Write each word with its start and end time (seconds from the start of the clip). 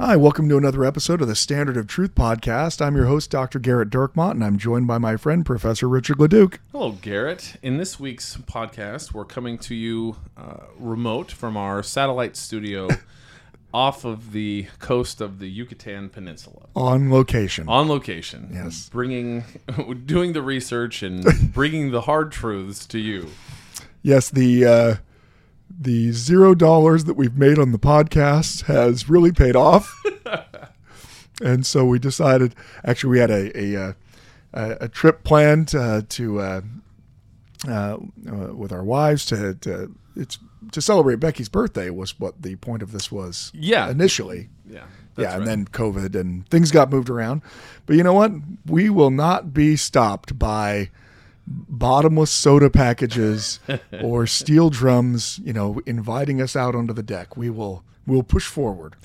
Hi, 0.00 0.16
welcome 0.16 0.48
to 0.48 0.56
another 0.56 0.82
episode 0.82 1.20
of 1.20 1.28
the 1.28 1.36
Standard 1.36 1.76
of 1.76 1.86
Truth 1.86 2.14
podcast. 2.14 2.80
I'm 2.80 2.96
your 2.96 3.04
host, 3.04 3.30
Dr. 3.30 3.60
Gerrit 3.60 3.90
Dirkmaat, 3.90 4.30
and 4.30 4.42
I'm 4.42 4.56
joined 4.56 4.86
by 4.86 4.96
my 4.96 5.18
friend, 5.18 5.44
Professor 5.44 5.86
Richard 5.90 6.18
Leduc. 6.18 6.58
Hello, 6.72 6.92
Gerrit. 6.92 7.58
In 7.60 7.76
this 7.76 8.00
week's 8.00 8.38
podcast, 8.38 9.12
we're 9.12 9.26
coming 9.26 9.58
to 9.58 9.74
you 9.74 10.16
uh, 10.38 10.64
remote 10.78 11.30
from 11.30 11.58
our 11.58 11.82
satellite 11.82 12.34
studio 12.38 12.88
off 13.74 14.06
of 14.06 14.32
the 14.32 14.68
coast 14.78 15.20
of 15.20 15.38
the 15.38 15.50
Yucatan 15.50 16.08
Peninsula. 16.08 16.68
On 16.74 17.10
location. 17.10 17.68
On 17.68 17.86
location. 17.86 18.48
Yes. 18.54 18.88
Bringing, 18.88 19.44
doing 20.06 20.32
the 20.32 20.40
research 20.40 21.02
and 21.02 21.52
bringing 21.52 21.90
the 21.90 22.00
hard 22.00 22.32
truths 22.32 22.86
to 22.86 22.98
you. 22.98 23.28
Yes, 24.02 24.30
the 24.30 24.64
uh, 24.64 24.94
the 25.78 26.12
zero 26.12 26.54
dollars 26.54 27.04
that 27.04 27.14
we've 27.14 27.36
made 27.36 27.58
on 27.58 27.72
the 27.72 27.78
podcast 27.78 28.64
has 28.64 29.08
really 29.08 29.32
paid 29.32 29.56
off, 29.56 29.94
and 31.42 31.64
so 31.64 31.84
we 31.84 31.98
decided. 31.98 32.54
Actually, 32.84 33.10
we 33.10 33.18
had 33.18 33.30
a 33.30 33.58
a, 33.58 33.82
uh, 33.88 33.92
a, 34.52 34.76
a 34.82 34.88
trip 34.88 35.24
planned 35.24 35.74
uh, 35.74 36.02
to 36.08 36.40
uh, 36.40 36.60
uh, 37.68 37.96
with 38.54 38.72
our 38.72 38.84
wives 38.84 39.24
to, 39.26 39.54
to 39.54 39.94
it's 40.16 40.38
to 40.72 40.80
celebrate 40.80 41.16
Becky's 41.20 41.48
birthday 41.48 41.90
was 41.90 42.18
what 42.18 42.42
the 42.42 42.56
point 42.56 42.82
of 42.82 42.92
this 42.92 43.10
was. 43.10 43.50
Yeah. 43.54 43.90
initially. 43.90 44.48
Yeah. 44.68 44.84
yeah, 45.16 45.36
and 45.36 45.46
then 45.46 45.66
COVID 45.66 46.14
and 46.14 46.48
things 46.48 46.70
got 46.70 46.90
moved 46.90 47.10
around. 47.10 47.42
But 47.86 47.96
you 47.96 48.02
know 48.02 48.12
what? 48.12 48.32
We 48.66 48.88
will 48.90 49.10
not 49.10 49.52
be 49.52 49.76
stopped 49.76 50.38
by 50.38 50.90
bottomless 51.50 52.30
soda 52.30 52.70
packages 52.70 53.58
or 54.02 54.26
steel 54.26 54.70
drums, 54.70 55.40
you 55.42 55.52
know, 55.52 55.80
inviting 55.84 56.40
us 56.40 56.54
out 56.54 56.74
onto 56.74 56.92
the 56.92 57.02
deck. 57.02 57.36
We 57.36 57.50
will 57.50 57.84
we'll 58.06 58.22
push 58.22 58.46
forward. 58.46 58.96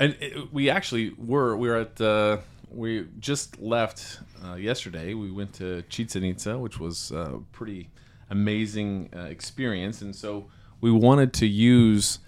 And 0.00 0.16
it, 0.20 0.52
we 0.52 0.68
actually 0.68 1.14
were 1.16 1.56
we 1.56 1.68
were 1.68 1.76
at 1.76 2.00
uh, 2.00 2.38
we 2.70 3.06
just 3.20 3.60
left 3.60 4.18
uh, 4.44 4.54
yesterday. 4.54 5.14
We 5.14 5.30
went 5.30 5.54
to 5.54 5.82
Chichen 5.82 6.24
Itza, 6.24 6.58
which 6.58 6.80
was 6.80 7.12
a 7.12 7.40
pretty 7.52 7.90
amazing 8.30 9.10
uh, 9.14 9.20
experience, 9.20 10.02
and 10.02 10.14
so 10.14 10.46
we 10.80 10.90
wanted 10.90 11.32
to 11.34 11.46
use 11.46 12.18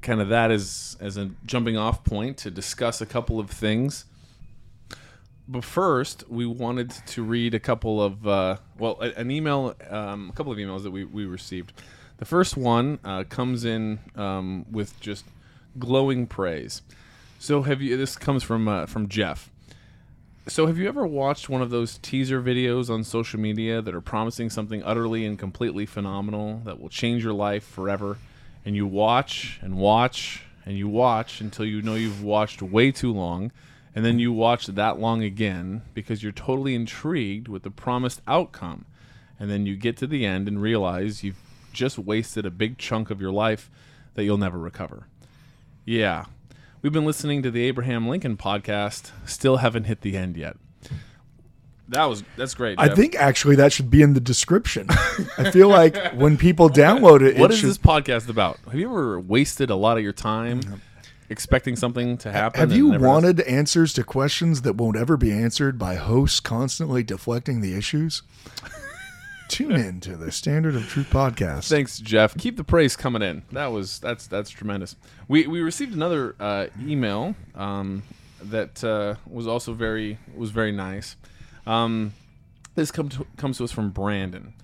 kind 0.00 0.20
of 0.20 0.28
that 0.28 0.50
as 0.50 0.96
as 1.00 1.16
a 1.16 1.30
jumping 1.46 1.76
off 1.76 2.02
point 2.04 2.36
to 2.38 2.50
discuss 2.50 3.00
a 3.00 3.06
couple 3.06 3.38
of 3.38 3.50
things. 3.50 4.04
But 5.48 5.64
first, 5.64 6.24
we 6.28 6.46
wanted 6.46 6.90
to 6.90 7.22
read 7.22 7.54
a 7.54 7.60
couple 7.60 8.02
of 8.02 8.26
uh, 8.26 8.56
well, 8.78 9.00
an 9.00 9.30
email, 9.30 9.74
um, 9.90 10.30
a 10.30 10.36
couple 10.36 10.52
of 10.52 10.58
emails 10.58 10.82
that 10.84 10.90
we, 10.90 11.04
we 11.04 11.24
received. 11.24 11.72
The 12.18 12.24
first 12.24 12.56
one 12.56 13.00
uh, 13.04 13.24
comes 13.24 13.64
in 13.64 13.98
um, 14.14 14.64
with 14.70 14.98
just 15.00 15.24
glowing 15.78 16.26
praise. 16.26 16.82
So 17.38 17.62
have 17.62 17.82
you? 17.82 17.96
This 17.96 18.16
comes 18.16 18.44
from 18.44 18.68
uh, 18.68 18.86
from 18.86 19.08
Jeff. 19.08 19.50
So 20.48 20.66
have 20.66 20.78
you 20.78 20.88
ever 20.88 21.06
watched 21.06 21.48
one 21.48 21.62
of 21.62 21.70
those 21.70 21.98
teaser 21.98 22.42
videos 22.42 22.90
on 22.90 23.04
social 23.04 23.38
media 23.38 23.80
that 23.80 23.94
are 23.94 24.00
promising 24.00 24.50
something 24.50 24.82
utterly 24.82 25.24
and 25.24 25.38
completely 25.38 25.86
phenomenal 25.86 26.60
that 26.64 26.80
will 26.80 26.88
change 26.88 27.22
your 27.22 27.32
life 27.32 27.64
forever? 27.64 28.18
And 28.64 28.76
you 28.76 28.86
watch 28.86 29.58
and 29.62 29.76
watch 29.76 30.44
and 30.64 30.76
you 30.76 30.88
watch 30.88 31.40
until 31.40 31.64
you 31.64 31.82
know 31.82 31.94
you've 31.94 32.22
watched 32.22 32.62
way 32.62 32.92
too 32.92 33.12
long, 33.12 33.50
and 33.94 34.04
then 34.04 34.18
you 34.18 34.32
watch 34.32 34.66
that 34.66 34.98
long 34.98 35.22
again 35.22 35.82
because 35.94 36.22
you're 36.22 36.32
totally 36.32 36.74
intrigued 36.74 37.48
with 37.48 37.62
the 37.62 37.70
promised 37.70 38.22
outcome. 38.26 38.86
And 39.38 39.50
then 39.50 39.66
you 39.66 39.76
get 39.76 39.96
to 39.98 40.06
the 40.06 40.24
end 40.24 40.48
and 40.48 40.62
realize 40.62 41.24
you've 41.24 41.40
just 41.72 41.98
wasted 41.98 42.46
a 42.46 42.50
big 42.50 42.78
chunk 42.78 43.10
of 43.10 43.20
your 43.20 43.32
life 43.32 43.70
that 44.14 44.24
you'll 44.24 44.38
never 44.38 44.58
recover. 44.58 45.08
Yeah. 45.84 46.26
We've 46.80 46.92
been 46.92 47.04
listening 47.04 47.42
to 47.42 47.50
the 47.50 47.62
Abraham 47.64 48.08
Lincoln 48.08 48.36
podcast, 48.36 49.10
still 49.26 49.58
haven't 49.58 49.84
hit 49.84 50.00
the 50.00 50.16
end 50.16 50.36
yet. 50.36 50.56
That 51.88 52.04
was 52.04 52.24
that's 52.36 52.54
great. 52.54 52.78
I 52.78 52.94
think 52.94 53.16
actually 53.16 53.56
that 53.56 53.72
should 53.72 53.90
be 53.90 54.00
in 54.00 54.14
the 54.14 54.20
description. 54.20 54.86
I 55.36 55.50
feel 55.50 55.68
like 55.68 56.14
when 56.14 56.38
people 56.38 56.70
download 56.70 57.20
it, 57.20 57.36
What 57.36 57.50
it 57.50 57.54
is 57.54 57.60
should, 57.60 57.68
this 57.68 57.78
podcast 57.78 58.28
about? 58.30 58.58
Have 58.64 58.76
you 58.76 58.88
ever 58.88 59.20
wasted 59.20 59.68
a 59.68 59.76
lot 59.76 59.98
of 59.98 60.02
your 60.02 60.12
time 60.12 60.60
expecting 61.32 61.74
something 61.74 62.16
to 62.18 62.30
happen? 62.30 62.60
Have 62.60 62.72
you 62.72 62.88
it 62.88 62.92
never 62.92 63.04
does? 63.04 63.08
wanted 63.08 63.40
answers 63.40 63.92
to 63.94 64.04
questions 64.04 64.62
that 64.62 64.76
won't 64.76 64.96
ever 64.96 65.16
be 65.16 65.32
answered 65.32 65.78
by 65.78 65.96
hosts 65.96 66.38
constantly 66.38 67.02
deflecting 67.02 67.60
the 67.60 67.74
issues? 67.74 68.22
Tune 69.48 69.72
in 69.72 70.00
to 70.00 70.16
the 70.16 70.30
Standard 70.30 70.76
of 70.76 70.88
Truth 70.88 71.10
podcast. 71.10 71.68
Thanks, 71.68 71.98
Jeff. 71.98 72.36
Keep 72.38 72.56
the 72.56 72.64
praise 72.64 72.96
coming 72.96 73.22
in. 73.22 73.42
That 73.52 73.66
was 73.66 73.98
that's 73.98 74.26
that's 74.26 74.48
tremendous. 74.48 74.96
We 75.28 75.46
we 75.46 75.60
received 75.60 75.94
another 75.94 76.36
uh, 76.38 76.68
email 76.80 77.34
um, 77.54 78.02
that 78.42 78.82
uh, 78.84 79.16
was 79.28 79.46
also 79.46 79.72
very 79.72 80.18
was 80.34 80.50
very 80.50 80.72
nice. 80.72 81.16
Um, 81.66 82.14
this 82.74 82.90
come 82.90 83.08
to, 83.10 83.26
comes 83.36 83.58
to 83.58 83.64
us 83.64 83.72
from 83.72 83.90
Brandon. 83.90 84.54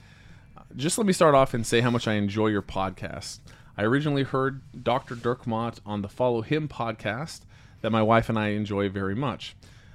Just 0.76 0.96
let 0.98 1.06
me 1.06 1.12
start 1.12 1.34
off 1.34 1.54
and 1.54 1.66
say 1.66 1.80
how 1.80 1.90
much 1.90 2.06
I 2.08 2.14
enjoy 2.14 2.48
your 2.48 2.62
podcast. 2.62 3.40
I 3.78 3.84
originally 3.84 4.24
heard 4.24 4.60
Dr. 4.82 5.14
Dirkmaat 5.14 5.78
on 5.86 6.02
the 6.02 6.08
Follow 6.08 6.42
Him 6.42 6.66
podcast 6.68 7.42
that 7.80 7.90
my 7.90 8.02
wife 8.02 8.28
and 8.28 8.36
I 8.36 8.48
enjoy 8.48 8.88
very 8.88 9.14
much. 9.14 9.54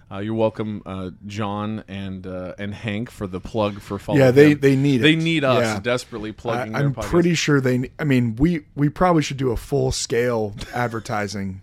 Uh, 0.09 0.19
you're 0.19 0.35
welcome, 0.35 0.81
uh, 0.85 1.09
John 1.25 1.83
and 1.89 2.25
uh, 2.25 2.53
and 2.57 2.73
Hank, 2.73 3.09
for 3.11 3.27
the 3.27 3.41
plug 3.41 3.81
for 3.81 3.99
Follow 3.99 4.19
Yeah, 4.19 4.31
they- 4.31 4.53
they 4.53 4.75
need 4.77 5.01
it. 5.01 5.03
They 5.03 5.13
it. 5.13 5.17
need 5.23 5.43
us 5.43 5.63
Yeah. 5.63 5.79
desperately 5.81 6.29
I, 6.29 6.33
plugging 6.33 6.73
their 6.73 6.81
I'm 6.85 6.93
podcast. 6.95 7.03
pretty 7.09 7.33
sure 7.35 7.59
they. 7.59 7.89
I 7.99 8.05
mean, 8.05 8.35
we 8.37 8.61
we 8.75 8.87
probably 8.89 9.21
should 9.23 9.37
do 9.37 9.51
a 9.51 9.57
full 9.57 9.91
scale 9.91 10.55
advertising, 10.73 11.61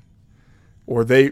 or 0.87 1.05
they. 1.05 1.31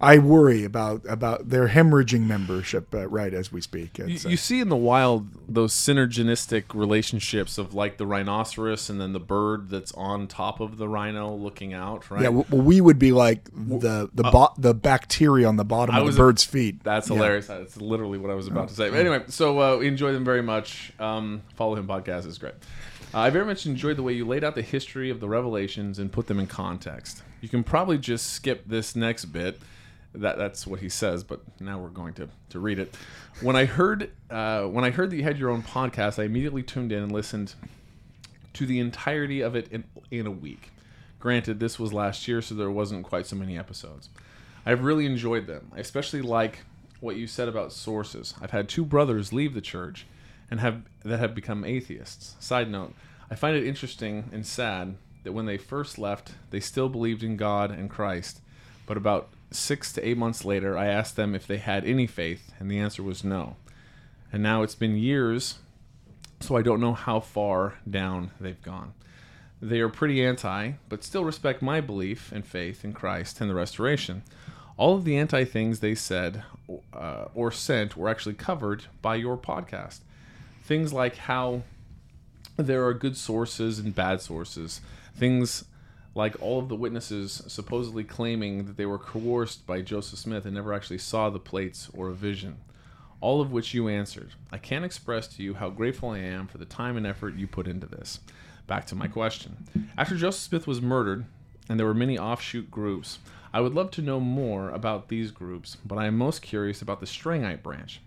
I 0.00 0.18
worry 0.18 0.64
about 0.64 1.02
about 1.08 1.48
their 1.48 1.68
hemorrhaging 1.68 2.26
membership 2.26 2.94
uh, 2.94 3.08
right 3.08 3.32
as 3.32 3.50
we 3.50 3.60
speak. 3.62 3.96
You, 3.98 4.04
uh, 4.04 4.28
you 4.28 4.36
see 4.36 4.60
in 4.60 4.68
the 4.68 4.76
wild 4.76 5.28
those 5.48 5.72
synergistic 5.72 6.74
relationships 6.74 7.56
of 7.56 7.72
like 7.74 7.96
the 7.96 8.06
rhinoceros 8.06 8.90
and 8.90 9.00
then 9.00 9.12
the 9.12 9.20
bird 9.20 9.70
that's 9.70 9.92
on 9.92 10.26
top 10.26 10.60
of 10.60 10.76
the 10.76 10.88
rhino 10.88 11.34
looking 11.34 11.72
out, 11.72 12.10
right? 12.10 12.22
yeah, 12.22 12.28
well, 12.28 12.44
we 12.50 12.80
would 12.80 12.98
be 12.98 13.12
like 13.12 13.44
the 13.54 14.10
the 14.12 14.22
bo- 14.24 14.52
the 14.58 14.74
bacteria 14.74 15.48
on 15.48 15.56
the 15.56 15.64
bottom 15.64 15.94
uh, 15.94 15.98
I 15.98 16.02
of 16.02 16.12
the 16.12 16.18
bird's 16.18 16.44
feet. 16.44 16.82
That's 16.84 17.08
Yeah. 17.08 17.16
hilarious. 17.16 17.46
That's 17.46 17.76
literally 17.78 18.18
what 18.18 18.30
I 18.30 18.34
was 18.34 18.48
about 18.48 18.68
to 18.68 18.74
say. 18.74 18.90
But 18.90 18.98
anyway, 19.00 19.24
so 19.28 19.58
uh, 19.60 19.76
we 19.78 19.88
enjoy 19.88 20.12
them 20.12 20.24
very 20.24 20.42
much. 20.42 20.92
Um, 21.00 21.42
follow 21.54 21.74
him 21.74 21.86
podcast 21.86 22.26
is 22.26 22.36
great. 22.38 22.54
Uh, 23.14 23.20
I 23.20 23.30
very 23.30 23.46
much 23.46 23.64
enjoyed 23.64 23.96
the 23.96 24.02
way 24.02 24.12
you 24.12 24.26
laid 24.26 24.44
out 24.44 24.54
the 24.54 24.62
history 24.62 25.08
of 25.08 25.20
the 25.20 25.28
revelations 25.28 25.98
and 25.98 26.12
put 26.12 26.26
them 26.26 26.38
in 26.38 26.46
context. 26.46 27.22
You 27.40 27.48
can 27.48 27.64
probably 27.64 27.96
just 27.96 28.26
skip 28.32 28.64
this 28.66 28.94
next 28.94 29.26
bit. 29.26 29.58
That 30.16 30.38
that's 30.38 30.66
what 30.66 30.80
he 30.80 30.88
says, 30.88 31.24
but 31.24 31.40
now 31.60 31.78
we're 31.78 31.88
going 31.88 32.14
to, 32.14 32.28
to 32.50 32.58
read 32.58 32.78
it. 32.78 32.94
When 33.40 33.56
I 33.56 33.64
heard 33.66 34.10
uh, 34.30 34.62
when 34.64 34.84
I 34.84 34.90
heard 34.90 35.10
that 35.10 35.16
you 35.16 35.22
had 35.22 35.38
your 35.38 35.50
own 35.50 35.62
podcast, 35.62 36.18
I 36.18 36.24
immediately 36.24 36.62
tuned 36.62 36.92
in 36.92 37.02
and 37.02 37.12
listened 37.12 37.54
to 38.54 38.66
the 38.66 38.80
entirety 38.80 39.42
of 39.42 39.54
it 39.54 39.68
in, 39.70 39.84
in 40.10 40.26
a 40.26 40.30
week. 40.30 40.70
Granted, 41.18 41.60
this 41.60 41.78
was 41.78 41.92
last 41.92 42.26
year, 42.26 42.40
so 42.40 42.54
there 42.54 42.70
wasn't 42.70 43.04
quite 43.04 43.26
so 43.26 43.36
many 43.36 43.58
episodes. 43.58 44.08
I've 44.64 44.82
really 44.82 45.06
enjoyed 45.06 45.46
them. 45.46 45.70
I 45.74 45.80
especially 45.80 46.22
like 46.22 46.60
what 47.00 47.16
you 47.16 47.26
said 47.26 47.48
about 47.48 47.72
sources. 47.72 48.34
I've 48.40 48.50
had 48.50 48.68
two 48.68 48.84
brothers 48.84 49.32
leave 49.32 49.54
the 49.54 49.60
church 49.60 50.06
and 50.50 50.60
have 50.60 50.82
that 51.04 51.18
have 51.18 51.34
become 51.34 51.64
atheists. 51.64 52.36
Side 52.40 52.70
note, 52.70 52.94
I 53.30 53.34
find 53.34 53.56
it 53.56 53.66
interesting 53.66 54.30
and 54.32 54.46
sad 54.46 54.96
that 55.24 55.32
when 55.32 55.46
they 55.46 55.58
first 55.58 55.98
left, 55.98 56.32
they 56.50 56.60
still 56.60 56.88
believed 56.88 57.22
in 57.22 57.36
God 57.36 57.70
and 57.70 57.90
Christ. 57.90 58.40
But 58.86 58.96
about 58.96 59.28
six 59.50 59.92
to 59.92 60.06
eight 60.06 60.16
months 60.16 60.44
later, 60.44 60.76
I 60.76 60.86
asked 60.86 61.16
them 61.16 61.34
if 61.34 61.46
they 61.46 61.58
had 61.58 61.84
any 61.84 62.06
faith, 62.06 62.52
and 62.58 62.70
the 62.70 62.78
answer 62.78 63.02
was 63.02 63.24
no. 63.24 63.56
And 64.32 64.42
now 64.42 64.62
it's 64.62 64.74
been 64.74 64.96
years 64.96 65.56
so 66.40 66.56
I 66.56 66.62
don't 66.62 66.80
know 66.80 66.92
how 66.92 67.20
far 67.20 67.74
down 67.88 68.30
they've 68.40 68.60
gone. 68.62 68.92
They 69.60 69.80
are 69.80 69.88
pretty 69.88 70.24
anti, 70.24 70.72
but 70.88 71.02
still 71.02 71.24
respect 71.24 71.62
my 71.62 71.80
belief 71.80 72.30
and 72.30 72.44
faith 72.44 72.84
in 72.84 72.92
Christ 72.92 73.40
and 73.40 73.48
the 73.48 73.54
restoration. 73.54 74.22
All 74.76 74.96
of 74.96 75.04
the 75.04 75.16
anti 75.16 75.44
things 75.44 75.80
they 75.80 75.94
said 75.94 76.44
uh, 76.92 77.26
or 77.34 77.50
sent 77.50 77.96
were 77.96 78.08
actually 78.08 78.34
covered 78.34 78.84
by 79.00 79.14
your 79.16 79.38
podcast. 79.38 80.00
Things 80.62 80.92
like 80.92 81.16
how 81.16 81.62
there 82.56 82.84
are 82.86 82.92
good 82.92 83.16
sources 83.16 83.78
and 83.78 83.94
bad 83.94 84.20
sources. 84.20 84.82
Things 85.16 85.64
like 86.16 86.34
all 86.40 86.58
of 86.58 86.70
the 86.70 86.74
witnesses 86.74 87.42
supposedly 87.46 88.02
claiming 88.02 88.64
that 88.64 88.78
they 88.78 88.86
were 88.86 88.98
coerced 88.98 89.66
by 89.66 89.82
Joseph 89.82 90.18
Smith 90.18 90.46
and 90.46 90.54
never 90.54 90.72
actually 90.72 90.96
saw 90.96 91.28
the 91.28 91.38
plates 91.38 91.90
or 91.92 92.08
a 92.08 92.14
vision. 92.14 92.56
All 93.20 93.42
of 93.42 93.52
which 93.52 93.74
you 93.74 93.88
answered. 93.88 94.30
I 94.50 94.56
can't 94.56 94.84
express 94.84 95.28
to 95.28 95.42
you 95.42 95.52
how 95.52 95.68
grateful 95.68 96.08
I 96.08 96.20
am 96.20 96.46
for 96.46 96.56
the 96.56 96.64
time 96.64 96.96
and 96.96 97.06
effort 97.06 97.36
you 97.36 97.46
put 97.46 97.68
into 97.68 97.86
this. 97.86 98.20
Back 98.66 98.86
to 98.86 98.94
my 98.94 99.08
question. 99.08 99.66
After 99.98 100.16
Joseph 100.16 100.40
Smith 100.40 100.66
was 100.66 100.80
murdered, 100.80 101.26
and 101.68 101.78
there 101.78 101.86
were 101.86 101.94
many 101.94 102.18
offshoot 102.18 102.70
groups, 102.70 103.18
I 103.52 103.60
would 103.60 103.74
love 103.74 103.90
to 103.92 104.02
know 104.02 104.18
more 104.18 104.70
about 104.70 105.08
these 105.08 105.30
groups, 105.30 105.76
but 105.84 105.98
I 105.98 106.06
am 106.06 106.16
most 106.16 106.40
curious 106.40 106.80
about 106.80 107.00
the 107.00 107.06
Strangite 107.06 107.62
branch. 107.62 108.00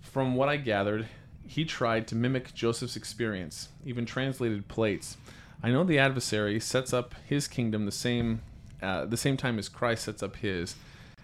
From 0.00 0.34
what 0.34 0.50
I 0.50 0.58
gathered, 0.58 1.08
he 1.46 1.64
tried 1.64 2.06
to 2.08 2.14
mimic 2.14 2.52
Joseph's 2.52 2.96
experience, 2.96 3.70
even 3.86 4.04
translated 4.04 4.68
plates. 4.68 5.16
I 5.62 5.70
know 5.70 5.84
the 5.84 5.98
adversary 5.98 6.58
sets 6.58 6.92
up 6.92 7.14
his 7.26 7.46
kingdom 7.46 7.86
the 7.86 7.92
same, 7.92 8.42
uh, 8.82 9.04
the 9.04 9.16
same 9.16 9.36
time 9.36 9.58
as 9.58 9.68
Christ 9.68 10.04
sets 10.04 10.22
up 10.22 10.36
his, 10.36 10.74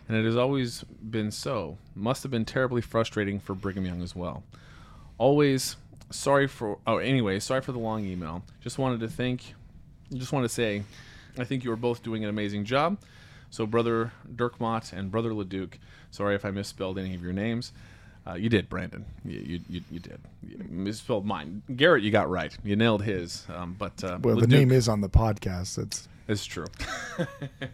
and 0.07 0.17
it 0.17 0.25
has 0.25 0.37
always 0.37 0.85
been 0.85 1.31
so. 1.33 1.77
Must 1.97 2.23
have 2.23 2.31
been 2.31 2.45
terribly 2.45 2.81
frustrating 2.81 3.41
for 3.41 3.55
Brigham 3.55 3.85
Young 3.85 4.01
as 4.01 4.15
well. 4.15 4.45
Always 5.19 5.77
sorry 6.11 6.47
for. 6.47 6.79
Oh, 6.87 6.99
anyway, 6.99 7.41
sorry 7.41 7.63
for 7.63 7.73
the 7.73 7.79
long 7.79 8.05
email. 8.05 8.45
Just 8.61 8.79
wanted 8.79 9.01
to 9.01 9.09
thank. 9.09 9.55
Just 10.15 10.33
want 10.33 10.45
to 10.45 10.49
say, 10.49 10.85
I 11.37 11.45
think 11.45 11.65
you 11.65 11.73
are 11.73 11.77
both 11.77 12.03
doing 12.03 12.23
an 12.23 12.31
amazing 12.31 12.65
job. 12.65 12.99
So, 13.51 13.67
brother 13.67 14.13
Dirkmaat 14.37 14.93
and 14.93 15.11
brother 15.11 15.35
Leduc. 15.35 15.79
Sorry 16.11 16.35
if 16.35 16.45
I 16.45 16.51
misspelled 16.51 16.99
any 16.99 17.15
of 17.15 17.23
your 17.23 17.33
names. 17.33 17.73
Uh, 18.29 18.35
you 18.35 18.49
did, 18.49 18.69
Brandon. 18.69 19.05
You, 19.25 19.41
you, 19.41 19.61
you, 19.71 19.81
you 19.91 20.01
did. 20.01 20.21
You 20.47 20.59
misspelled 20.69 21.25
mine. 21.25 21.63
Gerrit, 21.71 22.03
you 22.03 22.11
got 22.11 22.29
right. 22.29 22.57
You 22.63 22.77
nailed 22.77 23.03
his. 23.03 23.47
Um, 23.49 23.75
but 23.79 24.03
uh, 24.05 24.19
Well, 24.21 24.37
the 24.37 24.47
name 24.47 24.71
is 24.71 24.89
on 24.89 25.01
the 25.01 25.09
podcast. 25.09 25.79
It's 25.79 26.09
It's 26.29 26.45
true. 26.45 26.67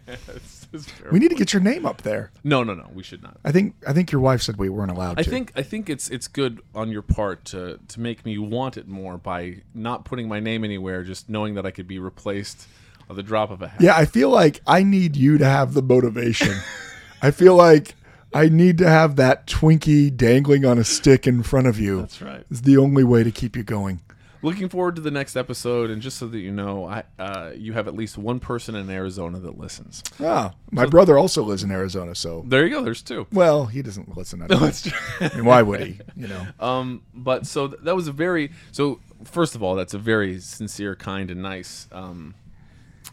It's- 0.07 0.67
it's 0.73 0.87
we 1.11 1.19
need 1.19 1.29
to 1.29 1.35
get 1.35 1.53
your 1.53 1.61
name 1.61 1.85
up 1.85 2.01
there. 2.01 2.31
no, 2.43 2.63
no, 2.63 2.73
no. 2.73 2.87
We 2.93 3.03
should 3.03 3.23
not. 3.23 3.37
I 3.45 3.51
think 3.51 3.75
I 3.87 3.93
think 3.93 4.11
your 4.11 4.19
wife 4.19 4.41
said 4.41 4.57
we 4.57 4.67
weren't 4.67 4.91
allowed 4.91 5.17
I 5.19 5.23
to. 5.23 5.29
think 5.29 5.53
I 5.55 5.61
think 5.61 5.89
it's 5.89 6.09
it's 6.09 6.27
good 6.27 6.61
on 6.73 6.91
your 6.91 7.01
part 7.01 7.45
to 7.45 7.79
to 7.87 7.99
make 7.99 8.25
me 8.25 8.37
want 8.37 8.75
it 8.75 8.87
more 8.87 9.17
by 9.17 9.57
not 9.73 10.03
putting 10.03 10.27
my 10.27 10.39
name 10.41 10.63
anywhere, 10.65 11.03
just 11.03 11.29
knowing 11.29 11.53
that 11.55 11.65
I 11.65 11.71
could 11.71 11.87
be 11.87 11.97
replaced 11.99 12.67
at 13.09 13.15
the 13.15 13.23
drop 13.23 13.51
of 13.51 13.61
a 13.61 13.69
hat. 13.69 13.79
Yeah, 13.81 13.95
I 13.95 14.05
feel 14.05 14.29
like 14.29 14.59
I 14.67 14.83
need 14.83 15.15
you 15.15 15.37
to 15.37 15.45
have 15.45 15.73
the 15.73 15.81
motivation. 15.81 16.53
I 17.21 17.31
feel 17.31 17.55
like 17.55 17.95
I 18.35 18.49
need 18.49 18.77
to 18.79 18.89
have 18.89 19.15
that 19.15 19.47
Twinkie 19.47 20.15
dangling 20.15 20.65
on 20.65 20.77
a 20.77 20.83
stick 20.83 21.25
in 21.25 21.41
front 21.41 21.67
of 21.67 21.79
you. 21.79 22.01
That's 22.01 22.21
right. 22.21 22.45
It's 22.51 22.61
the 22.61 22.75
only 22.75 23.05
way 23.05 23.23
to 23.23 23.31
keep 23.31 23.55
you 23.55 23.63
going. 23.63 24.01
Looking 24.41 24.67
forward 24.67 24.97
to 24.97 25.01
the 25.01 25.09
next 25.09 25.37
episode, 25.37 25.89
and 25.89 26.01
just 26.01 26.17
so 26.17 26.27
that 26.27 26.37
you 26.37 26.51
know, 26.51 26.85
I 26.85 27.03
uh, 27.17 27.51
you 27.55 27.71
have 27.73 27.87
at 27.87 27.95
least 27.95 28.17
one 28.17 28.41
person 28.41 28.75
in 28.75 28.89
Arizona 28.89 29.39
that 29.39 29.57
listens. 29.57 30.03
Ah, 30.19 30.53
my 30.69 30.85
brother 30.85 31.17
also 31.17 31.43
lives 31.43 31.63
in 31.63 31.71
Arizona, 31.71 32.13
so 32.13 32.43
There 32.45 32.63
you 32.67 32.75
go. 32.75 32.83
There's 32.83 33.01
two. 33.01 33.25
well, 33.31 33.65
he 33.67 33.81
doesn't 33.81 34.15
listen. 34.17 34.41
To 34.41 34.47
that. 34.49 34.93
I 35.21 35.35
mean, 35.35 35.45
why 35.45 35.61
would 35.61 35.79
he? 35.79 35.99
You 36.17 36.27
know. 36.27 36.45
Um, 36.59 37.03
but 37.13 37.47
so 37.47 37.69
th- 37.69 37.81
that 37.83 37.95
was 37.95 38.07
a 38.07 38.11
very 38.11 38.51
so. 38.71 38.99
First 39.23 39.55
of 39.55 39.63
all, 39.63 39.75
that's 39.75 39.93
a 39.93 39.97
very 39.97 40.39
sincere, 40.41 40.95
kind, 40.95 41.31
and 41.31 41.41
nice 41.41 41.87
um, 41.93 42.35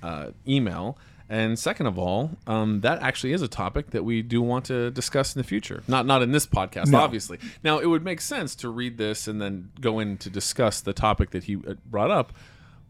uh, 0.02 0.32
email. 0.46 0.98
And 1.32 1.58
second 1.58 1.86
of 1.86 1.98
all, 1.98 2.32
um, 2.46 2.82
that 2.82 3.00
actually 3.00 3.32
is 3.32 3.40
a 3.40 3.48
topic 3.48 3.90
that 3.92 4.04
we 4.04 4.20
do 4.20 4.42
want 4.42 4.66
to 4.66 4.90
discuss 4.90 5.34
in 5.34 5.40
the 5.40 5.44
future. 5.48 5.82
Not 5.88 6.04
not 6.04 6.20
in 6.20 6.30
this 6.30 6.46
podcast, 6.46 6.88
No. 6.88 6.98
obviously. 6.98 7.38
Now, 7.64 7.78
it 7.78 7.86
would 7.86 8.04
make 8.04 8.20
sense 8.20 8.54
to 8.56 8.68
read 8.68 8.98
this 8.98 9.26
and 9.26 9.40
then 9.40 9.70
go 9.80 9.98
in 9.98 10.18
to 10.18 10.28
discuss 10.28 10.82
the 10.82 10.92
topic 10.92 11.30
that 11.30 11.44
he 11.44 11.56
uh, 11.56 11.74
brought 11.86 12.10
up. 12.10 12.34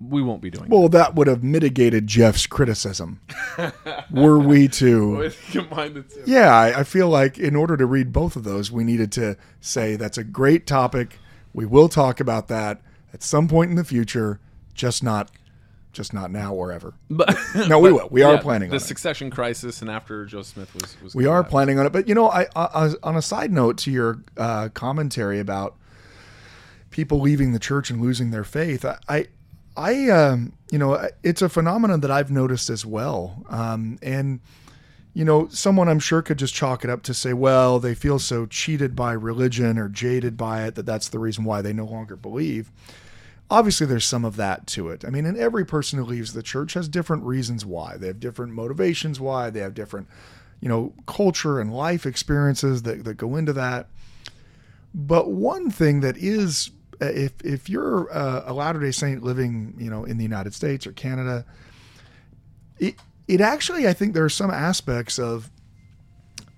We 0.00 0.20
won't 0.22 0.42
be 0.42 0.50
doing. 0.50 0.68
Well, 0.68 0.88
that 0.88 1.14
would 1.14 1.28
have 1.28 1.44
mitigated 1.44 2.08
Jeff's 2.08 2.48
criticism. 2.48 3.20
Were 4.10 4.40
we 4.40 4.66
to. 4.66 5.30
Combine 5.52 5.94
the 5.94 6.02
two. 6.02 6.24
Yeah, 6.26 6.52
I, 6.52 6.80
I 6.80 6.82
feel 6.82 7.08
like 7.08 7.38
in 7.38 7.54
order 7.54 7.76
to 7.76 7.86
read 7.86 8.12
both 8.12 8.34
of 8.34 8.42
those, 8.42 8.72
we 8.72 8.82
needed 8.82 9.12
to 9.12 9.36
say 9.60 9.94
that's 9.94 10.18
a 10.18 10.24
great 10.24 10.66
topic. 10.66 11.20
We 11.52 11.64
will 11.66 11.88
talk 11.88 12.18
about 12.18 12.48
that 12.48 12.80
at 13.14 13.22
some 13.22 13.46
point 13.46 13.70
in 13.70 13.76
the 13.76 13.84
future, 13.84 14.40
just 14.74 15.04
not, 15.04 15.30
just 15.92 16.12
not 16.12 16.30
now 16.30 16.54
or 16.54 16.72
ever. 16.72 16.94
But 17.10 17.36
No, 17.68 17.78
we 17.78 17.92
will. 17.92 18.08
We 18.10 18.22
are 18.22 18.34
yeah, 18.34 18.40
planning 18.40 18.70
the 18.70 18.74
on 18.74 18.76
it. 18.76 18.80
The 18.80 18.86
succession 18.86 19.30
crisis, 19.30 19.80
and 19.82 19.90
after 19.90 20.24
Joe 20.24 20.42
Smith 20.42 20.74
was 20.74 20.96
was 21.02 21.14
We 21.14 21.26
are 21.26 21.40
out. 21.40 21.50
planning 21.50 21.78
on 21.78 21.86
it, 21.86 21.92
but 21.92 22.08
you 22.08 22.14
know, 22.14 22.28
I, 22.30 22.46
I 22.56 22.92
on 23.02 23.16
a 23.16 23.22
side 23.22 23.52
note 23.52 23.76
to 23.78 23.90
your 23.90 24.22
uh, 24.36 24.68
commentary 24.70 25.38
about 25.38 25.76
people 26.90 27.20
leaving 27.20 27.52
the 27.52 27.58
church 27.58 27.90
and 27.90 28.00
losing 28.02 28.30
their 28.30 28.44
faith, 28.44 28.84
I, 28.84 28.98
I, 29.08 29.26
I 29.76 30.08
um, 30.10 30.52
you 30.70 30.78
know, 30.78 31.08
it's 31.22 31.42
a 31.42 31.48
phenomenon 31.48 32.00
that 32.00 32.10
I've 32.10 32.30
noticed 32.30 32.68
as 32.70 32.84
well, 32.84 33.44
um, 33.48 33.98
and 34.02 34.40
you 35.14 35.24
know, 35.26 35.46
someone 35.48 35.88
I'm 35.88 35.98
sure 35.98 36.22
could 36.22 36.38
just 36.38 36.54
chalk 36.54 36.84
it 36.84 36.90
up 36.90 37.02
to 37.02 37.12
say, 37.12 37.34
well, 37.34 37.78
they 37.78 37.94
feel 37.94 38.18
so 38.18 38.46
cheated 38.46 38.96
by 38.96 39.12
religion 39.12 39.78
or 39.78 39.88
jaded 39.88 40.38
by 40.38 40.64
it 40.64 40.74
that 40.76 40.86
that's 40.86 41.10
the 41.10 41.18
reason 41.18 41.44
why 41.44 41.60
they 41.60 41.74
no 41.74 41.84
longer 41.84 42.16
believe. 42.16 42.70
Obviously, 43.52 43.87
there's 43.87 44.06
some 44.06 44.25
of 44.25 44.37
that 44.37 44.66
to 44.69 44.88
it. 44.88 45.04
I 45.04 45.10
mean, 45.10 45.26
and 45.26 45.37
every 45.37 45.66
person 45.66 45.99
who 45.99 46.06
leaves 46.06 46.32
the 46.32 46.43
church 46.43 46.72
has 46.72 46.88
different 46.88 47.25
reasons 47.25 47.66
why. 47.66 47.99
They 47.99 48.06
have 48.06 48.19
different 48.19 48.54
motivations 48.54 49.20
why. 49.20 49.50
They 49.50 49.60
have 49.60 49.75
different, 49.75 50.08
you 50.58 50.70
know, 50.70 50.94
culture 51.06 51.60
and 51.60 51.70
life 51.70 52.06
experiences 52.06 52.84
that, 52.84 53.04
that 53.04 53.19
go 53.19 53.37
into 53.37 53.52
that. 53.52 53.88
But 54.94 55.31
one 55.31 55.70
thing 55.70 56.00
that 56.00 56.16
is, 56.16 56.70
uh, 57.02 57.06
if 57.06 57.32
if 57.44 57.69
you're 57.69 58.08
a 58.08 58.54
Latter 58.54 58.81
Day 58.81 58.90
Saint 58.90 59.22
living, 59.22 59.75
you 59.76 59.90
know, 59.90 60.04
in 60.04 60.16
the 60.16 60.25
United 60.25 60.54
States 60.54 60.87
or 60.87 60.93
Canada, 60.93 61.44
it 62.78 62.94
it 63.28 63.43
actually 63.43 63.87
I 63.87 63.93
think 63.93 64.14
there 64.14 64.25
are 64.25 64.31
some 64.31 64.50
aspects 64.50 65.19
of 65.19 65.50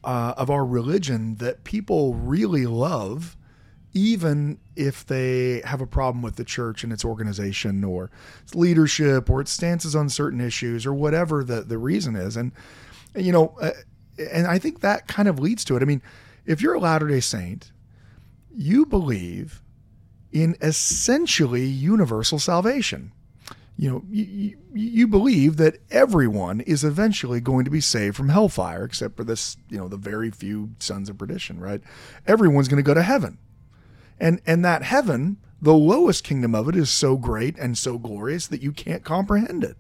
uh, 0.05 0.35
of 0.37 0.49
our 0.49 0.65
religion 0.65 1.37
that 1.37 1.65
people 1.65 2.15
really 2.15 2.67
love, 2.67 3.37
even 3.95 4.59
if 4.77 5.07
they 5.07 5.63
have 5.65 5.81
a 5.81 5.87
problem 5.87 6.23
with 6.23 6.37
the 6.37 6.45
church 6.45 6.85
and 6.85 6.93
its 6.93 7.05
organization 7.05 7.85
or 7.85 8.11
its 8.43 8.55
leadership 8.55 9.31
or 9.31 9.41
its 9.41 9.51
stances 9.51 9.95
on 9.97 10.09
certain 10.09 10.41
issues 10.41 10.85
or 10.85 10.93
whatever 10.93 11.43
the 11.45 11.63
the 11.63 11.79
reason 11.79 12.17
is, 12.17 12.37
and 12.37 12.53
you 13.15 13.33
know, 13.33 13.57
uh, 13.61 13.71
and 14.19 14.47
I 14.47 14.59
think 14.59 14.81
that 14.81 15.07
kind 15.07 15.29
of 15.29 15.39
leads 15.39 15.65
to 15.67 15.77
it. 15.77 15.83
I 15.83 15.87
mean, 15.87 16.03
if 16.45 16.61
you're 16.61 16.75
a 16.75 16.81
Latter 16.81 17.09
Day 17.09 17.21
Saint, 17.21 17.73
you 18.55 18.85
believe 18.85 19.63
in 20.33 20.57
essentially 20.61 21.65
universal 21.65 22.39
salvation 22.39 23.13
you 23.77 23.91
know, 23.91 24.05
you, 24.09 24.25
you, 24.25 24.59
you 24.73 25.09
believe 25.09 25.57
that 25.57 25.79
everyone 25.91 26.61
is 26.61 26.85
eventually 26.85 27.41
going 27.41 27.65
to 27.65 27.71
be 27.71 27.81
saved 27.81 28.17
from 28.17 28.29
hellfire, 28.29 28.85
except 28.85 29.17
for 29.17 29.25
this, 29.25 29.57
you 29.69 29.79
know, 29.79 29.89
the 29.89 29.97
very 29.97 30.31
few 30.31 30.71
sons 30.79 31.09
of 31.09 31.19
perdition, 31.19 31.59
right? 31.59 31.81
Everyone's 32.27 32.69
going 32.69 32.83
to 32.83 32.87
go 32.87 32.95
to 32.95 33.03
heaven, 33.03 33.39
and 34.19 34.41
and 34.47 34.65
that 34.65 34.83
heaven, 34.83 35.39
the 35.61 35.75
lowest 35.75 36.25
kingdom 36.25 36.55
of 36.55 36.69
it, 36.69 36.77
is 36.77 36.91
so 36.91 37.17
great 37.17 37.59
and 37.59 37.77
so 37.77 37.99
glorious 37.99 38.47
that 38.47 38.63
you 38.63 38.73
can't 38.73 39.05
comprehend 39.05 39.65
it. 39.65 39.77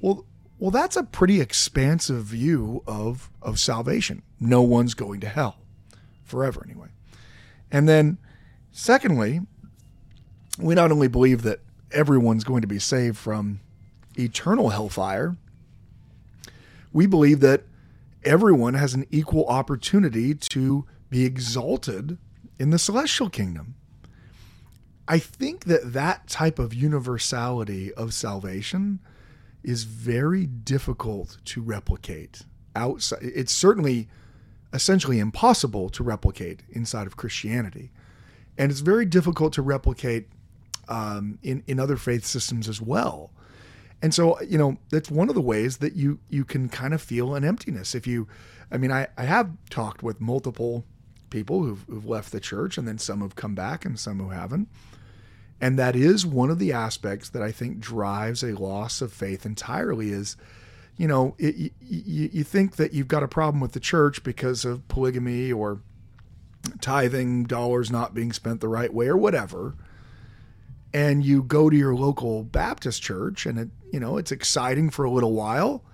Well, 0.00 0.26
well, 0.58 0.70
that's 0.70 0.96
a 0.96 1.02
pretty 1.02 1.40
expansive 1.40 2.24
view 2.24 2.82
of 2.86 3.30
of 3.42 3.58
salvation. 3.58 4.22
No 4.40 4.62
one's 4.62 4.94
going 4.94 5.20
to 5.20 5.28
hell 5.28 5.58
forever, 6.24 6.62
anyway. 6.64 6.88
And 7.70 7.88
then, 7.88 8.18
secondly, 8.72 9.40
we 10.58 10.74
not 10.74 10.90
only 10.92 11.08
believe 11.08 11.42
that 11.42 11.60
everyone's 11.92 12.44
going 12.44 12.62
to 12.62 12.66
be 12.66 12.78
saved 12.78 13.16
from 13.16 13.60
eternal 14.18 14.70
hellfire, 14.70 15.36
we 16.92 17.06
believe 17.06 17.40
that 17.40 17.64
everyone 18.24 18.74
has 18.74 18.94
an 18.94 19.06
equal 19.10 19.46
opportunity 19.46 20.34
to 20.34 20.86
be 21.10 21.24
exalted 21.24 22.18
in 22.58 22.70
the 22.70 22.78
celestial 22.78 23.28
kingdom. 23.30 23.74
I 25.08 25.18
think 25.18 25.64
that 25.66 25.92
that 25.92 26.26
type 26.26 26.58
of 26.58 26.74
universality 26.74 27.92
of 27.94 28.12
salvation 28.12 29.00
is 29.62 29.84
very 29.84 30.46
difficult 30.46 31.38
to 31.44 31.60
replicate 31.60 32.42
outside. 32.74 33.20
It's 33.22 33.52
certainly 33.52 34.08
essentially 34.72 35.18
impossible 35.18 35.88
to 35.90 36.02
replicate 36.02 36.62
inside 36.70 37.06
of 37.06 37.16
Christianity. 37.16 37.90
And 38.58 38.70
it's 38.70 38.80
very 38.80 39.06
difficult 39.06 39.52
to 39.54 39.62
replicate 39.62 40.28
um, 40.88 41.38
in 41.42 41.62
in 41.66 41.80
other 41.80 41.96
faith 41.96 42.24
systems 42.24 42.68
as 42.68 42.80
well. 42.80 43.30
And 44.02 44.12
so, 44.12 44.40
you 44.42 44.58
know, 44.58 44.76
that's 44.90 45.10
one 45.10 45.28
of 45.28 45.34
the 45.34 45.40
ways 45.40 45.78
that 45.78 45.94
you 45.94 46.18
you 46.28 46.44
can 46.44 46.68
kind 46.68 46.94
of 46.94 47.02
feel 47.02 47.34
an 47.34 47.44
emptiness 47.44 47.94
if 47.94 48.06
you. 48.06 48.28
I 48.70 48.78
mean, 48.78 48.92
I 48.92 49.08
I 49.16 49.24
have 49.24 49.50
talked 49.70 50.02
with 50.02 50.20
multiple 50.20 50.84
people 51.36 51.62
who've, 51.62 51.84
who've 51.88 52.06
left 52.06 52.32
the 52.32 52.40
church, 52.40 52.78
and 52.78 52.86
then 52.86 52.98
some 52.98 53.20
have 53.20 53.36
come 53.36 53.54
back, 53.54 53.84
and 53.84 53.98
some 53.98 54.18
who 54.18 54.30
haven't. 54.30 54.68
And 55.60 55.78
that 55.78 55.96
is 55.96 56.26
one 56.26 56.50
of 56.50 56.58
the 56.58 56.72
aspects 56.72 57.28
that 57.30 57.42
I 57.42 57.52
think 57.52 57.80
drives 57.80 58.42
a 58.42 58.52
loss 58.52 59.00
of 59.00 59.12
faith 59.12 59.46
entirely. 59.46 60.10
Is 60.10 60.36
you 60.96 61.06
know, 61.06 61.34
it, 61.38 61.72
you, 61.80 62.30
you 62.32 62.44
think 62.44 62.76
that 62.76 62.94
you've 62.94 63.08
got 63.08 63.22
a 63.22 63.28
problem 63.28 63.60
with 63.60 63.72
the 63.72 63.80
church 63.80 64.22
because 64.22 64.64
of 64.64 64.86
polygamy 64.88 65.52
or 65.52 65.80
tithing 66.80 67.44
dollars 67.44 67.90
not 67.90 68.14
being 68.14 68.32
spent 68.32 68.60
the 68.60 68.68
right 68.68 68.92
way 68.92 69.06
or 69.06 69.16
whatever 69.16 69.74
and 70.96 71.24
you 71.26 71.42
go 71.42 71.68
to 71.68 71.76
your 71.76 71.94
local 71.94 72.42
Baptist 72.42 73.02
church 73.02 73.44
and 73.44 73.58
it, 73.58 73.68
you 73.92 74.00
know, 74.00 74.16
it's 74.16 74.32
exciting 74.32 74.88
for 74.88 75.04
a 75.04 75.10
little 75.10 75.34
while. 75.34 75.84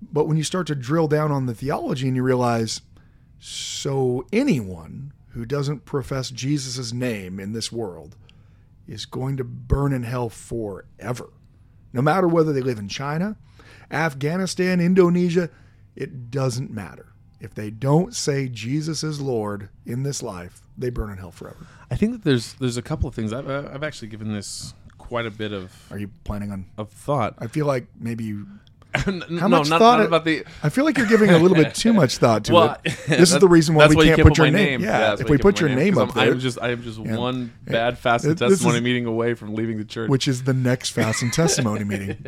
But 0.00 0.26
when 0.26 0.38
you 0.38 0.44
start 0.44 0.66
to 0.68 0.74
drill 0.74 1.08
down 1.08 1.30
on 1.30 1.44
the 1.44 1.54
theology 1.54 2.06
and 2.06 2.16
you 2.16 2.22
realize, 2.22 2.80
so 3.40 4.26
anyone 4.32 5.12
who 5.30 5.44
doesn't 5.44 5.84
profess 5.84 6.30
Jesus' 6.30 6.92
name 6.92 7.40
in 7.40 7.52
this 7.52 7.72
world 7.72 8.16
is 8.86 9.06
going 9.06 9.36
to 9.38 9.44
burn 9.44 9.92
in 9.92 10.02
hell 10.02 10.28
forever. 10.28 11.30
No 11.92 12.02
matter 12.02 12.28
whether 12.28 12.52
they 12.52 12.60
live 12.60 12.78
in 12.78 12.88
China, 12.88 13.36
Afghanistan, 13.90 14.80
Indonesia, 14.80 15.50
it 15.96 16.30
doesn't 16.30 16.70
matter. 16.70 17.06
If 17.40 17.54
they 17.54 17.70
don't 17.70 18.14
say 18.14 18.48
Jesus 18.48 19.02
is 19.02 19.20
Lord 19.20 19.70
in 19.86 20.02
this 20.02 20.22
life, 20.22 20.60
they 20.76 20.90
burn 20.90 21.10
in 21.10 21.16
hell 21.18 21.30
forever. 21.30 21.66
I 21.90 21.96
think 21.96 22.12
that 22.12 22.22
there's 22.24 22.52
there's 22.54 22.76
a 22.76 22.82
couple 22.82 23.08
of 23.08 23.14
things 23.14 23.32
I've 23.32 23.48
I've 23.48 23.82
actually 23.82 24.08
given 24.08 24.32
this 24.32 24.74
quite 24.98 25.26
a 25.26 25.30
bit 25.30 25.52
of 25.52 25.72
Are 25.90 25.98
you 25.98 26.10
planning 26.24 26.52
on? 26.52 26.66
of 26.76 26.90
thought. 26.90 27.34
I 27.38 27.46
feel 27.46 27.66
like 27.66 27.86
maybe 27.98 28.24
you. 28.24 28.46
No, 29.06 29.48
much 29.48 29.68
not, 29.68 29.78
thought 29.78 29.98
not 29.98 30.00
it- 30.00 30.06
about 30.06 30.24
the. 30.24 30.44
I 30.62 30.68
feel 30.68 30.84
like 30.84 30.98
you're 30.98 31.06
giving 31.06 31.30
a 31.30 31.38
little 31.38 31.56
bit 31.56 31.74
too 31.74 31.92
much 31.92 32.16
thought 32.18 32.44
to 32.46 32.52
Well, 32.54 32.76
it. 32.84 32.96
This 33.08 33.32
is 33.32 33.38
the 33.38 33.48
reason 33.48 33.74
why 33.74 33.86
we 33.86 33.96
you 34.08 34.16
can't 34.16 34.26
put 34.28 34.36
your 34.36 34.46
my 34.48 34.50
name. 34.50 34.80
Yeah, 34.82 34.98
that's 34.98 35.20
if 35.20 35.28
we 35.28 35.38
put 35.38 35.60
your 35.60 35.68
name 35.70 35.96
up 35.96 36.08
I'm, 36.10 36.14
there, 36.14 36.32
I'm 36.32 36.40
just 36.40 36.58
I'm 36.60 36.82
just 36.82 36.98
Yeah. 36.98 37.16
one 37.16 37.52
bad 37.64 37.98
fast 37.98 38.24
and 38.24 38.36
This 38.36 38.50
is- 38.50 38.58
testimony 38.58 38.80
meeting 38.80 39.06
away 39.06 39.34
from 39.34 39.54
leaving 39.54 39.78
the 39.78 39.84
church. 39.84 40.08
which 40.10 40.26
is 40.26 40.42
the 40.44 40.54
next 40.54 40.90
fast 40.90 41.22
and 41.22 41.32
testimony 41.32 41.84
meeting. 41.84 42.24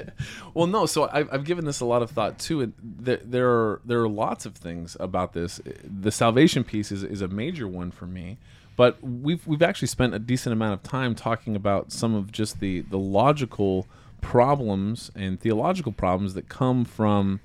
Well, 0.54 0.66
no. 0.66 0.86
So 0.86 1.08
I've, 1.12 1.28
I've 1.32 1.44
given 1.44 1.64
this 1.64 1.80
a 1.80 1.84
lot 1.84 2.02
of 2.02 2.10
thought 2.10 2.38
too, 2.38 2.60
and 2.60 2.72
there, 2.82 3.20
there 3.24 3.50
are 3.50 3.80
there 3.84 4.00
are 4.00 4.08
lots 4.08 4.46
of 4.46 4.54
things 4.54 4.96
about 5.00 5.32
this. 5.32 5.60
The 5.84 6.12
salvation 6.12 6.62
piece 6.64 6.92
is, 6.92 7.02
is 7.02 7.22
a 7.22 7.28
major 7.28 7.66
one 7.66 7.90
for 7.90 8.06
me, 8.06 8.38
but 8.76 9.02
we've 9.02 9.44
we've 9.46 9.62
actually 9.62 9.88
spent 9.88 10.14
a 10.14 10.18
decent 10.18 10.52
amount 10.52 10.74
of 10.74 10.82
time 10.82 11.14
talking 11.14 11.56
about 11.56 11.90
some 11.90 12.14
of 12.14 12.30
just 12.30 12.60
the 12.60 12.80
the 12.82 12.98
logical 12.98 13.86
problems 14.22 15.10
and 15.14 15.38
theological 15.38 15.92
problems 15.92 16.32
that 16.32 16.48
come 16.48 16.86
from 16.86 17.40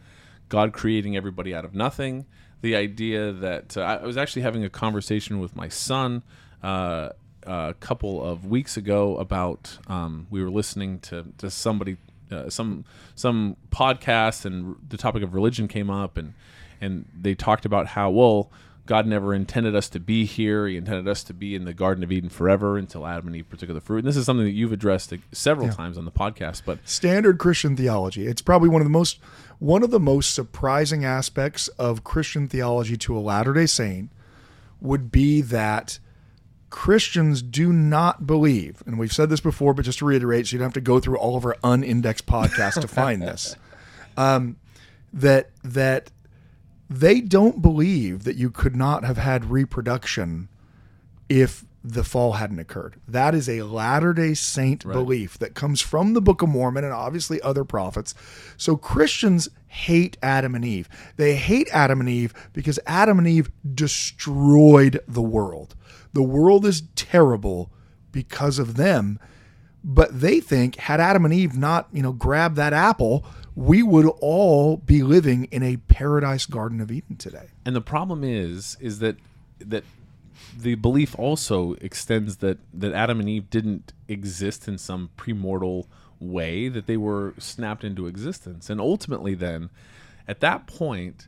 God 0.47 0.71
creating 0.71 1.17
everybody 1.17 1.53
out 1.53 1.65
of 1.65 1.75
nothing. 1.75 2.25
The 2.61 2.75
idea 2.77 3.33
that 3.33 3.75
uh, 3.75 3.81
I 3.81 4.05
was 4.05 4.15
actually 4.15 4.43
having 4.43 4.63
a 4.63 4.69
conversation 4.69 5.39
with 5.41 5.55
my 5.55 5.67
son. 5.67 6.23
Uh, 6.63 7.09
a 7.43 7.73
couple 7.79 8.21
of 8.21 8.45
weeks 8.45 8.75
ago 8.75 9.15
about 9.17 9.77
um, 9.87 10.27
we 10.29 10.43
were 10.43 10.49
listening 10.49 10.99
to, 10.99 11.25
to 11.37 11.49
somebody 11.49 11.95
uh, 12.29 12.49
some 12.49 12.83
some 13.15 13.55
podcast 13.69 14.43
and 14.45 14.75
the 14.89 14.97
topic 14.97 15.23
of 15.23 15.33
religion 15.33 15.67
came 15.67 15.89
up 15.89 16.17
and 16.17 16.33
and 16.81 17.05
they 17.17 17.33
talked 17.33 17.65
about 17.65 17.87
how 17.87 18.09
well 18.09 18.51
God 18.87 19.05
never 19.05 19.33
intended 19.33 19.75
us 19.75 19.89
to 19.89 19.99
be 19.99 20.25
here. 20.25 20.67
He 20.67 20.77
intended 20.77 21.07
us 21.07 21.23
to 21.25 21.33
be 21.33 21.55
in 21.55 21.65
the 21.65 21.73
Garden 21.73 22.03
of 22.03 22.11
Eden 22.11 22.29
forever 22.29 22.77
until 22.77 23.05
Adam 23.05 23.27
and 23.27 23.35
Eve 23.35 23.49
partook 23.49 23.69
of 23.69 23.75
the 23.75 23.81
fruit. 23.81 23.99
And 23.99 24.07
this 24.07 24.17
is 24.17 24.25
something 24.25 24.45
that 24.45 24.53
you've 24.53 24.71
addressed 24.71 25.13
several 25.31 25.69
times 25.69 25.97
on 25.97 26.05
the 26.05 26.11
podcast. 26.11 26.63
But 26.65 26.79
Standard 26.85 27.37
Christian 27.37 27.75
theology. 27.75 28.25
It's 28.25 28.41
probably 28.41 28.69
one 28.69 28.81
of 28.81 28.85
the 28.85 28.91
most 28.91 29.19
one 29.59 29.83
of 29.83 29.91
the 29.91 29.99
most 29.99 30.33
surprising 30.33 31.03
aspects 31.03 31.67
of 31.69 32.03
Christian 32.03 32.47
theology 32.47 32.95
to 32.97 33.17
a 33.17 33.19
Latter-day 33.19 33.65
Saint 33.65 34.11
would 34.79 35.11
be 35.11 35.41
that 35.41 35.99
Christians 36.69 37.41
do 37.41 37.73
not 37.73 38.27
believe, 38.27 38.83
and 38.85 38.99
we've 38.99 39.13
said 39.13 39.29
this 39.29 39.39
before, 39.39 39.73
but 39.73 39.85
just 39.85 39.99
to 39.99 40.05
reiterate, 40.05 40.47
so 40.47 40.53
you 40.53 40.59
don't 40.59 40.67
have 40.67 40.73
to 40.73 40.81
go 40.81 40.99
through 40.99 41.17
all 41.17 41.37
of 41.37 41.45
our 41.45 41.55
unindexed 41.63 42.25
podcasts 42.25 42.79
to 42.79 42.87
find 42.87 43.21
this. 43.21 43.55
Um, 44.19 44.57
that 45.13 45.51
that 45.63 46.09
they 46.89 47.21
don't 47.21 47.61
believe 47.61 48.23
that 48.23 48.37
you 48.37 48.49
could 48.49 48.75
not 48.75 49.03
have 49.03 49.17
had 49.17 49.51
reproduction 49.51 50.49
if 51.29 51.65
the 51.83 52.03
fall 52.03 52.33
hadn't 52.33 52.59
occurred. 52.59 52.99
That 53.07 53.33
is 53.33 53.47
a 53.47 53.61
Latter 53.61 54.13
day 54.13 54.33
Saint 54.33 54.83
belief 54.83 55.37
that 55.39 55.55
comes 55.55 55.79
from 55.79 56.13
the 56.13 56.21
Book 56.21 56.41
of 56.41 56.49
Mormon 56.49 56.83
and 56.83 56.93
obviously 56.93 57.41
other 57.41 57.63
prophets. 57.63 58.13
So 58.57 58.75
Christians 58.75 59.47
hate 59.67 60.17
Adam 60.21 60.55
and 60.55 60.65
Eve. 60.65 60.89
They 61.15 61.35
hate 61.35 61.69
Adam 61.71 61.99
and 61.99 62.09
Eve 62.09 62.33
because 62.53 62.79
Adam 62.85 63.19
and 63.19 63.27
Eve 63.27 63.51
destroyed 63.73 64.99
the 65.07 65.21
world. 65.21 65.75
The 66.13 66.23
world 66.23 66.65
is 66.65 66.83
terrible 66.95 67.71
because 68.11 68.59
of 68.59 68.75
them. 68.75 69.19
But 69.83 70.19
they 70.19 70.41
think 70.41 70.75
had 70.77 70.99
Adam 70.99 71.23
and 71.23 71.33
Eve 71.33 71.55
not, 71.57 71.87
you 71.93 72.01
know, 72.01 72.11
grabbed 72.11 72.57
that 72.57 72.73
apple, 72.73 73.25
we 73.57 73.81
would 73.81 74.05
all 74.21 74.77
be 74.77 75.01
living 75.01 75.45
in 75.45 75.63
a 75.63 75.77
paradise 75.77 76.45
garden 76.45 76.79
of 76.79 76.91
Eden 76.91 77.15
today. 77.17 77.47
and 77.65 77.75
the 77.75 77.81
problem 77.81 78.23
is 78.23 78.77
is 78.79 78.99
that 78.99 79.17
that 79.59 79.83
the 80.55 80.75
belief 80.75 81.17
also 81.17 81.73
extends 81.81 82.37
that 82.37 82.59
that 82.71 82.93
Adam 82.93 83.19
and 83.19 83.27
Eve 83.27 83.49
didn't 83.49 83.93
exist 84.07 84.67
in 84.67 84.77
some 84.77 85.09
premortal 85.17 85.87
way 86.19 86.69
that 86.69 86.85
they 86.85 86.97
were 86.97 87.33
snapped 87.39 87.83
into 87.83 88.05
existence 88.05 88.69
and 88.69 88.79
ultimately 88.79 89.33
then 89.33 89.71
at 90.27 90.39
that 90.39 90.67
point 90.67 91.27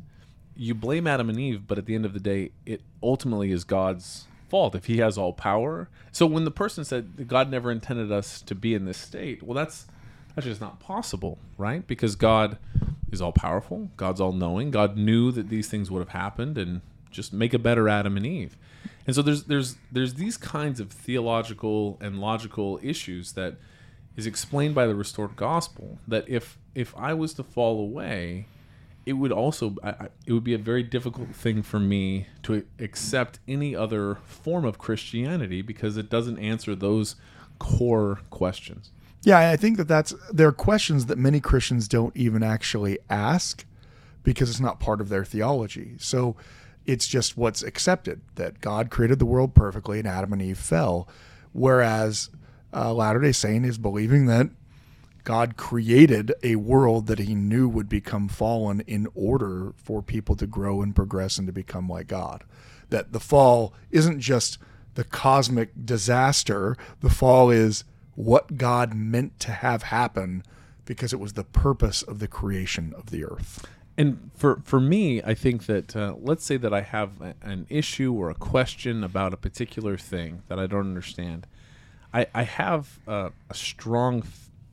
you 0.56 0.76
blame 0.76 1.08
Adam 1.08 1.30
and 1.30 1.40
Eve 1.40 1.66
but 1.66 1.80
at 1.80 1.88
the 1.88 1.96
end 1.96 2.06
of 2.06 2.14
the 2.14 2.20
day 2.20 2.52
it 2.64 2.82
ultimately 3.02 3.52
is 3.52 3.64
God's 3.64 4.28
fault 4.50 4.76
if 4.76 4.86
he 4.86 4.98
has 4.98 5.18
all 5.18 5.34
power 5.34 5.90
so 6.12 6.28
when 6.28 6.46
the 6.46 6.52
person 6.52 6.86
said 6.86 7.28
God 7.28 7.50
never 7.50 7.72
intended 7.72 8.12
us 8.12 8.40
to 8.44 8.54
be 8.54 8.76
in 8.76 8.86
this 8.86 9.00
state 9.00 9.42
well 9.42 9.56
that's 9.56 9.88
that's 10.36 10.46
just 10.48 10.62
not 10.62 10.80
possible 10.80 11.38
right 11.58 11.86
because 11.88 12.16
God 12.16 12.58
is 13.12 13.22
all 13.22 13.32
powerful 13.32 13.90
God's 13.98 14.22
all 14.22 14.34
knowing 14.34 14.72
God 14.72 14.98
knew 14.98 15.32
that 15.32 15.50
these 15.50 15.68
things 15.68 15.90
would 15.90 16.00
have 16.00 16.10
happened 16.10 16.58
and 16.58 16.82
just 17.12 17.34
make 17.34 17.54
a 17.54 17.60
better 17.60 17.90
Adam 17.90 18.18
and 18.18 18.26
Eve 18.26 18.58
and 19.10 19.16
so 19.16 19.24
there's 19.24 19.46
there's 19.46 19.76
there's 19.92 20.14
these 20.14 20.38
kinds 20.38 20.80
of 20.80 20.92
theological 20.92 21.98
and 22.00 22.20
logical 22.20 22.80
issues 22.84 23.32
that 23.32 23.56
is 24.16 24.28
explained 24.28 24.76
by 24.76 24.86
the 24.86 24.94
restored 24.94 25.36
gospel 25.36 25.98
that 26.08 26.28
if 26.28 26.60
if 26.76 26.96
I 26.96 27.16
was 27.16 27.34
to 27.34 27.44
fall 27.44 27.80
away, 27.80 28.46
it 29.06 29.14
would 29.14 29.32
also 29.32 29.76
it 30.28 30.34
would 30.34 30.44
be 30.44 30.54
a 30.54 30.60
very 30.60 30.84
difficult 30.84 31.30
thing 31.34 31.64
for 31.64 31.80
me 31.80 32.28
to 32.44 32.66
accept 32.78 33.40
any 33.48 33.76
other 33.76 34.20
form 34.26 34.66
of 34.66 34.78
Christianity 34.78 35.64
because 35.64 35.98
it 35.98 36.10
doesn't 36.10 36.38
answer 36.38 36.76
those 36.76 37.16
core 37.58 38.20
questions. 38.30 38.92
Yeah, 39.22 39.50
I 39.50 39.58
think 39.58 39.78
that 39.78 39.88
that's 39.88 40.14
there 40.32 40.48
are 40.48 40.54
questions 40.54 41.08
that 41.08 41.18
many 41.18 41.40
Christians 41.40 41.88
don't 41.88 42.16
even 42.16 42.42
actually 42.42 43.00
ask 43.10 43.66
because 44.24 44.50
it's 44.50 44.60
not 44.60 44.80
part 44.80 45.02
of 45.02 45.10
their 45.10 45.26
theology. 45.26 45.96
So 45.98 46.36
it's 46.86 47.08
just 47.08 47.38
what's 47.38 47.62
accepted 47.62 48.22
that 48.36 48.62
God 48.62 48.90
created 48.90 49.20
the 49.20 49.26
world 49.26 49.54
perfectly 49.54 50.00
and 50.00 50.08
Adam 50.08 50.34
and 50.34 50.42
Eve 50.42 50.58
fell. 50.58 51.08
Whereas 51.52 52.30
uh, 52.74 52.94
Latter 52.94 53.20
day 53.20 53.32
Saint 53.32 53.66
is 53.66 53.78
believing 53.78 54.26
that 54.28 54.50
God 55.24 55.58
created 55.58 56.34
a 56.42 56.56
world 56.56 57.08
that 57.08 57.20
he 57.20 57.36
knew 57.36 57.68
would 57.68 57.90
become 57.90 58.28
fallen 58.28 58.82
in 58.82 59.08
order 59.14 59.74
for 59.76 60.02
people 60.02 60.36
to 60.38 60.48
grow 60.48 60.82
and 60.82 60.96
progress 60.96 61.38
and 61.38 61.46
to 61.48 61.54
become 61.54 61.90
like 61.90 62.08
God. 62.08 62.44
That 62.90 63.12
the 63.12 63.20
fall 63.20 63.74
isn't 63.92 64.22
just 64.22 64.58
the 64.96 65.04
cosmic 65.04 65.86
disaster, 65.86 66.76
the 67.02 67.10
fall 67.10 67.52
is 67.52 67.84
what 68.20 68.58
God 68.58 68.94
meant 68.94 69.40
to 69.40 69.50
have 69.50 69.84
happen 69.84 70.44
because 70.84 71.14
it 71.14 71.22
was 71.22 71.34
the 71.34 71.46
purpose 71.46 72.02
of 72.02 72.20
the 72.20 72.28
creation 72.28 72.94
of 72.98 73.12
the 73.12 73.24
earth. 73.24 73.66
And 73.98 74.30
for 74.36 74.62
for 74.66 74.82
me, 74.82 75.24
I 75.24 75.34
think 75.34 75.68
that 75.68 75.96
uh, 75.96 76.16
let's 76.20 76.44
say 76.44 76.58
that 76.58 76.74
I 76.74 76.82
have 76.82 77.22
a, 77.22 77.34
an 77.42 77.66
issue 77.70 78.12
or 78.14 78.30
a 78.30 78.36
question 78.36 79.06
about 79.06 79.34
a 79.34 79.38
particular 79.38 79.96
thing 79.96 80.44
that 80.50 80.60
I 80.60 80.68
don't 80.68 80.82
understand. 80.82 81.48
I, 82.14 82.28
I 82.36 82.44
have 82.44 83.00
a 83.08 83.32
strong 83.54 84.24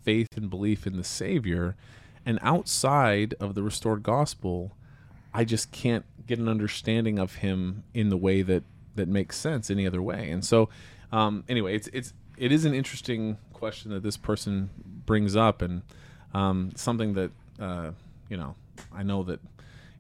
faith 0.03 0.37
and 0.37 0.50
belief 0.50 0.85
in 0.85 0.97
the 0.97 1.05
Savior, 1.05 1.76
and 2.25 2.41
outside 2.43 3.35
of 3.38 3.55
the 3.55 3.62
restored 3.62 4.03
gospel, 4.03 4.73
I 5.33 5.45
just 5.45 5.71
can't 5.71 6.05
get 6.26 6.41
an 6.41 6.49
understanding 6.49 7.21
of 7.21 7.37
Him 7.37 7.85
in 7.95 8.09
the 8.09 8.17
way 8.17 8.43
that 8.43 8.65
that 8.97 9.07
makes 9.07 9.37
sense 9.37 9.71
any 9.71 9.87
other 9.87 10.03
way. 10.03 10.31
And 10.31 10.45
so, 10.45 10.69
um, 11.12 11.45
anyway, 11.49 11.76
it's 11.76 11.87
it's 11.93 12.12
it 12.37 12.52
is 12.52 12.64
an 12.64 12.75
interesting 12.75 13.38
question 13.52 13.90
that 13.93 14.02
this 14.02 14.16
person 14.16 14.71
brings 15.07 15.37
up, 15.37 15.62
and 15.62 15.83
um, 16.35 16.73
something 16.76 17.14
that 17.14 17.31
uh, 17.61 17.90
you 18.28 18.37
know 18.37 18.55
I 18.95 19.02
know 19.02 19.23
that 19.25 19.40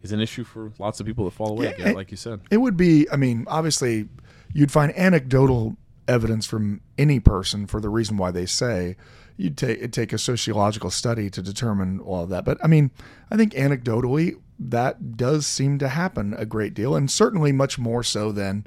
is 0.02 0.12
an 0.12 0.20
issue 0.20 0.44
for 0.44 0.72
lots 0.78 1.00
of 1.00 1.06
people 1.06 1.24
that 1.24 1.32
fall 1.32 1.50
away. 1.50 1.66
Yeah, 1.66 1.70
again, 1.72 1.88
it- 1.88 1.96
like 1.96 2.10
you 2.10 2.16
said. 2.16 2.40
It 2.50 2.58
would 2.58 2.76
be, 2.76 3.08
I 3.10 3.16
mean, 3.16 3.44
obviously, 3.48 4.08
you'd 4.52 4.70
find 4.70 4.96
anecdotal 4.96 5.76
evidence 6.08 6.46
from 6.46 6.80
any 6.98 7.18
person 7.18 7.66
for 7.66 7.80
the 7.80 7.88
reason 7.88 8.16
why 8.16 8.30
they 8.30 8.46
say 8.46 8.96
you'd 9.36 9.56
take 9.56 9.90
take 9.92 10.12
a 10.12 10.18
sociological 10.18 10.90
study 10.90 11.28
to 11.30 11.42
determine 11.42 11.98
all 12.00 12.22
of 12.24 12.28
that. 12.30 12.44
But 12.44 12.58
I 12.62 12.66
mean, 12.68 12.90
I 13.30 13.36
think 13.36 13.52
anecdotally 13.54 14.36
that 14.58 15.16
does 15.16 15.46
seem 15.46 15.78
to 15.80 15.88
happen 15.88 16.34
a 16.34 16.46
great 16.46 16.72
deal, 16.74 16.94
and 16.96 17.10
certainly 17.10 17.52
much 17.52 17.78
more 17.78 18.02
so 18.02 18.32
than 18.32 18.66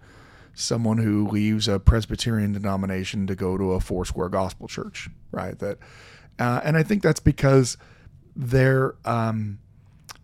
someone 0.54 0.98
who 0.98 1.28
leaves 1.28 1.68
a 1.68 1.80
Presbyterian 1.80 2.54
denomination 2.54 3.28
to 3.28 3.36
go 3.36 3.58
to 3.58 3.74
a 3.74 3.80
Foursquare 3.80 4.30
Gospel 4.30 4.68
Church, 4.68 5.10
right? 5.32 5.58
That, 5.60 5.78
uh, 6.38 6.62
and 6.64 6.78
I 6.78 6.84
think 6.84 7.04
that's 7.04 7.20
because 7.20 7.78
they're 8.36 8.96
um, 9.06 9.60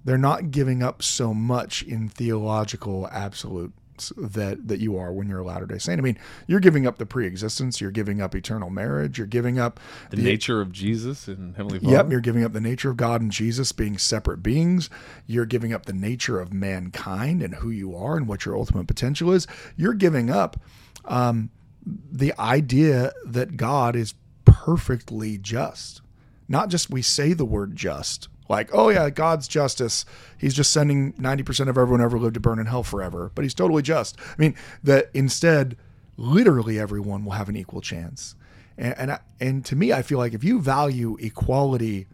they're 0.03 0.17
not 0.17 0.51
giving 0.51 0.83
up 0.83 1.01
so 1.01 1.33
much 1.33 1.81
in 1.83 2.09
theological 2.09 3.07
absolute 3.11 3.73
that 4.17 4.67
that 4.67 4.79
you 4.79 4.97
are 4.97 5.11
when 5.11 5.27
you're 5.27 5.39
a 5.39 5.45
Latter 5.45 5.65
Day 5.65 5.77
Saint. 5.77 5.99
I 5.99 6.01
mean, 6.01 6.17
you're 6.47 6.59
giving 6.59 6.87
up 6.87 6.97
the 6.97 7.05
pre-existence, 7.05 7.81
you're 7.81 7.91
giving 7.91 8.21
up 8.21 8.35
eternal 8.35 8.69
marriage, 8.69 9.17
you're 9.17 9.27
giving 9.27 9.59
up 9.59 9.79
the, 10.09 10.17
the 10.17 10.23
nature 10.23 10.61
of 10.61 10.71
Jesus 10.71 11.27
and 11.27 11.55
Heavenly 11.55 11.79
Father. 11.79 11.95
Yep, 11.95 12.11
you're 12.11 12.21
giving 12.21 12.43
up 12.43 12.53
the 12.53 12.61
nature 12.61 12.89
of 12.89 12.97
God 12.97 13.21
and 13.21 13.31
Jesus 13.31 13.71
being 13.71 13.97
separate 13.97 14.43
beings. 14.43 14.89
You're 15.27 15.45
giving 15.45 15.73
up 15.73 15.85
the 15.85 15.93
nature 15.93 16.39
of 16.39 16.53
mankind 16.53 17.41
and 17.41 17.55
who 17.55 17.69
you 17.69 17.95
are 17.95 18.17
and 18.17 18.27
what 18.27 18.45
your 18.45 18.57
ultimate 18.57 18.87
potential 18.87 19.31
is. 19.31 19.47
You're 19.75 19.93
giving 19.93 20.29
up 20.29 20.59
um, 21.05 21.49
the 21.85 22.33
idea 22.39 23.13
that 23.25 23.57
God 23.57 23.95
is 23.95 24.13
perfectly 24.45 25.37
just. 25.37 26.01
Not 26.47 26.69
just 26.69 26.89
we 26.89 27.01
say 27.01 27.33
the 27.33 27.45
word 27.45 27.75
just, 27.75 28.27
like, 28.47 28.69
oh 28.73 28.89
yeah, 28.89 29.09
God's 29.09 29.47
justice. 29.47 30.05
He's 30.37 30.53
just 30.53 30.71
sending 30.71 31.13
90% 31.13 31.69
of 31.69 31.77
everyone 31.77 32.01
ever 32.01 32.19
lived 32.19 32.35
to 32.35 32.39
burn 32.39 32.59
in 32.59 32.67
hell 32.67 32.83
forever, 32.83 33.31
but 33.33 33.43
he's 33.43 33.53
totally 33.53 33.81
just. 33.81 34.17
I 34.19 34.35
mean, 34.37 34.55
that 34.83 35.09
instead, 35.13 35.77
literally 36.17 36.79
everyone 36.79 37.25
will 37.25 37.33
have 37.33 37.49
an 37.49 37.55
equal 37.55 37.81
chance. 37.81 38.35
And, 38.77 38.95
and, 38.97 39.19
and 39.39 39.65
to 39.65 39.75
me, 39.75 39.93
I 39.93 40.01
feel 40.01 40.17
like 40.17 40.33
if 40.33 40.43
you 40.43 40.61
value 40.61 41.17
equality 41.19 42.07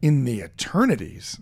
in 0.00 0.24
the 0.24 0.40
eternities, 0.40 1.40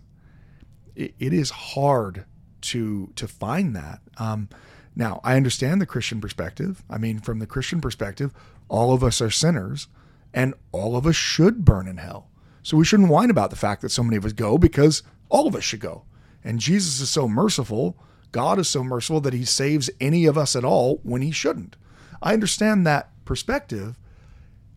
it, 0.97 1.15
it 1.19 1.33
is 1.33 1.51
hard 1.51 2.25
to 2.63 3.13
to 3.17 3.27
find 3.27 3.75
that. 3.75 4.01
Um, 4.19 4.49
now, 4.95 5.21
I 5.25 5.37
understand 5.37 5.81
the 5.81 5.87
Christian 5.87 6.21
perspective. 6.21 6.83
I 6.89 6.99
mean, 6.99 7.19
from 7.19 7.39
the 7.39 7.47
Christian 7.47 7.81
perspective, 7.81 8.33
all 8.69 8.93
of 8.93 9.03
us 9.03 9.21
are 9.21 9.31
sinners, 9.31 9.89
and 10.33 10.55
all 10.71 10.97
of 10.97 11.07
us 11.07 11.17
should 11.17 11.65
burn 11.65 11.89
in 11.89 11.97
hell. 11.97 12.29
So 12.63 12.77
we 12.77 12.85
shouldn't 12.85 13.09
whine 13.09 13.31
about 13.31 13.51
the 13.51 13.57
fact 13.57 13.83
that 13.83 13.91
so 13.91 14.03
many 14.03 14.17
of 14.17 14.25
us 14.25 14.33
go 14.33 14.59
because 14.59 15.03
all 15.29 15.47
of 15.47 15.57
us 15.57 15.65
should 15.65 15.81
go. 15.81 16.05
And 16.45 16.59
Jesus 16.59 17.01
is 17.01 17.11
so 17.11 17.29
merciful, 17.29 17.97
God 18.33 18.59
is 18.59 18.69
so 18.69 18.83
merciful 18.83 19.21
that 19.21 19.35
he 19.35 19.45
saves 19.45 19.91
any 20.01 20.25
of 20.25 20.39
us 20.39 20.57
at 20.57 20.65
all 20.65 21.01
when 21.03 21.23
he 21.23 21.31
shouldn't. 21.31 21.77
I 22.23 22.33
understand 22.33 22.87
that 22.87 23.11
perspective. 23.25 23.99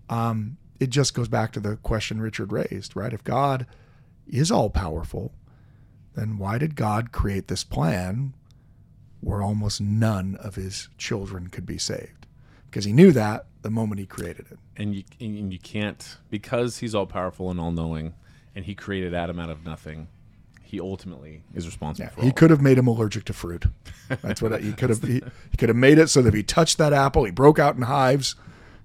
Um, 0.09 0.57
it 0.79 0.89
just 0.89 1.13
goes 1.13 1.27
back 1.29 1.51
to 1.53 1.59
the 1.59 1.77
question 1.77 2.19
Richard 2.21 2.51
raised, 2.51 2.95
right? 2.95 3.13
If 3.13 3.23
God 3.23 3.65
is 4.27 4.51
all 4.51 4.69
powerful, 4.69 5.33
then 6.15 6.37
why 6.37 6.57
did 6.57 6.75
God 6.75 7.11
create 7.11 7.47
this 7.47 7.63
plan 7.63 8.33
where 9.21 9.41
almost 9.41 9.79
none 9.79 10.35
of 10.41 10.55
his 10.55 10.89
children 10.97 11.47
could 11.47 11.65
be 11.65 11.77
saved? 11.77 12.27
Because 12.65 12.85
he 12.85 12.93
knew 12.93 13.11
that 13.13 13.45
the 13.65 13.72
moment 13.72 14.00
he 14.00 14.05
created 14.05 14.45
it. 14.51 14.60
And 14.77 14.93
you 14.93 15.03
and 15.19 15.51
you 15.51 15.57
can't 15.57 16.17
because 16.29 16.77
he's 16.77 16.93
all 16.93 17.07
powerful 17.07 17.50
and 17.50 17.60
all 17.60 17.72
knowing, 17.72 18.13
and 18.53 18.63
he 18.63 18.75
created 18.75 19.13
Adam 19.13 19.39
out 19.39 19.50
of 19.50 19.65
nothing. 19.65 20.07
He 20.62 20.79
ultimately 20.79 21.41
is 21.53 21.65
responsible. 21.65 22.12
Yeah, 22.15 22.25
he 22.25 22.31
could 22.31 22.51
have 22.51 22.62
made 22.62 22.77
him 22.77 22.86
allergic 22.88 23.25
to 23.25 23.34
fruit. 23.34 23.65
That's 24.22 24.39
what 24.41 24.53
I, 24.53 24.60
he 24.60 24.72
could 24.72 24.91
have. 24.91 25.01
He, 25.01 25.22
he 25.50 25.57
could 25.57 25.69
have 25.69 25.75
made 25.75 25.98
it 25.98 26.10
so 26.10 26.22
that 26.22 26.29
if 26.29 26.34
he 26.36 26.43
touched 26.43 26.77
that 26.77 26.93
apple, 26.93 27.24
he 27.24 27.31
broke 27.31 27.57
out 27.57 27.75
in 27.75 27.81
hives. 27.81 28.36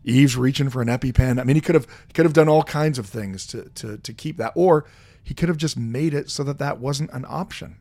Eve's 0.02 0.34
reaching 0.34 0.70
for 0.70 0.80
an 0.80 0.88
EpiPen. 0.88 1.38
I 1.38 1.44
mean, 1.44 1.56
he 1.56 1.60
could 1.60 1.74
have 1.74 1.86
he 2.06 2.14
could 2.14 2.24
have 2.24 2.32
done 2.32 2.48
all 2.48 2.62
kinds 2.62 2.98
of 2.98 3.06
things 3.06 3.46
to 3.48 3.68
to 3.74 3.98
to 3.98 4.12
keep 4.14 4.38
that, 4.38 4.52
or 4.54 4.86
he 5.22 5.34
could 5.34 5.50
have 5.50 5.58
just 5.58 5.76
made 5.76 6.14
it 6.14 6.30
so 6.30 6.42
that 6.44 6.58
that 6.58 6.78
wasn't 6.78 7.10
an 7.12 7.26
option. 7.28 7.76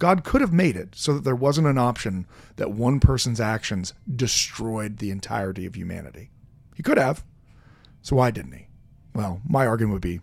God 0.00 0.24
could 0.24 0.40
have 0.40 0.52
made 0.52 0.76
it 0.76 0.94
so 0.96 1.14
that 1.14 1.24
there 1.24 1.36
wasn't 1.36 1.68
an 1.68 1.78
option 1.78 2.26
that 2.56 2.72
one 2.72 2.98
person's 2.98 3.40
actions 3.40 3.94
destroyed 4.14 4.98
the 4.98 5.10
entirety 5.10 5.64
of 5.64 5.76
humanity. 5.76 6.30
He 6.80 6.82
could 6.82 6.96
have. 6.96 7.22
So 8.00 8.16
why 8.16 8.30
didn't 8.30 8.52
he? 8.52 8.66
Well, 9.14 9.42
my 9.46 9.66
argument 9.66 9.92
would 9.92 10.00
be 10.00 10.22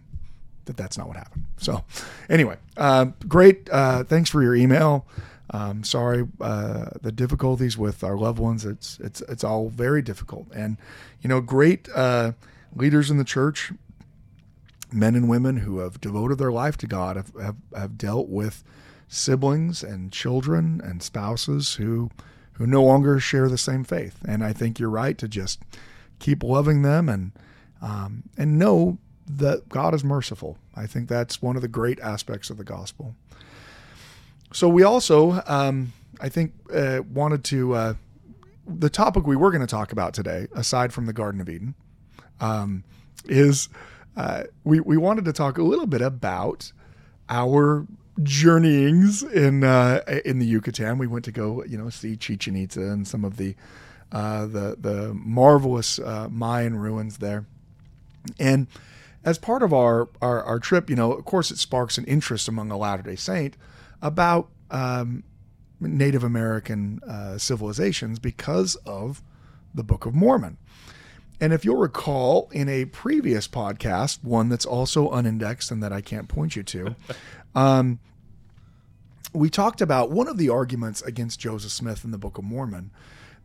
that 0.65 0.75
that's 0.75 0.97
not 0.97 1.07
what 1.07 1.15
happened. 1.15 1.45
So, 1.57 1.83
anyway, 2.31 2.57
uh, 2.75 3.05
great. 3.27 3.69
Uh, 3.69 4.03
thanks 4.05 4.31
for 4.31 4.41
your 4.41 4.55
email. 4.55 5.05
Um, 5.51 5.83
sorry, 5.83 6.27
uh, 6.41 6.85
the 6.99 7.11
difficulties 7.11 7.77
with 7.77 8.03
our 8.03 8.17
loved 8.17 8.39
ones. 8.39 8.65
It's 8.65 8.99
it's 9.01 9.21
it's 9.29 9.43
all 9.43 9.69
very 9.69 10.01
difficult, 10.01 10.47
and 10.51 10.77
you 11.21 11.27
know, 11.27 11.41
great 11.41 11.89
uh, 11.93 12.31
leaders 12.75 13.11
in 13.11 13.17
the 13.17 13.23
church, 13.23 13.71
men 14.91 15.13
and 15.13 15.29
women 15.29 15.57
who 15.57 15.77
have 15.77 16.01
devoted 16.01 16.39
their 16.39 16.51
life 16.51 16.75
to 16.77 16.87
God, 16.87 17.17
have 17.17 17.31
have, 17.39 17.55
have 17.75 17.97
dealt 17.99 18.29
with 18.29 18.63
siblings 19.07 19.83
and 19.83 20.11
children 20.11 20.81
and 20.83 21.03
spouses 21.03 21.75
who 21.75 22.09
who 22.53 22.65
no 22.65 22.83
longer 22.83 23.19
share 23.19 23.47
the 23.47 23.59
same 23.59 23.83
faith. 23.83 24.17
And 24.27 24.43
I 24.43 24.53
think 24.53 24.79
you're 24.79 24.89
right 24.89 25.19
to 25.19 25.27
just 25.27 25.61
keep 26.19 26.43
loving 26.43 26.81
them 26.81 27.09
and 27.09 27.31
um, 27.81 28.23
and 28.37 28.57
know 28.57 28.97
that 29.27 29.69
God 29.69 29.93
is 29.93 30.03
merciful. 30.03 30.57
I 30.75 30.87
think 30.87 31.09
that's 31.09 31.41
one 31.41 31.55
of 31.55 31.61
the 31.61 31.67
great 31.67 31.99
aspects 31.99 32.49
of 32.49 32.57
the 32.57 32.63
gospel. 32.63 33.15
So 34.53 34.69
we 34.69 34.83
also, 34.83 35.43
um, 35.45 35.93
I 36.21 36.29
think, 36.29 36.53
uh, 36.73 37.01
wanted 37.13 37.43
to 37.45 37.73
uh, 37.73 37.93
the 38.65 38.89
topic 38.89 39.25
we 39.25 39.35
were 39.35 39.51
going 39.51 39.61
to 39.61 39.67
talk 39.67 39.91
about 39.91 40.13
today, 40.13 40.47
aside 40.53 40.93
from 40.93 41.05
the 41.05 41.13
Garden 41.13 41.41
of 41.41 41.49
Eden, 41.49 41.75
um, 42.39 42.83
is 43.25 43.69
uh, 44.15 44.43
we 44.63 44.79
we 44.79 44.97
wanted 44.97 45.25
to 45.25 45.33
talk 45.33 45.57
a 45.57 45.63
little 45.63 45.87
bit 45.87 46.01
about 46.01 46.71
our 47.29 47.85
journeyings 48.23 49.21
in 49.23 49.63
uh, 49.63 50.01
in 50.25 50.39
the 50.39 50.45
Yucatan. 50.45 50.97
We 50.97 51.07
went 51.07 51.25
to 51.25 51.31
go, 51.31 51.63
you 51.65 51.77
know, 51.77 51.89
see 51.89 52.15
Chichen 52.15 52.55
Itza 52.55 52.81
and 52.81 53.07
some 53.07 53.23
of 53.23 53.37
the 53.37 53.55
uh, 54.11 54.45
the 54.45 54.77
the 54.79 55.13
marvelous 55.13 55.99
uh, 55.99 56.27
Mayan 56.29 56.77
ruins 56.77 57.17
there. 57.17 57.45
And 58.39 58.67
as 59.23 59.37
part 59.37 59.63
of 59.63 59.73
our, 59.73 60.07
our, 60.21 60.41
our 60.43 60.59
trip, 60.59 60.89
you 60.89 60.95
know, 60.95 61.11
of 61.11 61.25
course, 61.25 61.51
it 61.51 61.57
sparks 61.57 61.97
an 61.97 62.05
interest 62.05 62.47
among 62.47 62.71
a 62.71 62.77
Latter 62.77 63.03
Day 63.03 63.15
Saint 63.15 63.57
about 64.01 64.49
um, 64.71 65.23
Native 65.79 66.23
American 66.23 67.01
uh, 67.07 67.37
civilizations 67.37 68.19
because 68.19 68.75
of 68.85 69.21
the 69.73 69.83
Book 69.83 70.05
of 70.05 70.15
Mormon. 70.15 70.57
And 71.39 71.53
if 71.53 71.63
you'll 71.63 71.77
recall, 71.77 72.49
in 72.51 72.67
a 72.67 72.85
previous 72.85 73.47
podcast, 73.47 74.23
one 74.23 74.49
that's 74.49 74.65
also 74.65 75.11
unindexed 75.11 75.71
and 75.71 75.83
that 75.83 75.93
I 75.93 76.01
can't 76.01 76.27
point 76.27 76.55
you 76.55 76.63
to, 76.63 76.95
um, 77.55 77.99
we 79.33 79.49
talked 79.49 79.81
about 79.81 80.09
one 80.09 80.27
of 80.27 80.37
the 80.37 80.49
arguments 80.49 81.01
against 81.01 81.39
Joseph 81.39 81.71
Smith 81.71 82.03
in 82.03 82.11
the 82.11 82.17
Book 82.17 82.37
of 82.37 82.43
Mormon 82.43 82.91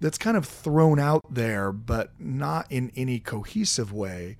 that's 0.02 0.18
kind 0.18 0.36
of 0.36 0.44
thrown 0.44 0.98
out 0.98 1.32
there, 1.32 1.70
but 1.72 2.10
not 2.18 2.66
in 2.70 2.90
any 2.96 3.20
cohesive 3.20 3.92
way, 3.92 4.36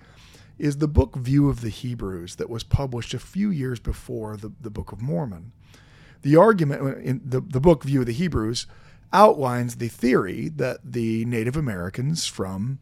is 0.59 0.79
the 0.79 0.89
book 0.89 1.17
View 1.17 1.49
of 1.49 1.61
the 1.61 1.69
Hebrews 1.71 2.37
that 2.37 2.51
was 2.51 2.65
published 2.65 3.15
a 3.15 3.19
few 3.19 3.51
years 3.51 3.79
before 3.79 4.37
the, 4.37 4.53
the 4.61 4.71
Book 4.71 4.93
of 4.93 5.01
Mormon. 5.01 5.53
The 6.23 6.37
argument 6.37 7.05
in 7.05 7.21
the, 7.25 7.41
the 7.41 7.61
book 7.61 7.85
View 7.85 8.01
of 8.01 8.07
the 8.07 8.13
Hebrews 8.13 8.67
outlines 9.13 9.77
the 9.77 9.89
theory 9.89 10.49
that 10.49 10.81
the 10.85 11.25
Native 11.27 11.57
Americans 11.57 12.27
from 12.27 12.81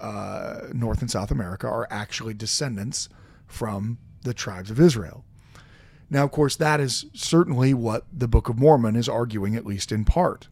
uh, 0.00 0.62
North 0.72 1.00
and 1.00 1.10
South 1.10 1.30
America 1.30 1.68
are 1.68 1.86
actually 1.90 2.34
descendants 2.34 3.08
from 3.46 3.98
the 4.22 4.34
tribes 4.34 4.70
of 4.70 4.80
Israel. 4.80 5.24
Now, 6.08 6.24
of 6.24 6.32
course, 6.32 6.56
that 6.56 6.80
is 6.80 7.06
certainly 7.14 7.72
what 7.72 8.04
the 8.12 8.28
Book 8.28 8.48
of 8.48 8.58
Mormon 8.58 8.96
is 8.96 9.08
arguing, 9.08 9.54
at 9.54 9.66
least 9.66 9.92
in 9.92 10.04
part. 10.04 10.48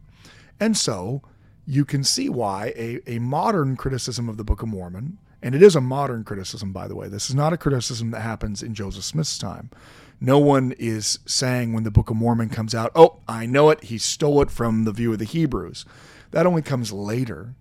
And 0.59 0.77
so 0.77 1.21
you 1.69 1.85
can 1.85 2.03
see 2.03 2.29
why 2.29 2.73
a, 2.75 2.99
a 3.05 3.19
modern 3.19 3.75
criticism 3.75 4.27
of 4.27 4.37
the 4.37 4.43
Book 4.43 4.63
of 4.63 4.69
Mormon, 4.69 5.19
and 5.39 5.53
it 5.53 5.61
is 5.61 5.75
a 5.75 5.81
modern 5.81 6.23
criticism, 6.23 6.73
by 6.73 6.87
the 6.87 6.95
way, 6.95 7.07
this 7.07 7.29
is 7.29 7.35
not 7.35 7.53
a 7.53 7.57
criticism 7.57 8.09
that 8.09 8.21
happens 8.21 8.63
in 8.63 8.73
Joseph 8.73 9.03
Smith's 9.03 9.37
time. 9.37 9.69
No 10.19 10.39
one 10.39 10.73
is 10.79 11.19
saying 11.27 11.71
when 11.71 11.83
the 11.83 11.91
Book 11.91 12.09
of 12.09 12.15
Mormon 12.15 12.49
comes 12.49 12.73
out, 12.73 12.91
oh, 12.95 13.19
I 13.27 13.45
know 13.45 13.69
it, 13.69 13.83
he 13.83 13.99
stole 13.99 14.41
it 14.41 14.49
from 14.49 14.83
the 14.83 14.91
view 14.91 15.13
of 15.13 15.19
the 15.19 15.25
Hebrews. 15.25 15.85
That 16.31 16.47
only 16.47 16.63
comes 16.63 16.91
later. 16.91 17.53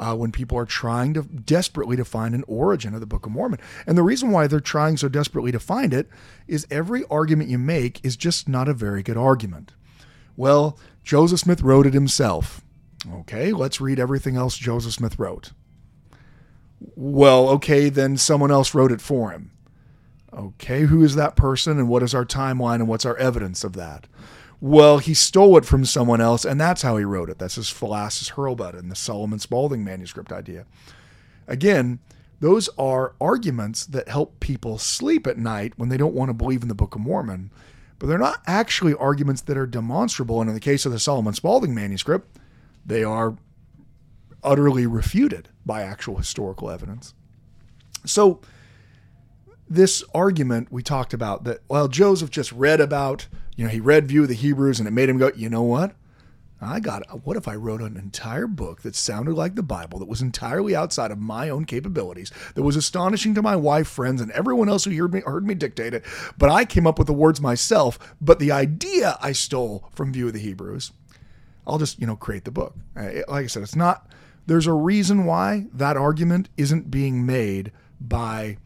Uh, 0.00 0.14
when 0.14 0.30
people 0.30 0.56
are 0.56 0.64
trying 0.64 1.12
to 1.12 1.22
desperately 1.22 1.96
to 1.96 2.04
find 2.04 2.32
an 2.32 2.44
origin 2.46 2.94
of 2.94 3.00
the 3.00 3.06
Book 3.06 3.26
of 3.26 3.32
Mormon. 3.32 3.58
And 3.84 3.98
the 3.98 4.04
reason 4.04 4.30
why 4.30 4.46
they're 4.46 4.60
trying 4.60 4.96
so 4.96 5.08
desperately 5.08 5.50
to 5.50 5.58
find 5.58 5.92
it 5.92 6.08
is 6.46 6.68
every 6.70 7.04
argument 7.10 7.50
you 7.50 7.58
make 7.58 7.98
is 8.04 8.16
just 8.16 8.48
not 8.48 8.68
a 8.68 8.74
very 8.74 9.02
good 9.02 9.16
argument. 9.16 9.72
Well, 10.36 10.78
Joseph 11.02 11.40
Smith 11.40 11.62
wrote 11.62 11.84
it 11.84 11.94
himself. 11.94 12.62
Okay, 13.06 13.52
let's 13.52 13.80
read 13.80 13.98
everything 13.98 14.36
else 14.36 14.56
Joseph 14.56 14.94
Smith 14.94 15.18
wrote. 15.18 15.52
Well, 16.96 17.48
okay, 17.50 17.88
then 17.88 18.16
someone 18.16 18.50
else 18.50 18.74
wrote 18.74 18.92
it 18.92 19.00
for 19.00 19.30
him. 19.30 19.52
Okay, 20.32 20.82
who 20.82 21.02
is 21.02 21.14
that 21.14 21.36
person 21.36 21.78
and 21.78 21.88
what 21.88 22.02
is 22.02 22.14
our 22.14 22.24
timeline 22.24 22.76
and 22.76 22.88
what's 22.88 23.06
our 23.06 23.16
evidence 23.16 23.64
of 23.64 23.72
that? 23.74 24.06
Well, 24.60 24.98
he 24.98 25.14
stole 25.14 25.56
it 25.56 25.64
from 25.64 25.84
someone 25.84 26.20
else 26.20 26.44
and 26.44 26.60
that's 26.60 26.82
how 26.82 26.96
he 26.96 27.04
wrote 27.04 27.30
it. 27.30 27.38
That's 27.38 27.54
his 27.54 27.70
Philastus 27.70 28.30
Hurlbut 28.30 28.78
and 28.78 28.90
the 28.90 28.96
Solomon 28.96 29.38
Spaulding 29.38 29.84
manuscript 29.84 30.32
idea. 30.32 30.66
Again, 31.46 32.00
those 32.40 32.68
are 32.78 33.14
arguments 33.20 33.86
that 33.86 34.08
help 34.08 34.38
people 34.40 34.78
sleep 34.78 35.26
at 35.26 35.38
night 35.38 35.72
when 35.76 35.88
they 35.88 35.96
don't 35.96 36.14
want 36.14 36.28
to 36.28 36.34
believe 36.34 36.62
in 36.62 36.68
the 36.68 36.74
Book 36.74 36.94
of 36.94 37.00
Mormon, 37.00 37.50
but 37.98 38.06
they're 38.06 38.18
not 38.18 38.42
actually 38.46 38.94
arguments 38.94 39.42
that 39.42 39.56
are 39.56 39.66
demonstrable. 39.66 40.40
And 40.40 40.48
in 40.48 40.54
the 40.54 40.60
case 40.60 40.86
of 40.86 40.92
the 40.92 41.00
Solomon 41.00 41.34
Spaulding 41.34 41.74
manuscript, 41.74 42.38
they 42.88 43.04
are 43.04 43.36
utterly 44.42 44.86
refuted 44.86 45.50
by 45.64 45.82
actual 45.82 46.16
historical 46.16 46.70
evidence. 46.70 47.14
So, 48.04 48.40
this 49.70 50.02
argument 50.14 50.72
we 50.72 50.82
talked 50.82 51.12
about 51.12 51.44
that, 51.44 51.60
well, 51.68 51.88
Joseph 51.88 52.30
just 52.30 52.50
read 52.52 52.80
about, 52.80 53.28
you 53.54 53.64
know, 53.64 53.70
he 53.70 53.80
read 53.80 54.08
View 54.08 54.22
of 54.22 54.28
the 54.28 54.34
Hebrews 54.34 54.78
and 54.78 54.88
it 54.88 54.92
made 54.92 55.10
him 55.10 55.18
go, 55.18 55.30
you 55.36 55.50
know 55.50 55.62
what? 55.62 55.94
I 56.60 56.80
got 56.80 57.24
what 57.24 57.36
if 57.36 57.46
I 57.46 57.54
wrote 57.54 57.82
an 57.82 57.96
entire 57.96 58.48
book 58.48 58.82
that 58.82 58.96
sounded 58.96 59.34
like 59.34 59.54
the 59.54 59.62
Bible, 59.62 59.98
that 60.00 60.08
was 60.08 60.22
entirely 60.22 60.74
outside 60.74 61.10
of 61.10 61.18
my 61.18 61.50
own 61.50 61.66
capabilities, 61.66 62.32
that 62.54 62.62
was 62.62 62.74
astonishing 62.74 63.34
to 63.34 63.42
my 63.42 63.54
wife, 63.54 63.86
friends, 63.86 64.20
and 64.20 64.32
everyone 64.32 64.68
else 64.68 64.84
who 64.84 64.96
heard 64.96 65.14
me, 65.14 65.20
heard 65.20 65.46
me 65.46 65.54
dictate 65.54 65.94
it, 65.94 66.04
but 66.36 66.50
I 66.50 66.64
came 66.64 66.86
up 66.86 66.98
with 66.98 67.06
the 67.06 67.12
words 67.12 67.40
myself, 67.40 68.16
but 68.20 68.40
the 68.40 68.50
idea 68.50 69.16
I 69.20 69.32
stole 69.32 69.88
from 69.92 70.12
View 70.12 70.28
of 70.28 70.32
the 70.32 70.40
Hebrews. 70.40 70.90
I'll 71.68 71.78
just, 71.78 72.00
you 72.00 72.06
know, 72.06 72.16
create 72.16 72.44
the 72.44 72.50
book. 72.50 72.74
Uh, 72.96 73.10
Like 73.28 73.44
I 73.44 73.46
said, 73.46 73.62
it's 73.62 73.76
not, 73.76 74.10
there's 74.46 74.66
a 74.66 74.72
reason 74.72 75.26
why 75.26 75.66
that 75.72 75.96
argument 75.96 76.48
isn't 76.56 76.90
being 76.90 77.26
made 77.26 77.70
by 78.00 78.56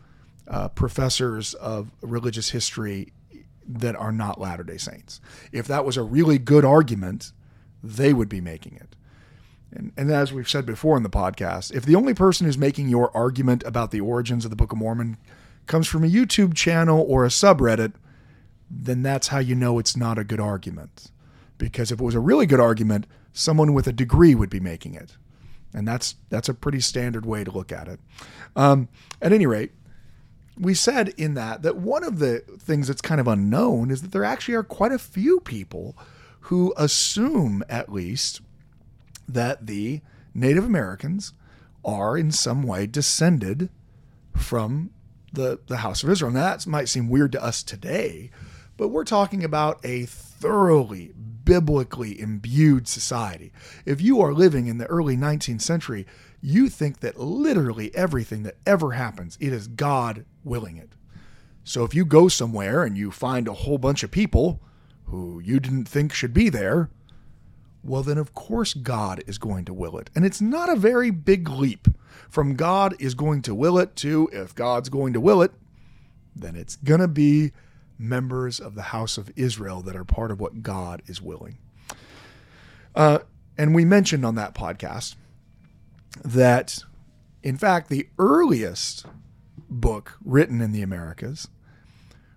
uh, 0.46 0.68
professors 0.68 1.54
of 1.54 1.90
religious 2.00 2.50
history 2.50 3.12
that 3.66 3.96
are 3.96 4.12
not 4.12 4.40
Latter 4.40 4.62
day 4.62 4.76
Saints. 4.76 5.20
If 5.50 5.66
that 5.66 5.84
was 5.84 5.96
a 5.96 6.02
really 6.02 6.38
good 6.38 6.64
argument, 6.64 7.32
they 7.82 8.12
would 8.12 8.28
be 8.28 8.40
making 8.40 8.76
it. 8.76 8.94
And, 9.72 9.92
and 9.96 10.10
as 10.10 10.32
we've 10.32 10.48
said 10.48 10.66
before 10.66 10.96
in 10.96 11.02
the 11.02 11.10
podcast, 11.10 11.72
if 11.74 11.84
the 11.84 11.94
only 11.94 12.14
person 12.14 12.46
who's 12.46 12.58
making 12.58 12.88
your 12.88 13.16
argument 13.16 13.62
about 13.64 13.90
the 13.90 14.00
origins 14.00 14.44
of 14.44 14.50
the 14.50 14.56
Book 14.56 14.72
of 14.72 14.78
Mormon 14.78 15.16
comes 15.66 15.88
from 15.88 16.04
a 16.04 16.08
YouTube 16.08 16.54
channel 16.54 17.04
or 17.08 17.24
a 17.24 17.28
subreddit, 17.28 17.94
then 18.70 19.02
that's 19.02 19.28
how 19.28 19.38
you 19.38 19.54
know 19.54 19.78
it's 19.78 19.96
not 19.96 20.18
a 20.18 20.24
good 20.24 20.40
argument. 20.40 21.10
Because 21.62 21.92
if 21.92 22.00
it 22.00 22.04
was 22.04 22.16
a 22.16 22.20
really 22.20 22.44
good 22.44 22.58
argument, 22.58 23.06
someone 23.32 23.72
with 23.72 23.86
a 23.86 23.92
degree 23.92 24.34
would 24.34 24.50
be 24.50 24.58
making 24.58 24.96
it. 24.96 25.16
And 25.72 25.86
that's 25.86 26.16
that's 26.28 26.48
a 26.48 26.54
pretty 26.54 26.80
standard 26.80 27.24
way 27.24 27.44
to 27.44 27.52
look 27.52 27.70
at 27.70 27.86
it. 27.86 28.00
Um, 28.56 28.88
at 29.20 29.32
any 29.32 29.46
rate, 29.46 29.70
we 30.58 30.74
said 30.74 31.10
in 31.10 31.34
that 31.34 31.62
that 31.62 31.76
one 31.76 32.02
of 32.02 32.18
the 32.18 32.40
things 32.58 32.88
that's 32.88 33.00
kind 33.00 33.20
of 33.20 33.28
unknown 33.28 33.92
is 33.92 34.02
that 34.02 34.10
there 34.10 34.24
actually 34.24 34.54
are 34.54 34.64
quite 34.64 34.90
a 34.90 34.98
few 34.98 35.38
people 35.38 35.96
who 36.46 36.74
assume, 36.76 37.62
at 37.68 37.92
least, 37.92 38.40
that 39.28 39.68
the 39.68 40.00
Native 40.34 40.64
Americans 40.64 41.32
are 41.84 42.18
in 42.18 42.32
some 42.32 42.64
way 42.64 42.88
descended 42.88 43.70
from 44.36 44.90
the, 45.32 45.60
the 45.68 45.78
House 45.78 46.02
of 46.02 46.10
Israel. 46.10 46.32
Now, 46.32 46.56
that 46.56 46.66
might 46.66 46.88
seem 46.88 47.08
weird 47.08 47.30
to 47.32 47.42
us 47.42 47.62
today, 47.62 48.32
but 48.76 48.88
we're 48.88 49.04
talking 49.04 49.44
about 49.44 49.78
a 49.84 50.06
thoroughly 50.06 51.12
biblically 51.44 52.20
imbued 52.20 52.88
society. 52.88 53.52
If 53.84 54.00
you 54.00 54.20
are 54.20 54.32
living 54.32 54.66
in 54.66 54.78
the 54.78 54.86
early 54.86 55.16
19th 55.16 55.62
century, 55.62 56.06
you 56.40 56.68
think 56.68 57.00
that 57.00 57.18
literally 57.18 57.94
everything 57.94 58.42
that 58.42 58.56
ever 58.66 58.92
happens, 58.92 59.38
it 59.40 59.52
is 59.52 59.68
God 59.68 60.24
willing 60.44 60.76
it. 60.76 60.92
So 61.64 61.84
if 61.84 61.94
you 61.94 62.04
go 62.04 62.28
somewhere 62.28 62.82
and 62.82 62.98
you 62.98 63.10
find 63.10 63.46
a 63.46 63.52
whole 63.52 63.78
bunch 63.78 64.02
of 64.02 64.10
people 64.10 64.60
who 65.04 65.40
you 65.40 65.60
didn't 65.60 65.84
think 65.84 66.12
should 66.12 66.34
be 66.34 66.48
there, 66.48 66.90
well, 67.84 68.02
then 68.02 68.18
of 68.18 68.34
course 68.34 68.74
God 68.74 69.22
is 69.26 69.38
going 69.38 69.64
to 69.66 69.74
will 69.74 69.98
it. 69.98 70.10
And 70.14 70.24
it's 70.24 70.40
not 70.40 70.68
a 70.68 70.76
very 70.76 71.10
big 71.10 71.48
leap 71.48 71.88
from 72.28 72.54
God 72.54 72.94
is 73.00 73.14
going 73.14 73.42
to 73.42 73.54
will 73.54 73.78
it 73.78 73.96
to 73.96 74.28
if 74.32 74.54
God's 74.54 74.88
going 74.88 75.12
to 75.12 75.20
will 75.20 75.42
it, 75.42 75.52
then 76.34 76.56
it's 76.56 76.76
going 76.76 77.00
to 77.00 77.08
be 77.08 77.52
members 78.02 78.60
of 78.60 78.74
the 78.74 78.82
house 78.82 79.16
of 79.16 79.30
Israel 79.36 79.80
that 79.82 79.96
are 79.96 80.04
part 80.04 80.30
of 80.30 80.40
what 80.40 80.62
God 80.62 81.02
is 81.06 81.22
willing. 81.22 81.58
Uh, 82.94 83.20
and 83.56 83.74
we 83.74 83.84
mentioned 83.84 84.26
on 84.26 84.34
that 84.34 84.54
podcast 84.54 85.14
that, 86.24 86.78
in 87.42 87.56
fact, 87.56 87.88
the 87.88 88.08
earliest 88.18 89.06
book 89.56 90.18
written 90.24 90.60
in 90.60 90.72
the 90.72 90.82
Americas 90.82 91.48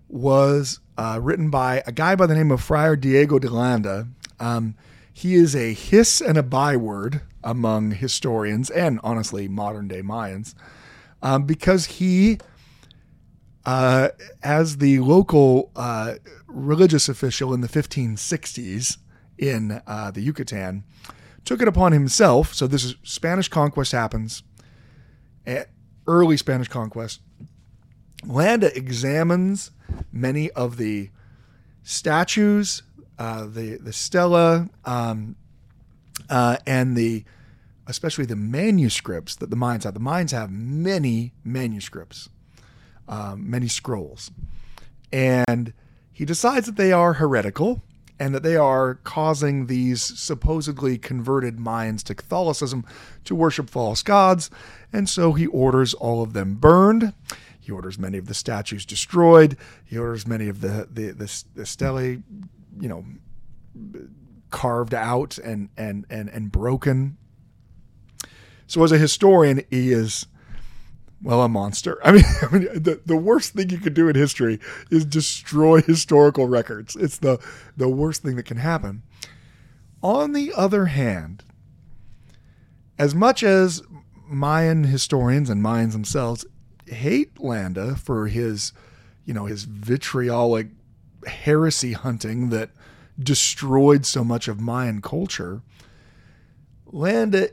was 0.07 0.79
uh, 0.97 1.19
written 1.21 1.49
by 1.49 1.83
a 1.85 1.91
guy 1.91 2.15
by 2.15 2.25
the 2.25 2.35
name 2.35 2.51
of 2.51 2.61
Friar 2.61 2.95
Diego 2.95 3.39
de 3.39 3.49
Landa. 3.49 4.07
Um, 4.39 4.75
he 5.11 5.35
is 5.35 5.55
a 5.55 5.73
hiss 5.73 6.21
and 6.21 6.37
a 6.37 6.43
byword 6.43 7.21
among 7.43 7.91
historians 7.91 8.69
and 8.69 8.99
honestly 9.03 9.47
modern 9.47 9.87
day 9.87 10.01
Mayans 10.01 10.55
um, 11.21 11.43
because 11.43 11.85
he, 11.85 12.37
uh, 13.65 14.09
as 14.43 14.77
the 14.77 14.99
local 14.99 15.71
uh, 15.75 16.15
religious 16.47 17.09
official 17.09 17.53
in 17.53 17.61
the 17.61 17.67
1560s 17.67 18.97
in 19.37 19.81
uh, 19.85 20.11
the 20.11 20.21
Yucatan, 20.21 20.83
took 21.43 21.61
it 21.61 21.67
upon 21.67 21.91
himself. 21.91 22.53
So 22.53 22.67
this 22.67 22.83
is 22.83 22.95
Spanish 23.03 23.47
conquest 23.47 23.91
happens, 23.91 24.43
eh, 25.45 25.65
early 26.07 26.37
Spanish 26.37 26.67
conquest. 26.67 27.21
Landa 28.25 28.75
examines 28.75 29.71
many 30.11 30.49
of 30.51 30.77
the 30.77 31.09
statues, 31.83 32.83
uh, 33.19 33.45
the 33.45 33.77
the 33.77 33.93
stela, 33.93 34.69
um, 34.83 35.35
uh, 36.29 36.57
and 36.65 36.97
the 36.97 37.23
especially 37.87 38.25
the 38.25 38.35
manuscripts 38.35 39.35
that 39.35 39.49
the 39.49 39.55
Mayans 39.55 39.83
have. 39.83 39.93
The 39.93 39.99
Mayans 39.99 40.31
have 40.31 40.49
many 40.51 41.33
manuscripts, 41.43 42.29
um, 43.07 43.49
many 43.49 43.67
scrolls, 43.67 44.31
and 45.11 45.73
he 46.11 46.25
decides 46.25 46.65
that 46.65 46.75
they 46.75 46.91
are 46.91 47.13
heretical 47.13 47.81
and 48.17 48.33
that 48.33 48.43
they 48.43 48.55
are 48.55 48.95
causing 49.03 49.65
these 49.65 50.01
supposedly 50.01 50.97
converted 50.97 51.57
Mayans 51.57 52.01
to 52.03 52.15
Catholicism 52.15 52.85
to 53.25 53.35
worship 53.35 53.69
false 53.69 54.01
gods, 54.01 54.49
and 54.93 55.09
so 55.09 55.33
he 55.33 55.47
orders 55.47 55.93
all 55.93 56.23
of 56.23 56.33
them 56.33 56.55
burned. 56.55 57.13
He 57.59 57.71
orders 57.71 57.97
many 57.97 58.17
of 58.17 58.27
the 58.27 58.33
statues 58.33 58.85
destroyed. 58.85 59.57
He 59.83 59.97
orders 59.97 60.27
many 60.27 60.47
of 60.47 60.61
the 60.61 60.87
the 60.91 61.11
the, 61.11 61.43
the 61.55 61.65
stelae, 61.65 62.21
you 62.79 62.87
know, 62.87 63.05
carved 64.51 64.93
out 64.93 65.37
and 65.39 65.69
and 65.75 66.05
and 66.09 66.29
and 66.29 66.51
broken. 66.51 67.17
So 68.67 68.83
as 68.83 68.91
a 68.91 68.97
historian, 68.97 69.63
he 69.69 69.91
is 69.91 70.27
well 71.25 71.41
a 71.41 71.49
monster. 71.49 71.99
I 72.05 72.13
mean, 72.13 72.23
I 72.41 72.53
mean 72.53 72.83
the, 72.83 73.01
the 73.05 73.17
worst 73.17 73.53
thing 73.53 73.69
you 73.71 73.79
could 73.79 73.95
do 73.95 74.07
in 74.07 74.15
history 74.15 74.59
is 74.89 75.03
destroy 75.03 75.81
historical 75.85 76.47
records. 76.47 76.95
It's 76.95 77.17
the 77.17 77.39
the 77.75 77.89
worst 77.89 78.21
thing 78.21 78.37
that 78.37 78.43
can 78.43 78.57
happen. 78.57 79.03
On 80.01 80.33
the 80.33 80.53
other 80.55 80.85
hand, 80.85 81.43
as 82.99 83.15
much 83.15 83.43
as 83.43 83.81
Mayan 84.27 84.85
historians 84.85 85.49
and 85.49 85.63
Mayans 85.63 85.93
themselves 85.93 86.45
hate 86.85 87.39
Landa 87.39 87.95
for 87.95 88.27
his, 88.27 88.71
you 89.25 89.33
know, 89.33 89.45
his 89.45 89.63
vitriolic 89.63 90.67
heresy 91.25 91.93
hunting 91.93 92.49
that 92.49 92.69
destroyed 93.17 94.05
so 94.05 94.23
much 94.23 94.47
of 94.47 94.59
Mayan 94.59 95.01
culture, 95.01 95.63
Landa 96.85 97.49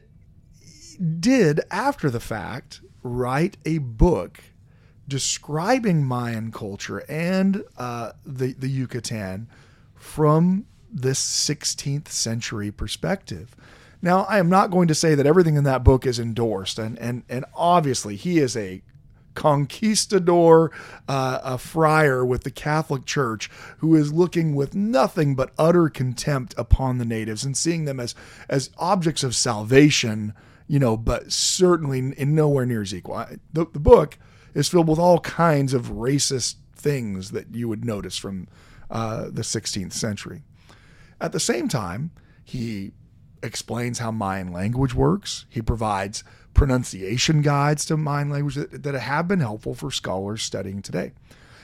did, 1.18 1.60
after 1.70 2.10
the 2.10 2.20
fact, 2.20 2.82
write 3.02 3.56
a 3.64 3.78
book 3.78 4.42
describing 5.08 6.04
Mayan 6.04 6.52
culture 6.52 6.98
and 7.08 7.64
uh, 7.76 8.12
the, 8.24 8.52
the 8.52 8.68
Yucatan 8.68 9.48
from 9.94 10.66
this 10.90 11.20
16th 11.20 12.08
century 12.08 12.70
perspective. 12.70 13.56
Now, 14.00 14.24
I 14.24 14.38
am 14.38 14.48
not 14.48 14.70
going 14.70 14.88
to 14.88 14.94
say 14.94 15.14
that 15.14 15.26
everything 15.26 15.56
in 15.56 15.64
that 15.64 15.84
book 15.84 16.06
is 16.06 16.18
endorsed, 16.18 16.78
and 16.78 16.98
and 16.98 17.22
and 17.28 17.44
obviously 17.54 18.16
he 18.16 18.38
is 18.38 18.56
a 18.56 18.82
conquistador, 19.34 20.72
uh, 21.08 21.38
a 21.42 21.56
friar 21.56 22.24
with 22.24 22.42
the 22.42 22.50
Catholic 22.50 23.06
Church 23.06 23.48
who 23.78 23.94
is 23.94 24.12
looking 24.12 24.54
with 24.54 24.74
nothing 24.74 25.34
but 25.34 25.52
utter 25.56 25.88
contempt 25.88 26.54
upon 26.58 26.98
the 26.98 27.04
natives 27.04 27.44
and 27.44 27.56
seeing 27.56 27.84
them 27.84 28.00
as 28.00 28.14
as 28.48 28.70
objects 28.76 29.22
of 29.22 29.36
salvation, 29.36 30.34
you 30.66 30.78
know, 30.78 30.96
but 30.96 31.32
certainly 31.32 31.98
in 31.98 32.34
nowhere 32.34 32.66
near 32.66 32.82
as 32.82 32.94
equal. 32.94 33.24
The, 33.52 33.66
the 33.66 33.80
book 33.80 34.18
is 34.54 34.68
filled 34.68 34.88
with 34.88 34.98
all 34.98 35.20
kinds 35.20 35.74
of 35.74 35.92
racist 35.92 36.56
things 36.74 37.30
that 37.30 37.54
you 37.54 37.68
would 37.68 37.84
notice 37.84 38.16
from 38.16 38.48
uh, 38.90 39.24
the 39.30 39.42
16th 39.42 39.92
century. 39.92 40.42
At 41.20 41.32
the 41.32 41.40
same 41.40 41.68
time, 41.68 42.10
he 42.44 42.92
explains 43.42 43.98
how 43.98 44.10
Mayan 44.10 44.52
language 44.52 44.94
works. 44.94 45.46
He 45.48 45.62
provides 45.62 46.24
pronunciation 46.54 47.42
guides 47.42 47.84
to 47.86 47.96
Mayan 47.96 48.30
language 48.30 48.56
that, 48.56 48.82
that 48.82 48.94
have 48.94 49.28
been 49.28 49.40
helpful 49.40 49.74
for 49.74 49.90
scholars 49.90 50.42
studying 50.42 50.82
today. 50.82 51.12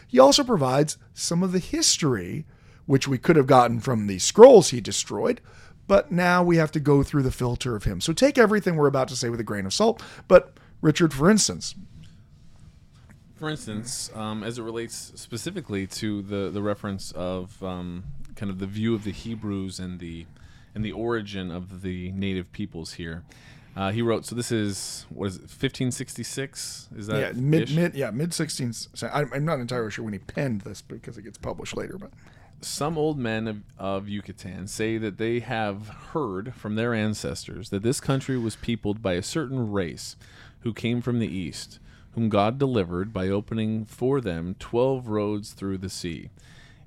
He 0.06 0.18
also 0.18 0.42
provides 0.42 0.96
some 1.12 1.42
of 1.42 1.52
the 1.52 1.58
history, 1.58 2.46
which 2.86 3.06
we 3.06 3.18
could 3.18 3.36
have 3.36 3.46
gotten 3.46 3.80
from 3.80 4.06
the 4.06 4.18
scrolls 4.18 4.70
he 4.70 4.80
destroyed, 4.80 5.40
but 5.88 6.12
now 6.12 6.44
we 6.44 6.58
have 6.58 6.70
to 6.72 6.80
go 6.80 7.02
through 7.02 7.24
the 7.24 7.32
filter 7.32 7.74
of 7.74 7.84
him. 7.84 8.00
So 8.00 8.12
take 8.12 8.38
everything 8.38 8.76
we're 8.76 8.86
about 8.86 9.08
to 9.08 9.16
say 9.16 9.30
with 9.30 9.40
a 9.40 9.44
grain 9.44 9.66
of 9.66 9.74
salt. 9.74 10.00
But, 10.28 10.52
Richard, 10.80 11.12
for 11.12 11.28
instance, 11.28 11.74
For 13.36 13.48
instance, 13.48 14.10
um, 14.14 14.44
as 14.44 14.58
it 14.58 14.62
relates 14.62 15.12
specifically 15.16 15.86
to 15.86 16.22
the, 16.22 16.50
the 16.50 16.62
reference 16.62 17.10
of 17.12 17.60
um, 17.62 18.04
kind 18.36 18.50
of 18.50 18.58
the 18.58 18.66
view 18.66 18.94
of 18.94 19.04
the 19.04 19.12
Hebrews 19.12 19.80
and 19.80 19.98
the 19.98 20.26
and 20.74 20.84
the 20.84 20.92
origin 20.92 21.50
of 21.50 21.82
the 21.82 22.12
native 22.12 22.52
peoples 22.52 22.92
here, 22.92 23.24
uh, 23.76 23.90
he 23.90 24.02
wrote. 24.02 24.26
So 24.26 24.34
this 24.34 24.52
is 24.52 25.06
what 25.08 25.26
is 25.26 25.36
it? 25.36 25.42
1566? 25.42 26.88
Is 26.96 27.06
that 27.06 27.18
yeah, 27.20 27.32
mid, 27.40 27.62
ish? 27.62 27.74
mid 27.74 27.94
yeah 27.94 28.10
mid 28.10 28.30
16th. 28.30 29.08
I'm 29.12 29.32
I'm 29.32 29.44
not 29.44 29.60
entirely 29.60 29.90
sure 29.90 30.04
when 30.04 30.12
he 30.14 30.18
penned 30.18 30.62
this 30.62 30.82
because 30.82 31.16
it 31.16 31.22
gets 31.22 31.38
published 31.38 31.76
later, 31.76 31.96
but 31.96 32.10
some 32.60 32.98
old 32.98 33.18
men 33.18 33.46
of, 33.46 33.62
of 33.78 34.08
Yucatan 34.08 34.66
say 34.66 34.98
that 34.98 35.18
they 35.18 35.40
have 35.40 35.88
heard 36.12 36.54
from 36.54 36.74
their 36.74 36.94
ancestors 36.94 37.70
that 37.70 37.82
this 37.82 38.00
country 38.00 38.38
was 38.38 38.56
peopled 38.56 39.02
by 39.02 39.14
a 39.14 39.22
certain 39.22 39.70
race 39.70 40.16
who 40.60 40.72
came 40.74 41.00
from 41.00 41.18
the 41.18 41.28
east, 41.28 41.78
whom 42.12 42.28
God 42.28 42.58
delivered 42.58 43.12
by 43.12 43.28
opening 43.28 43.84
for 43.84 44.20
them 44.20 44.56
twelve 44.58 45.08
roads 45.08 45.52
through 45.52 45.78
the 45.78 45.88
sea. 45.88 46.30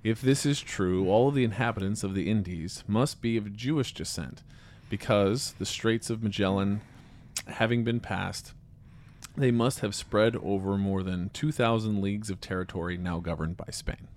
If 0.04 0.22
this 0.22 0.46
is 0.46 0.60
true, 0.60 1.08
all 1.08 1.32
the 1.32 1.44
inhabitants 1.44 2.04
of 2.04 2.16
the 2.16 2.30
Indies 2.30 2.84
must 2.88 3.22
be 3.22 3.38
of 3.38 3.56
Jewish 3.56 3.94
descent, 3.94 4.42
because 4.90 5.54
the 5.60 5.66
Straits 5.66 6.10
of 6.10 6.24
Magellan 6.24 6.82
having 7.48 7.84
been 7.84 8.00
passed, 8.00 8.54
they 9.38 9.52
must 9.52 9.80
have 9.80 9.96
spread 9.96 10.36
over 10.38 10.78
more 10.78 11.04
than 11.04 11.30
2,000 11.30 12.02
leagues 12.02 12.30
of 12.30 12.42
territory 12.42 12.98
now 12.98 13.20
governed 13.20 13.56
by 13.56 13.70
Spain. 13.72 14.08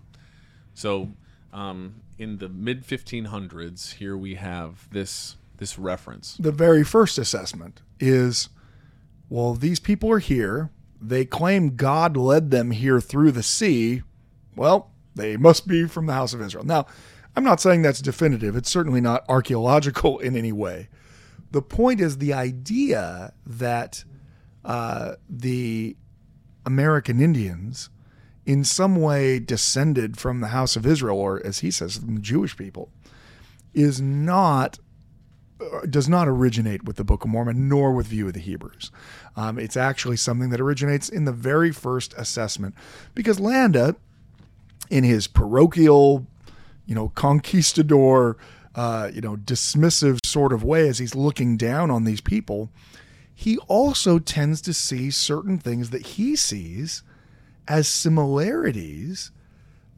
So, 0.75 1.11
um, 1.55 2.03
in 2.19 2.38
the 2.38 2.49
mid 2.49 2.85
1500s, 2.85 3.95
here 3.95 4.17
we 4.17 4.35
have 4.35 4.90
this 4.90 5.37
this 5.57 5.79
reference. 5.79 6.37
The 6.37 6.53
very 6.53 6.83
first 6.83 7.17
assessment 7.17 7.81
is 8.01 8.49
well, 9.31 9.55
these 9.55 9.81
people 9.81 10.11
are 10.11 10.19
here. 10.19 10.71
They 11.01 11.25
claim 11.25 11.77
God 11.77 12.17
led 12.17 12.51
them 12.51 12.73
here 12.73 13.01
through 13.01 13.33
the 13.33 13.43
sea. 13.43 14.03
Well, 14.57 14.90
they 15.14 15.37
must 15.37 15.67
be 15.67 15.87
from 15.87 16.07
the 16.07 16.12
house 16.12 16.35
of 16.35 16.43
Israel. 16.43 16.64
Now, 16.64 16.87
I'm 17.37 17.45
not 17.45 17.61
saying 17.61 17.83
that's 17.83 18.01
definitive. 18.03 18.57
It's 18.57 18.71
certainly 18.71 19.01
not 19.01 19.25
archaeological 19.29 20.19
in 20.21 20.37
any 20.37 20.53
way. 20.53 20.88
The 21.53 21.62
point 21.62 22.01
is 22.01 22.19
the 22.19 22.33
idea 22.33 23.33
that 23.47 24.05
uh, 24.64 25.14
the 25.29 25.97
American 26.67 27.21
Indians 27.21 27.90
in 28.46 28.64
some 28.64 28.96
way 28.96 29.38
descended 29.38 30.18
from 30.18 30.40
the 30.40 30.48
house 30.48 30.76
of 30.76 30.87
Israel, 30.87 31.18
or 31.18 31.44
as 31.46 31.61
he 31.61 31.70
says, 31.70 31.96
from 31.96 32.16
the 32.16 32.20
Jewish 32.20 32.57
people, 32.57 32.90
is 33.72 34.00
not 34.00 34.78
uh, 35.61 35.87
does 35.88 36.09
not 36.09 36.28
originate 36.28 36.85
with 36.85 36.96
the 36.96 37.04
Book 37.04 37.24
of 37.24 37.30
Mormon 37.30 37.68
nor 37.68 37.92
with 37.92 38.09
View 38.09 38.26
of 38.26 38.33
the 38.33 38.40
Hebrews. 38.40 38.90
Um, 39.37 39.59
it's 39.59 39.76
actually 39.76 40.16
something 40.16 40.50
that 40.50 40.61
originates 40.61 41.09
in 41.09 41.24
the 41.24 41.33
very 41.33 41.72
first 41.72 42.12
assessment, 42.18 42.74
because 43.14 43.40
Landa, 43.40 43.96
in 44.90 45.04
his 45.04 45.26
parochial, 45.26 46.26
you 46.87 46.94
know, 46.94 47.11
conquistador, 47.11 48.37
uh, 48.74 49.11
you 49.14 49.20
know, 49.20 49.37
dismissive 49.37 50.18
sort 50.24 50.52
of 50.52 50.64
way, 50.64 50.88
as 50.88 50.98
he's 50.98 51.14
looking 51.14 51.57
down 51.57 51.90
on 51.90 52.04
these 52.04 52.20
people, 52.20 52.70
he 53.35 53.57
also 53.68 54.18
tends 54.18 54.61
to 54.61 54.74
see 54.74 55.11
certain 55.11 55.59
things 55.59 55.90
that 55.90 56.07
he 56.07 56.37
sees 56.37 57.02
as 57.68 57.88
similarities 57.88 59.31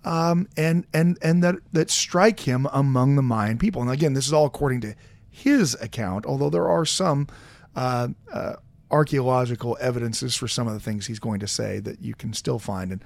um, 0.06 0.48
and 0.56 0.86
and 0.94 1.18
and 1.20 1.42
that 1.42 1.56
that 1.72 1.90
strike 1.90 2.40
him 2.40 2.68
among 2.72 3.16
the 3.16 3.22
Mayan 3.22 3.58
people. 3.58 3.82
And 3.82 3.90
again, 3.90 4.14
this 4.14 4.26
is 4.26 4.32
all 4.32 4.46
according 4.46 4.80
to 4.82 4.94
his 5.28 5.76
account, 5.82 6.24
although 6.24 6.48
there 6.48 6.68
are 6.68 6.86
some 6.86 7.26
uh, 7.74 8.08
uh, 8.32 8.54
archaeological 8.90 9.76
evidences 9.80 10.36
for 10.36 10.46
some 10.46 10.68
of 10.68 10.74
the 10.74 10.80
things 10.80 11.06
he's 11.06 11.18
going 11.18 11.40
to 11.40 11.48
say 11.48 11.80
that 11.80 12.00
you 12.00 12.14
can 12.14 12.32
still 12.32 12.60
find. 12.60 12.92
And 12.92 13.04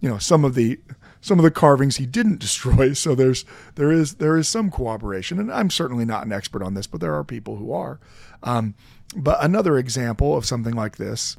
you 0.00 0.08
know, 0.08 0.18
some 0.18 0.44
of 0.44 0.56
the 0.56 0.80
some 1.20 1.38
of 1.38 1.44
the 1.44 1.52
carvings 1.52 1.96
he 1.96 2.06
didn't 2.06 2.38
destroy. 2.40 2.94
So 2.94 3.14
there's 3.14 3.44
there 3.76 3.92
is 3.92 4.16
there 4.16 4.36
is 4.36 4.48
some 4.48 4.70
cooperation. 4.70 5.38
And 5.38 5.52
I'm 5.52 5.70
certainly 5.70 6.04
not 6.04 6.26
an 6.26 6.32
expert 6.32 6.64
on 6.64 6.74
this, 6.74 6.88
but 6.88 7.00
there 7.00 7.14
are 7.14 7.24
people 7.24 7.56
who 7.56 7.72
are. 7.72 8.00
Um, 8.42 8.74
but 9.14 9.42
another 9.42 9.78
example 9.78 10.36
of 10.36 10.44
something 10.44 10.74
like 10.74 10.96
this 10.96 11.36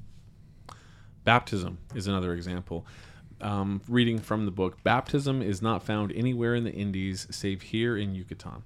Baptism 1.23 1.77
is 1.93 2.07
another 2.07 2.33
example. 2.33 2.85
Um, 3.41 3.81
reading 3.87 4.19
from 4.19 4.45
the 4.45 4.51
book, 4.51 4.83
baptism 4.83 5.41
is 5.41 5.61
not 5.61 5.83
found 5.83 6.11
anywhere 6.11 6.55
in 6.55 6.63
the 6.63 6.73
Indies 6.73 7.27
save 7.31 7.61
here 7.61 7.97
in 7.97 8.15
Yucatan. 8.15 8.63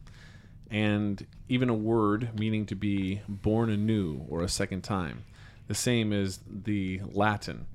And 0.70 1.26
even 1.48 1.70
a 1.70 1.74
word 1.74 2.38
meaning 2.38 2.66
to 2.68 2.76
be 2.76 3.22
born 3.28 3.70
anew 3.70 4.26
or 4.28 4.42
a 4.42 4.50
second 4.50 4.84
time, 4.84 5.26
the 5.68 5.76
same 5.76 6.12
as 6.12 6.40
the 6.50 7.02
Latin. 7.12 7.68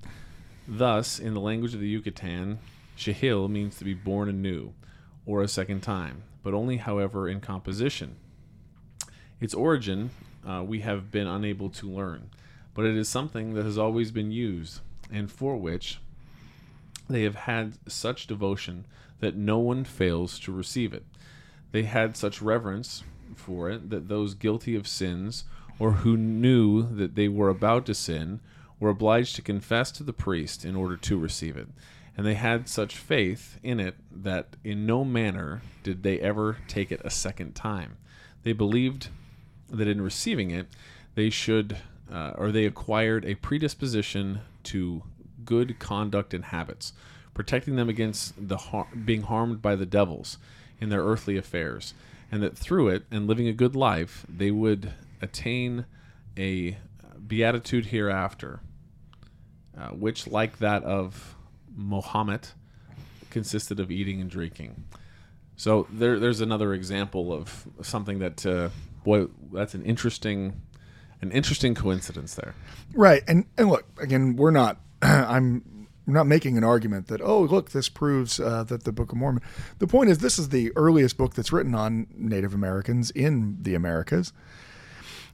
Thus, 0.67 1.19
in 1.19 1.33
the 1.33 1.39
language 1.39 1.73
of 1.73 1.79
the 1.79 1.87
Yucatan, 1.87 2.59
Shahil 2.97 3.49
means 3.49 3.77
to 3.77 3.83
be 3.83 3.93
born 3.93 4.29
anew 4.29 4.73
or 5.25 5.41
a 5.41 5.47
second 5.47 5.81
time, 5.81 6.23
but 6.43 6.53
only, 6.53 6.77
however, 6.77 7.27
in 7.27 7.39
composition. 7.39 8.15
Its 9.39 9.53
origin 9.53 10.11
uh, 10.47 10.63
we 10.63 10.79
have 10.81 11.11
been 11.11 11.27
unable 11.27 11.69
to 11.69 11.89
learn 11.89 12.29
but 12.73 12.85
it 12.85 12.95
is 12.95 13.09
something 13.09 13.53
that 13.53 13.65
has 13.65 13.77
always 13.77 14.11
been 14.11 14.31
used, 14.31 14.81
and 15.11 15.31
for 15.31 15.57
which 15.57 15.99
they 17.09 17.23
have 17.23 17.35
had 17.35 17.77
such 17.87 18.27
devotion 18.27 18.85
that 19.19 19.35
no 19.35 19.59
one 19.59 19.83
fails 19.83 20.39
to 20.39 20.51
receive 20.51 20.93
it. 20.93 21.05
They 21.71 21.83
had 21.83 22.17
such 22.17 22.41
reverence 22.41 23.03
for 23.35 23.69
it 23.69 23.89
that 23.89 24.07
those 24.07 24.33
guilty 24.33 24.75
of 24.75 24.87
sins, 24.87 25.45
or 25.79 25.91
who 25.93 26.17
knew 26.17 26.83
that 26.83 27.15
they 27.15 27.27
were 27.27 27.49
about 27.49 27.85
to 27.87 27.93
sin, 27.93 28.39
were 28.79 28.89
obliged 28.89 29.35
to 29.35 29.41
confess 29.41 29.91
to 29.91 30.03
the 30.03 30.13
priest 30.13 30.65
in 30.65 30.75
order 30.75 30.97
to 30.97 31.17
receive 31.17 31.55
it. 31.55 31.67
And 32.17 32.25
they 32.25 32.33
had 32.33 32.67
such 32.67 32.97
faith 32.97 33.59
in 33.63 33.79
it 33.79 33.95
that 34.11 34.55
in 34.63 34.85
no 34.85 35.05
manner 35.05 35.61
did 35.83 36.03
they 36.03 36.19
ever 36.19 36.57
take 36.67 36.91
it 36.91 37.01
a 37.05 37.09
second 37.09 37.55
time. 37.55 37.97
They 38.43 38.53
believed 38.53 39.09
that 39.69 39.87
in 39.87 40.01
receiving 40.01 40.51
it, 40.51 40.67
they 41.15 41.29
should 41.29 41.77
uh, 42.11 42.33
or 42.35 42.51
they 42.51 42.65
acquired 42.65 43.25
a 43.25 43.35
predisposition 43.35 44.41
to 44.63 45.03
good 45.45 45.79
conduct 45.79 46.33
and 46.33 46.45
habits, 46.45 46.93
protecting 47.33 47.75
them 47.75 47.89
against 47.89 48.47
the 48.47 48.57
har- 48.57 48.87
being 49.05 49.23
harmed 49.23 49.61
by 49.61 49.75
the 49.75 49.85
devils 49.85 50.37
in 50.79 50.89
their 50.89 51.03
earthly 51.03 51.37
affairs, 51.37 51.93
and 52.31 52.43
that 52.43 52.57
through 52.57 52.89
it 52.89 53.05
and 53.11 53.27
living 53.27 53.47
a 53.47 53.53
good 53.53 53.75
life, 53.75 54.25
they 54.29 54.51
would 54.51 54.93
attain 55.21 55.85
a 56.37 56.77
beatitude 57.27 57.87
hereafter, 57.87 58.59
uh, 59.77 59.89
which, 59.89 60.27
like 60.27 60.59
that 60.59 60.83
of 60.83 61.35
Mohammed, 61.75 62.49
consisted 63.29 63.79
of 63.79 63.89
eating 63.89 64.19
and 64.19 64.29
drinking. 64.29 64.83
So 65.55 65.87
there, 65.91 66.19
there's 66.19 66.41
another 66.41 66.73
example 66.73 67.31
of 67.31 67.67
something 67.81 68.19
that, 68.19 68.45
uh, 68.45 68.69
boy, 69.03 69.27
that's 69.53 69.73
an 69.73 69.83
interesting 69.83 70.61
an 71.21 71.31
interesting 71.31 71.75
coincidence 71.75 72.35
there. 72.35 72.53
Right. 72.93 73.23
And 73.27 73.45
and 73.57 73.69
look, 73.69 73.85
again, 73.99 74.35
we're 74.35 74.51
not 74.51 74.77
I'm 75.01 75.87
not 76.07 76.27
making 76.27 76.57
an 76.57 76.63
argument 76.63 77.07
that 77.07 77.21
oh 77.21 77.41
look 77.41 77.71
this 77.71 77.89
proves 77.89 78.39
uh, 78.39 78.63
that 78.65 78.83
the 78.83 78.91
Book 78.91 79.11
of 79.11 79.17
Mormon. 79.17 79.43
The 79.79 79.87
point 79.87 80.09
is 80.09 80.19
this 80.19 80.39
is 80.39 80.49
the 80.49 80.71
earliest 80.75 81.17
book 81.17 81.35
that's 81.35 81.51
written 81.51 81.75
on 81.75 82.07
Native 82.13 82.53
Americans 82.53 83.11
in 83.11 83.57
the 83.61 83.75
Americas, 83.75 84.33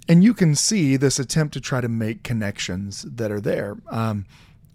and 0.07 0.23
you 0.23 0.33
can 0.33 0.55
see 0.55 0.97
this 0.97 1.19
attempt 1.19 1.53
to 1.53 1.61
try 1.61 1.81
to 1.81 1.89
make 1.89 2.23
connections 2.23 3.03
that 3.03 3.31
are 3.31 3.41
there. 3.41 3.77
Um, 3.89 4.25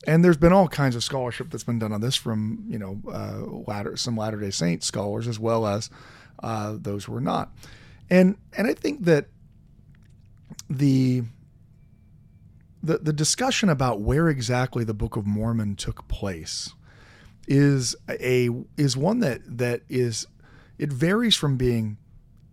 and 0.05 0.25
there's 0.25 0.37
been 0.37 0.53
all 0.53 0.67
kinds 0.67 0.97
of 0.97 1.05
scholarship 1.05 1.51
that's 1.51 1.63
been 1.63 1.79
done 1.79 1.93
on 1.93 2.01
this 2.01 2.17
from 2.17 2.65
you 2.69 2.79
know 2.79 3.01
uh, 3.11 3.45
latter 3.71 3.97
some 3.97 4.17
Latter 4.17 4.41
Day 4.41 4.51
Saint 4.51 4.83
scholars 4.83 5.29
as 5.29 5.39
well 5.39 5.67
as 5.67 5.91
uh, 6.43 6.77
those 6.79 7.05
who 7.05 7.15
are 7.15 7.21
not. 7.21 7.51
And 8.11 8.37
and 8.57 8.67
I 8.67 8.75
think 8.75 9.05
that 9.05 9.27
the 10.69 11.23
the 12.83 12.99
the 12.99 13.13
discussion 13.13 13.69
about 13.69 14.01
where 14.01 14.29
exactly 14.29 14.85
the 14.85 14.95
Book 14.95 15.17
of 15.17 15.27
Mormon 15.27 15.77
took 15.77 16.09
place 16.09 16.75
is 17.47 17.95
a 18.09 18.49
is 18.77 18.97
one 18.97 19.21
that 19.21 19.41
that 19.59 19.83
is 19.89 20.27
it 20.79 20.93
varies 20.93 21.37
from 21.37 21.57
being 21.57 21.97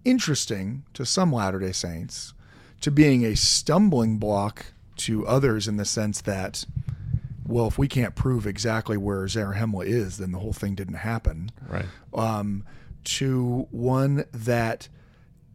interesting 0.06 0.84
to 0.94 1.06
some 1.06 1.32
Latter-day 1.32 1.72
Saints 1.72 2.34
to 2.82 2.92
being 2.92 3.26
a 3.26 3.36
stumbling 3.36 4.18
block 4.18 4.68
to 4.98 5.26
others 5.28 5.68
in 5.68 5.78
the 5.78 5.86
sense 5.86 6.22
that 6.22 6.66
well 7.46 7.68
if 7.68 7.78
we 7.78 7.88
can't 7.88 8.16
prove 8.16 8.46
exactly 8.46 8.98
where 8.98 9.26
Zarahemla 9.26 9.86
is 9.86 10.18
then 10.18 10.32
the 10.32 10.40
whole 10.40 10.54
thing 10.54 10.76
didn't 10.76 10.96
happen. 10.96 11.52
Right. 11.68 11.86
Um, 12.14 12.66
to 13.06 13.68
one 13.72 14.26
that 14.32 14.90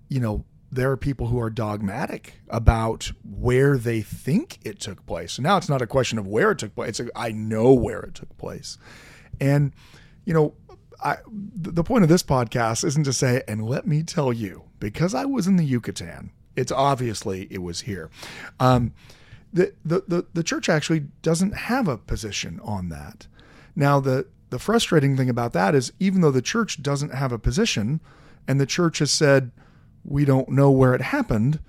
you 0.08 0.20
know 0.20 0.44
there 0.74 0.90
are 0.90 0.96
people 0.96 1.28
who 1.28 1.40
are 1.40 1.50
dogmatic 1.50 2.34
about 2.48 3.12
where 3.22 3.78
they 3.78 4.02
think 4.02 4.58
it 4.64 4.80
took 4.80 5.06
place. 5.06 5.38
Now 5.38 5.56
it's 5.56 5.68
not 5.68 5.82
a 5.82 5.86
question 5.86 6.18
of 6.18 6.26
where 6.26 6.50
it 6.50 6.58
took 6.58 6.74
place. 6.74 6.88
It's 6.88 7.00
a, 7.00 7.08
I 7.16 7.30
know 7.30 7.72
where 7.72 8.00
it 8.00 8.14
took 8.14 8.36
place. 8.38 8.76
And, 9.40 9.72
you 10.24 10.34
know, 10.34 10.54
I, 11.02 11.18
the 11.28 11.84
point 11.84 12.02
of 12.02 12.08
this 12.08 12.22
podcast 12.22 12.84
isn't 12.84 13.04
to 13.04 13.12
say, 13.12 13.42
and 13.46 13.64
let 13.64 13.86
me 13.86 14.02
tell 14.02 14.32
you, 14.32 14.64
because 14.80 15.14
I 15.14 15.24
was 15.24 15.46
in 15.46 15.56
the 15.56 15.64
Yucatan, 15.64 16.30
it's 16.56 16.72
obviously 16.72 17.46
it 17.50 17.62
was 17.62 17.82
here. 17.82 18.10
Um, 18.58 18.94
the, 19.52 19.74
the, 19.84 20.02
the, 20.08 20.26
the 20.34 20.42
church 20.42 20.68
actually 20.68 21.06
doesn't 21.22 21.54
have 21.54 21.86
a 21.86 21.98
position 21.98 22.60
on 22.64 22.88
that. 22.88 23.28
Now, 23.76 24.00
the, 24.00 24.26
the 24.50 24.58
frustrating 24.58 25.16
thing 25.16 25.30
about 25.30 25.52
that 25.52 25.74
is 25.74 25.92
even 26.00 26.20
though 26.20 26.30
the 26.32 26.42
church 26.42 26.82
doesn't 26.82 27.14
have 27.14 27.32
a 27.32 27.38
position 27.38 28.00
and 28.48 28.60
the 28.60 28.66
church 28.66 28.98
has 28.98 29.12
said, 29.12 29.52
we 30.04 30.24
don't 30.24 30.48
know 30.48 30.70
where 30.70 30.94
it 30.94 31.00
happened, 31.00 31.60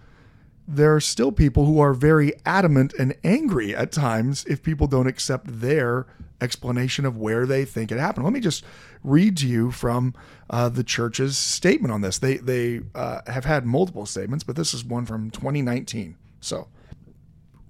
there 0.68 0.96
are 0.96 1.02
still 1.02 1.32
people 1.32 1.66
who 1.66 1.80
are 1.80 1.94
very 1.94 2.34
adamant 2.46 2.94
and 2.98 3.16
angry 3.24 3.76
at 3.76 3.92
times 3.92 4.46
if 4.46 4.64
people 4.64 4.88
don't 4.88 5.08
accept 5.08 5.62
their 5.62 6.08
explanation 6.42 7.06
of 7.06 7.18
where 7.18 7.46
they 7.46 7.66
think 7.66 7.92
it 7.92 8.00
happened. 8.00 8.24
Let 8.24 8.34
me 8.34 8.40
just 8.40 8.64
read 9.04 9.38
to 9.38 9.48
you 9.48 9.72
from 9.72 10.14
uh, 10.50 10.70
the 10.70 10.84
church's 10.84 11.38
statement 11.38 11.94
on 11.94 12.02
this. 12.02 12.18
They 12.18 12.38
they 12.38 12.82
uh, 12.94 13.22
have 13.28 13.46
had 13.46 13.66
multiple 13.66 14.06
statements, 14.06 14.44
but 14.44 14.56
this 14.56 14.74
is 14.74 14.84
one 14.84 15.06
from 15.06 15.30
2019, 15.30 16.18
so 16.40 16.68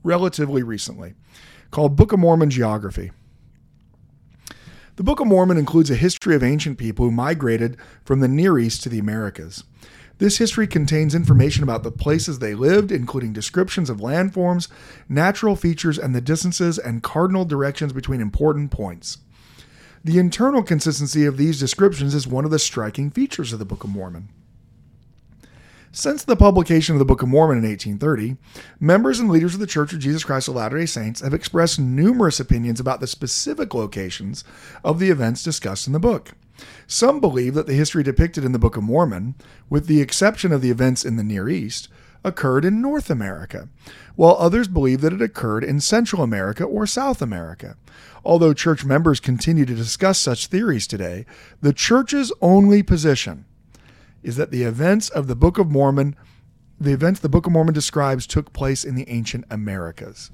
relatively 0.04 0.64
recently, 0.64 1.16
called 1.72 1.96
Book 1.96 2.14
of 2.14 2.20
Mormon 2.20 2.50
Geography. 2.50 3.12
The 4.96 5.04
Book 5.04 5.20
of 5.20 5.28
Mormon 5.28 5.58
includes 5.58 5.92
a 5.92 5.96
history 5.96 6.36
of 6.36 6.44
ancient 6.44 6.78
people 6.78 7.06
who 7.06 7.12
migrated 7.12 7.76
from 8.06 8.22
the 8.22 8.30
Near 8.30 8.58
East 8.58 8.82
to 8.84 8.90
the 8.90 9.00
Americas. 9.00 9.66
This 10.18 10.38
history 10.38 10.66
contains 10.66 11.14
information 11.14 11.64
about 11.64 11.84
the 11.84 11.92
places 11.92 12.40
they 12.40 12.56
lived, 12.56 12.92
including 12.92 13.34
descriptions 13.34 13.90
of 13.90 13.98
landforms, 13.98 14.70
natural 15.10 15.56
features, 15.56 15.98
and 15.98 16.16
the 16.16 16.22
distances 16.22 16.80
and 16.80 17.04
cardinal 17.04 17.44
directions 17.44 17.92
between 17.92 18.22
important 18.22 18.72
points. 18.72 19.18
The 20.06 20.20
internal 20.20 20.64
consistency 20.64 21.26
of 21.26 21.36
these 21.36 21.60
descriptions 21.60 22.14
is 22.14 22.28
one 22.28 22.46
of 22.46 22.52
the 22.52 22.60
striking 22.60 23.12
features 23.12 23.52
of 23.52 23.60
the 23.60 23.66
Book 23.66 23.84
of 23.84 23.90
Mormon. 23.90 24.30
Since 25.92 26.24
the 26.24 26.36
publication 26.36 26.94
of 26.94 27.00
the 27.00 27.06
Book 27.06 27.22
of 27.22 27.30
Mormon 27.30 27.58
in 27.58 27.70
1830, 27.70 28.38
members 28.80 29.20
and 29.20 29.30
leaders 29.32 29.54
of 29.54 29.60
the 29.60 29.68
Church 29.68 29.94
of 29.94 30.00
Jesus 30.00 30.24
Christ 30.24 30.48
of 30.48 30.56
Latter 30.56 30.78
day 30.78 30.86
Saints 30.86 31.22
have 31.22 31.34
expressed 31.34 31.80
numerous 31.80 32.40
opinions 32.40 32.80
about 32.80 33.00
the 33.00 33.08
specific 33.08 33.74
locations 33.74 34.44
of 34.84 35.00
the 35.00 35.10
events 35.10 35.42
discussed 35.42 35.88
in 35.88 35.94
the 35.94 36.00
book. 36.00 36.34
Some 36.88 37.20
believe 37.20 37.54
that 37.54 37.68
the 37.68 37.74
history 37.74 38.04
depicted 38.04 38.44
in 38.44 38.52
the 38.52 38.60
Book 38.60 38.78
of 38.78 38.84
Mormon, 38.84 39.36
with 39.70 39.88
the 39.88 40.02
exception 40.02 40.52
of 40.52 40.62
the 40.62 40.72
events 40.72 41.04
in 41.04 41.16
the 41.16 41.24
Near 41.24 41.50
East, 41.50 41.90
occurred 42.24 42.66
in 42.66 42.82
North 42.82 43.10
America, 43.10 43.70
while 44.16 44.36
others 44.40 44.68
believe 44.68 45.02
that 45.02 45.14
it 45.14 45.22
occurred 45.22 45.64
in 45.64 45.80
Central 45.80 46.24
America 46.24 46.64
or 46.64 46.88
South 46.88 47.22
America. 47.22 47.78
Although 48.24 48.54
church 48.54 48.84
members 48.84 49.20
continue 49.20 49.66
to 49.66 49.76
discuss 49.76 50.18
such 50.18 50.48
theories 50.48 50.88
today, 50.88 51.26
the 51.62 51.74
church's 51.74 52.34
only 52.42 52.82
position 52.82 53.46
is 54.24 54.38
that 54.38 54.50
the 54.50 54.64
events 54.64 55.10
of 55.10 55.28
the 55.28 55.36
Book 55.36 55.60
of 55.60 55.70
Mormon, 55.70 56.16
the 56.80 56.94
events 56.94 57.20
the 57.20 57.30
Book 57.30 57.46
of 57.46 57.52
Mormon 57.52 57.76
describes, 57.76 58.26
took 58.26 58.52
place 58.54 58.84
in 58.84 58.96
the 58.96 59.08
ancient 59.08 59.46
Americas. 59.52 60.32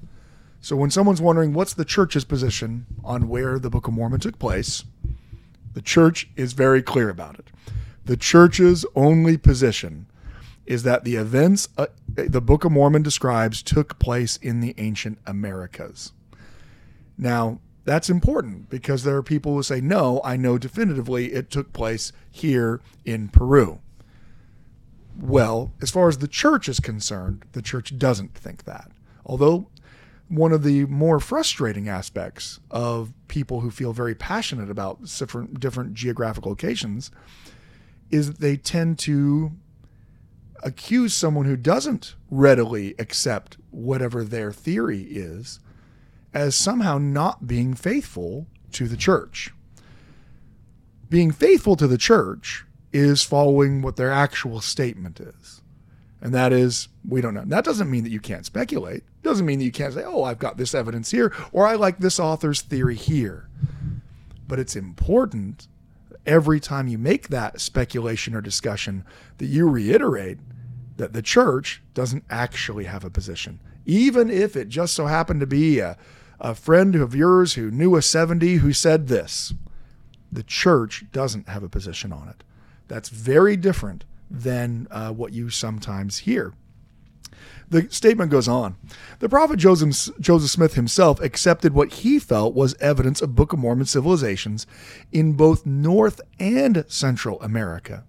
So 0.62 0.78
when 0.78 0.92
someone's 0.92 1.22
wondering 1.22 1.54
what's 1.54 1.74
the 1.74 1.84
church's 1.84 2.24
position 2.24 2.86
on 3.04 3.28
where 3.28 3.60
the 3.60 3.70
Book 3.70 3.88
of 3.88 3.94
Mormon 3.94 4.22
took 4.22 4.40
place, 4.40 4.86
the 5.74 5.82
church 5.82 6.30
is 6.36 6.54
very 6.54 6.82
clear 6.82 7.10
about 7.10 7.40
it. 7.40 7.48
The 8.06 8.18
church's 8.18 8.86
only 8.96 9.38
position 9.38 10.08
is 10.66 10.84
that 10.84 11.04
the 11.04 11.16
events 11.16 11.70
uh, 11.78 11.88
the 12.16 12.42
Book 12.42 12.66
of 12.66 12.72
Mormon 12.72 13.04
describes 13.04 13.62
took 13.62 14.00
place 14.00 14.38
in 14.38 14.60
the 14.60 14.76
ancient 14.78 15.18
Americas. 15.26 16.12
Now, 17.18 17.60
that's 17.84 18.10
important 18.10 18.70
because 18.70 19.04
there 19.04 19.16
are 19.16 19.24
people 19.24 19.54
who 19.54 19.64
say, 19.64 19.82
no, 19.82 20.22
I 20.24 20.38
know 20.38 20.58
definitively 20.58 21.34
it 21.34 21.50
took 21.50 21.74
place 21.74 22.12
here 22.30 22.82
in 23.06 23.30
Peru. 23.30 23.80
Well, 25.20 25.72
as 25.82 25.92
far 25.92 26.08
as 26.08 26.20
the 26.20 26.28
church 26.28 26.70
is 26.70 26.80
concerned, 26.80 27.46
the 27.54 27.62
church 27.62 27.98
doesn't 27.98 28.36
think 28.36 28.66
that. 28.66 28.92
Although 29.26 29.68
one 30.32 30.54
of 30.54 30.64
the 30.64 30.86
more 30.86 31.20
frustrating 31.20 31.90
aspects 31.90 32.62
of 32.72 33.12
people 33.28 33.60
who 33.60 33.70
feel 33.70 33.92
very 33.92 34.16
passionate 34.16 34.70
about 34.70 35.04
different, 35.04 35.60
different 35.60 35.94
geographic 35.94 36.46
locations 36.46 37.12
is 38.10 38.28
that 38.28 38.40
they 38.40 38.56
tend 38.56 38.98
to 38.98 39.52
accuse 40.64 41.14
someone 41.14 41.46
who 41.46 41.58
doesn't 41.58 42.16
readily 42.30 42.96
accept 42.98 43.58
whatever 43.72 44.24
their 44.24 44.54
theory 44.54 45.02
is 45.02 45.60
as 46.34 46.56
somehow 46.56 46.98
not 46.98 47.46
being 47.46 47.74
faithful 47.74 48.48
to 48.72 48.88
the 48.88 48.96
church. 48.96 49.52
Being 51.10 51.32
faithful 51.32 51.76
to 51.76 51.88
the 51.88 51.98
church 51.98 52.66
is 52.94 53.22
following 53.22 53.82
what 53.82 53.98
their 53.98 54.14
actual 54.14 54.62
statement 54.62 55.20
is. 55.20 55.61
And 56.22 56.34
that 56.34 56.54
is, 56.54 56.88
we 57.08 57.20
don't 57.20 57.34
know. 57.34 57.44
That 57.46 57.66
doesn't 57.66 57.90
mean 57.90 58.04
that 58.04 58.12
you 58.12 58.20
can't 58.20 58.46
speculate. 58.46 59.04
Doesn't 59.24 59.46
mean 59.46 59.60
that 59.60 59.66
you 59.66 59.72
can't 59.72 59.94
say, 59.94 60.04
oh, 60.06 60.24
I've 60.24 60.40
got 60.40 60.58
this 60.58 60.76
evidence 60.76 61.12
here, 61.12 61.34
or 61.52 61.66
I 61.66 61.76
like 61.76 61.98
this 61.98 62.20
author's 62.20 62.62
theory 62.62 62.96
here. 62.96 63.50
But 64.48 64.60
it's 64.60 64.76
important 64.76 65.68
every 66.26 66.60
time 66.60 66.88
you 66.88 67.00
make 67.00 67.30
that 67.30 67.60
speculation 67.60 68.36
or 68.36 68.42
discussion 68.42 69.04
that 69.40 69.48
you 69.48 69.68
reiterate 69.68 70.38
that 70.98 71.14
the 71.14 71.22
church 71.24 71.82
doesn't 71.96 72.24
actually 72.30 72.84
have 72.84 73.04
a 73.04 73.10
position. 73.10 73.60
Even 73.86 74.30
if 74.30 74.56
it 74.56 74.70
just 74.70 74.94
so 74.94 75.08
happened 75.08 75.40
to 75.40 75.48
be 75.48 75.80
a, 75.80 75.98
a 76.40 76.54
friend 76.54 76.96
of 76.96 77.16
yours 77.16 77.54
who 77.54 77.72
knew 77.72 77.96
a 77.96 78.02
70 78.04 78.56
who 78.56 78.72
said 78.74 79.08
this, 79.08 79.54
the 80.32 80.44
church 80.44 81.06
doesn't 81.12 81.50
have 81.50 81.64
a 81.64 81.70
position 81.70 82.14
on 82.14 82.28
it. 82.28 82.44
That's 82.88 83.10
very 83.10 83.58
different 83.58 84.06
than 84.32 84.88
uh, 84.90 85.12
what 85.12 85.34
you 85.34 85.50
sometimes 85.50 86.20
hear. 86.20 86.54
The 87.70 87.88
statement 87.90 88.32
goes 88.32 88.50
on. 88.50 88.76
The 89.20 89.30
prophet 89.30 89.58
Joseph, 89.58 90.14
Joseph 90.20 90.50
Smith 90.50 90.74
himself 90.74 91.22
accepted 91.22 91.74
what 91.74 91.94
he 91.94 92.20
felt 92.20 92.54
was 92.54 92.76
evidence 92.82 93.22
of 93.22 93.36
Book 93.36 93.54
of 93.54 93.60
Mormon 93.60 93.86
civilizations 93.86 94.68
in 95.12 95.34
both 95.34 95.66
North 95.66 96.20
and 96.38 96.84
Central 96.90 97.42
America. 97.42 98.04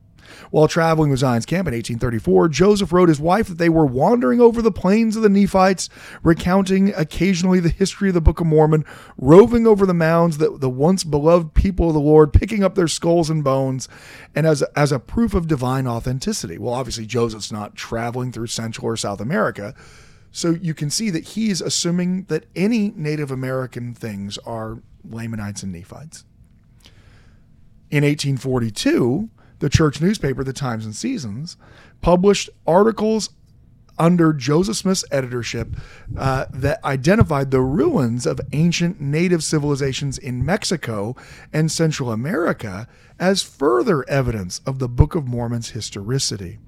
While 0.50 0.68
traveling 0.68 1.10
with 1.10 1.20
Zion's 1.20 1.46
camp 1.46 1.68
in 1.68 1.74
1834, 1.74 2.48
Joseph 2.48 2.92
wrote 2.92 3.08
his 3.08 3.20
wife 3.20 3.48
that 3.48 3.58
they 3.58 3.68
were 3.68 3.86
wandering 3.86 4.40
over 4.40 4.62
the 4.62 4.72
plains 4.72 5.16
of 5.16 5.22
the 5.22 5.28
Nephites, 5.28 5.88
recounting 6.22 6.92
occasionally 6.94 7.60
the 7.60 7.68
history 7.68 8.08
of 8.08 8.14
the 8.14 8.20
Book 8.20 8.40
of 8.40 8.46
Mormon, 8.46 8.84
roving 9.16 9.66
over 9.66 9.86
the 9.86 9.94
mounds 9.94 10.38
that 10.38 10.60
the 10.60 10.70
once 10.70 11.04
beloved 11.04 11.54
people 11.54 11.88
of 11.88 11.94
the 11.94 12.00
Lord, 12.00 12.32
picking 12.32 12.62
up 12.62 12.74
their 12.74 12.88
skulls 12.88 13.30
and 13.30 13.42
bones, 13.42 13.88
and 14.34 14.46
as, 14.46 14.62
as 14.76 14.92
a 14.92 14.98
proof 14.98 15.34
of 15.34 15.46
divine 15.46 15.86
authenticity. 15.86 16.58
Well, 16.58 16.74
obviously, 16.74 17.06
Joseph's 17.06 17.52
not 17.52 17.74
traveling 17.74 18.32
through 18.32 18.48
Central 18.48 18.86
or 18.86 18.96
South 18.96 19.20
America. 19.20 19.74
So 20.32 20.50
you 20.50 20.72
can 20.72 20.88
see 20.88 21.10
that 21.10 21.24
he's 21.24 21.60
assuming 21.60 22.24
that 22.24 22.46
any 22.56 22.92
Native 22.96 23.30
American 23.30 23.94
things 23.94 24.38
are 24.38 24.82
Lamanites 25.04 25.62
and 25.62 25.72
Nephites. 25.72 26.24
In 27.90 28.02
1842, 28.02 29.28
the 29.62 29.70
church 29.70 30.00
newspaper, 30.00 30.42
the 30.42 30.52
Times 30.52 30.84
and 30.84 30.94
Seasons, 30.94 31.56
published 32.00 32.50
articles 32.66 33.30
under 33.96 34.32
Joseph 34.32 34.76
Smith's 34.76 35.04
editorship 35.12 35.76
uh, 36.18 36.46
that 36.52 36.84
identified 36.84 37.52
the 37.52 37.60
ruins 37.60 38.26
of 38.26 38.40
ancient 38.52 39.00
native 39.00 39.44
civilizations 39.44 40.18
in 40.18 40.44
Mexico 40.44 41.14
and 41.52 41.70
Central 41.70 42.10
America 42.10 42.88
as 43.20 43.44
further 43.44 44.04
evidence 44.08 44.60
of 44.66 44.80
the 44.80 44.88
Book 44.88 45.14
of 45.14 45.28
Mormon's 45.28 45.70
historicity. 45.70 46.58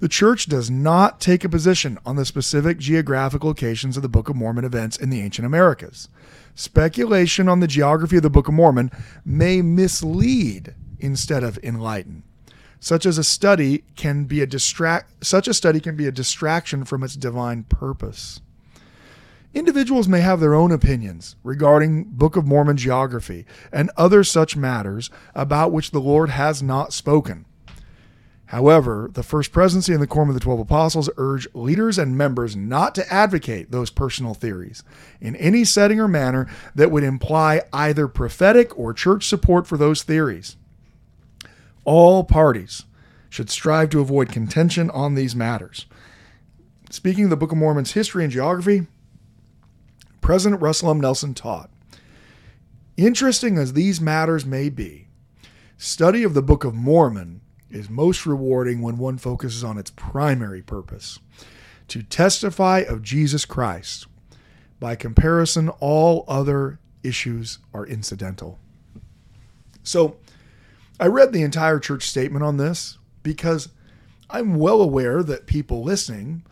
The 0.00 0.08
church 0.08 0.46
does 0.46 0.68
not 0.68 1.20
take 1.20 1.44
a 1.44 1.48
position 1.48 1.96
on 2.04 2.16
the 2.16 2.24
specific 2.24 2.78
geographic 2.78 3.44
locations 3.44 3.96
of 3.96 4.02
the 4.02 4.08
Book 4.08 4.28
of 4.28 4.34
Mormon 4.34 4.64
events 4.64 4.96
in 4.96 5.10
the 5.10 5.20
ancient 5.20 5.46
Americas. 5.46 6.08
Speculation 6.56 7.48
on 7.48 7.60
the 7.60 7.68
geography 7.68 8.16
of 8.16 8.24
the 8.24 8.30
Book 8.30 8.48
of 8.48 8.54
Mormon 8.54 8.90
may 9.24 9.62
mislead 9.62 10.74
instead 11.04 11.44
of 11.44 11.58
enlighten. 11.62 12.22
Such 12.80 13.06
as 13.06 13.18
a 13.18 13.24
study 13.24 13.84
can 13.94 14.24
be 14.24 14.40
a 14.40 14.46
distract 14.46 15.24
such 15.24 15.46
a 15.46 15.54
study 15.54 15.80
can 15.80 15.96
be 15.96 16.06
a 16.06 16.12
distraction 16.12 16.84
from 16.84 17.02
its 17.02 17.14
divine 17.14 17.64
purpose. 17.64 18.40
Individuals 19.52 20.08
may 20.08 20.20
have 20.20 20.40
their 20.40 20.54
own 20.54 20.72
opinions 20.72 21.36
regarding 21.44 22.04
Book 22.04 22.36
of 22.36 22.46
Mormon 22.46 22.76
geography 22.76 23.46
and 23.70 23.90
other 23.96 24.24
such 24.24 24.56
matters 24.56 25.10
about 25.34 25.72
which 25.72 25.92
the 25.92 26.00
Lord 26.00 26.30
has 26.30 26.62
not 26.62 26.92
spoken. 26.92 27.44
However, 28.46 29.08
the 29.12 29.22
First 29.22 29.52
Presidency 29.52 29.92
and 29.92 30.02
the 30.02 30.06
Quorum 30.06 30.28
of 30.28 30.34
the 30.34 30.40
Twelve 30.40 30.60
Apostles 30.60 31.08
urge 31.16 31.46
leaders 31.54 31.98
and 31.98 32.16
members 32.16 32.56
not 32.56 32.94
to 32.94 33.12
advocate 33.12 33.70
those 33.70 33.90
personal 33.90 34.34
theories 34.34 34.82
in 35.20 35.36
any 35.36 35.64
setting 35.64 36.00
or 36.00 36.08
manner 36.08 36.46
that 36.74 36.90
would 36.90 37.04
imply 37.04 37.62
either 37.72 38.08
prophetic 38.08 38.76
or 38.78 38.92
church 38.92 39.26
support 39.26 39.66
for 39.66 39.78
those 39.78 40.02
theories. 40.02 40.56
All 41.84 42.24
parties 42.24 42.84
should 43.28 43.50
strive 43.50 43.90
to 43.90 44.00
avoid 44.00 44.30
contention 44.30 44.90
on 44.90 45.14
these 45.14 45.34
matters. 45.34 45.86
Speaking 46.90 47.24
of 47.24 47.30
the 47.30 47.36
Book 47.36 47.52
of 47.52 47.58
Mormon's 47.58 47.92
history 47.92 48.22
and 48.22 48.32
geography, 48.32 48.86
President 50.20 50.62
Russell 50.62 50.90
M. 50.90 51.00
Nelson 51.00 51.34
taught 51.34 51.70
Interesting 52.96 53.58
as 53.58 53.72
these 53.72 54.00
matters 54.00 54.46
may 54.46 54.68
be, 54.68 55.08
study 55.76 56.22
of 56.22 56.32
the 56.34 56.42
Book 56.42 56.62
of 56.62 56.74
Mormon 56.74 57.40
is 57.68 57.90
most 57.90 58.24
rewarding 58.24 58.80
when 58.80 58.98
one 58.98 59.18
focuses 59.18 59.64
on 59.64 59.78
its 59.78 59.90
primary 59.90 60.62
purpose 60.62 61.18
to 61.88 62.02
testify 62.04 62.84
of 62.88 63.02
Jesus 63.02 63.44
Christ. 63.44 64.06
By 64.78 64.94
comparison, 64.94 65.68
all 65.80 66.24
other 66.28 66.78
issues 67.02 67.58
are 67.72 67.86
incidental. 67.86 68.58
So, 69.82 70.16
I 71.00 71.06
read 71.06 71.32
the 71.32 71.42
entire 71.42 71.78
church 71.78 72.04
statement 72.08 72.44
on 72.44 72.56
this 72.56 72.98
because 73.22 73.68
I'm 74.30 74.56
well 74.56 74.80
aware 74.80 75.22
that 75.22 75.46
people 75.46 75.82
listening 75.82 76.44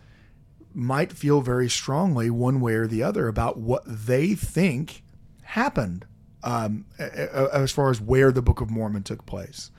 might 0.75 1.13
feel 1.13 1.41
very 1.41 1.69
strongly 1.69 2.31
one 2.31 2.61
way 2.61 2.75
or 2.75 2.87
the 2.87 3.03
other 3.03 3.29
about 3.29 3.59
what 3.59 3.83
they 3.87 4.35
think 4.35 5.03
happened 5.43 6.07
um, 6.43 6.87
as 6.99 7.71
far 7.71 7.91
as 7.91 8.01
where 8.01 8.33
the 8.33 8.43
Book 8.43 8.61
of 8.61 8.71
Mormon 8.71 9.03
took 9.03 9.27
place. 9.27 9.71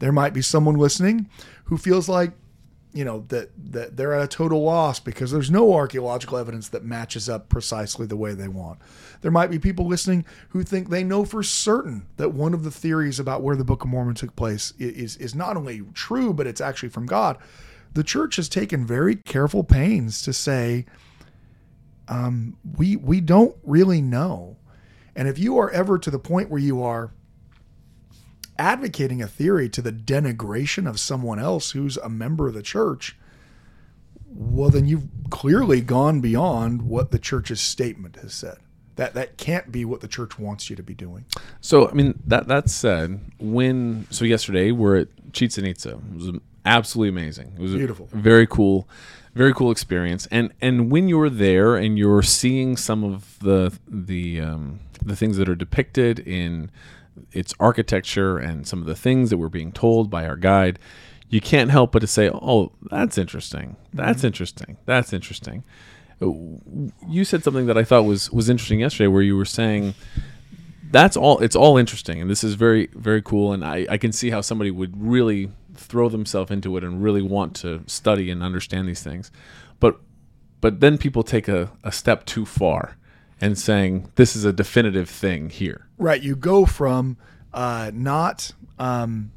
There 0.00 0.12
might 0.12 0.34
be 0.34 0.42
someone 0.42 0.74
listening 0.74 1.28
who 1.64 1.78
feels 1.78 2.08
like, 2.08 2.32
you 2.92 3.04
know, 3.04 3.24
that, 3.28 3.50
that 3.72 3.96
they're 3.96 4.14
at 4.14 4.22
a 4.22 4.28
total 4.28 4.62
loss 4.62 4.98
because 4.98 5.30
there's 5.30 5.50
no 5.50 5.72
archaeological 5.74 6.38
evidence 6.38 6.68
that 6.70 6.84
matches 6.84 7.28
up 7.28 7.48
precisely 7.48 8.06
the 8.06 8.16
way 8.16 8.34
they 8.34 8.48
want. 8.48 8.80
There 9.20 9.30
might 9.30 9.50
be 9.50 9.58
people 9.58 9.86
listening 9.86 10.24
who 10.48 10.62
think 10.62 10.88
they 10.88 11.04
know 11.04 11.24
for 11.24 11.42
certain 11.42 12.06
that 12.16 12.32
one 12.32 12.52
of 12.52 12.64
the 12.64 12.70
theories 12.70 13.20
about 13.20 13.42
where 13.42 13.56
the 13.56 13.64
Book 13.64 13.84
of 13.84 13.90
Mormon 13.90 14.14
took 14.14 14.34
place 14.34 14.72
is, 14.78 15.16
is 15.18 15.34
not 15.34 15.56
only 15.56 15.82
true, 15.94 16.32
but 16.32 16.46
it's 16.46 16.60
actually 16.60 16.88
from 16.88 17.06
God. 17.06 17.38
The 17.92 18.04
church 18.04 18.36
has 18.36 18.48
taken 18.48 18.86
very 18.86 19.16
careful 19.16 19.62
pains 19.62 20.22
to 20.22 20.32
say, 20.32 20.86
um, 22.08 22.56
we 22.76 22.96
we 22.96 23.20
don't 23.20 23.56
really 23.62 24.00
know. 24.00 24.56
And 25.14 25.28
if 25.28 25.38
you 25.38 25.58
are 25.58 25.70
ever 25.70 25.98
to 25.98 26.10
the 26.10 26.18
point 26.18 26.50
where 26.50 26.60
you 26.60 26.82
are 26.82 27.12
advocating 28.60 29.22
a 29.22 29.26
theory 29.26 29.70
to 29.70 29.80
the 29.80 29.90
denigration 29.90 30.86
of 30.86 31.00
someone 31.00 31.38
else 31.38 31.70
who's 31.70 31.96
a 31.96 32.10
member 32.10 32.46
of 32.46 32.54
the 32.54 32.62
church, 32.62 33.16
well, 34.26 34.68
then 34.68 34.84
you've 34.84 35.08
clearly 35.30 35.80
gone 35.80 36.20
beyond 36.20 36.82
what 36.82 37.10
the 37.10 37.18
church's 37.18 37.60
statement 37.60 38.16
has 38.16 38.34
said. 38.34 38.58
That 38.96 39.14
that 39.14 39.38
can't 39.38 39.72
be 39.72 39.86
what 39.86 40.02
the 40.02 40.08
church 40.08 40.38
wants 40.38 40.68
you 40.68 40.76
to 40.76 40.82
be 40.82 40.92
doing. 40.92 41.24
So, 41.62 41.88
I 41.88 41.92
mean, 41.92 42.20
that 42.26 42.48
that 42.48 42.68
said, 42.68 43.20
when 43.38 44.06
so 44.10 44.26
yesterday 44.26 44.72
we're 44.72 44.98
at 44.98 45.08
Chichen 45.32 45.64
Itza. 45.64 45.92
It 45.92 46.14
was 46.14 46.30
absolutely 46.66 47.08
amazing. 47.08 47.54
It 47.56 47.62
was 47.62 47.72
Beautiful. 47.72 48.08
very 48.12 48.46
cool, 48.46 48.86
very 49.34 49.54
cool 49.54 49.70
experience. 49.70 50.28
And 50.30 50.52
and 50.60 50.90
when 50.90 51.08
you're 51.08 51.30
there 51.30 51.76
and 51.76 51.96
you're 51.98 52.22
seeing 52.22 52.76
some 52.76 53.02
of 53.02 53.38
the 53.38 53.72
the 53.88 54.40
um, 54.42 54.80
the 55.02 55.16
things 55.16 55.38
that 55.38 55.48
are 55.48 55.54
depicted 55.54 56.18
in 56.18 56.70
its 57.32 57.54
architecture 57.60 58.38
and 58.38 58.66
some 58.66 58.80
of 58.80 58.86
the 58.86 58.94
things 58.94 59.30
that 59.30 59.38
we're 59.38 59.48
being 59.48 59.72
told 59.72 60.10
by 60.10 60.26
our 60.26 60.36
guide, 60.36 60.78
you 61.28 61.40
can't 61.40 61.70
help 61.70 61.92
but 61.92 62.00
to 62.00 62.06
say, 62.06 62.30
"Oh, 62.30 62.72
that's 62.90 63.18
interesting. 63.18 63.76
That's 63.92 64.18
mm-hmm. 64.18 64.26
interesting. 64.28 64.76
That's 64.86 65.12
interesting." 65.12 65.64
You 66.20 67.24
said 67.24 67.42
something 67.42 67.66
that 67.66 67.78
I 67.78 67.84
thought 67.84 68.04
was 68.04 68.30
was 68.30 68.50
interesting 68.50 68.80
yesterday, 68.80 69.06
where 69.08 69.22
you 69.22 69.36
were 69.36 69.44
saying 69.44 69.94
that's 70.90 71.16
all. 71.16 71.38
It's 71.38 71.56
all 71.56 71.78
interesting, 71.78 72.20
and 72.20 72.28
this 72.28 72.44
is 72.44 72.54
very 72.54 72.88
very 72.94 73.22
cool. 73.22 73.52
And 73.52 73.64
I 73.64 73.86
I 73.88 73.96
can 73.96 74.12
see 74.12 74.30
how 74.30 74.40
somebody 74.40 74.70
would 74.70 75.00
really 75.00 75.50
throw 75.74 76.08
themselves 76.08 76.50
into 76.50 76.76
it 76.76 76.84
and 76.84 77.02
really 77.02 77.22
want 77.22 77.54
to 77.56 77.82
study 77.86 78.30
and 78.30 78.42
understand 78.42 78.88
these 78.88 79.02
things. 79.02 79.30
But 79.78 80.00
but 80.60 80.80
then 80.80 80.98
people 80.98 81.22
take 81.22 81.48
a, 81.48 81.70
a 81.84 81.92
step 81.92 82.26
too 82.26 82.44
far 82.44 82.96
and 83.40 83.58
saying 83.58 84.10
this 84.16 84.36
is 84.36 84.44
a 84.44 84.52
definitive 84.52 85.08
thing 85.08 85.48
here. 85.50 85.86
Right. 86.00 86.22
You 86.22 86.34
go 86.34 86.64
from 86.64 87.18
uh, 87.52 87.90
not, 87.92 88.52
um, 88.78 89.32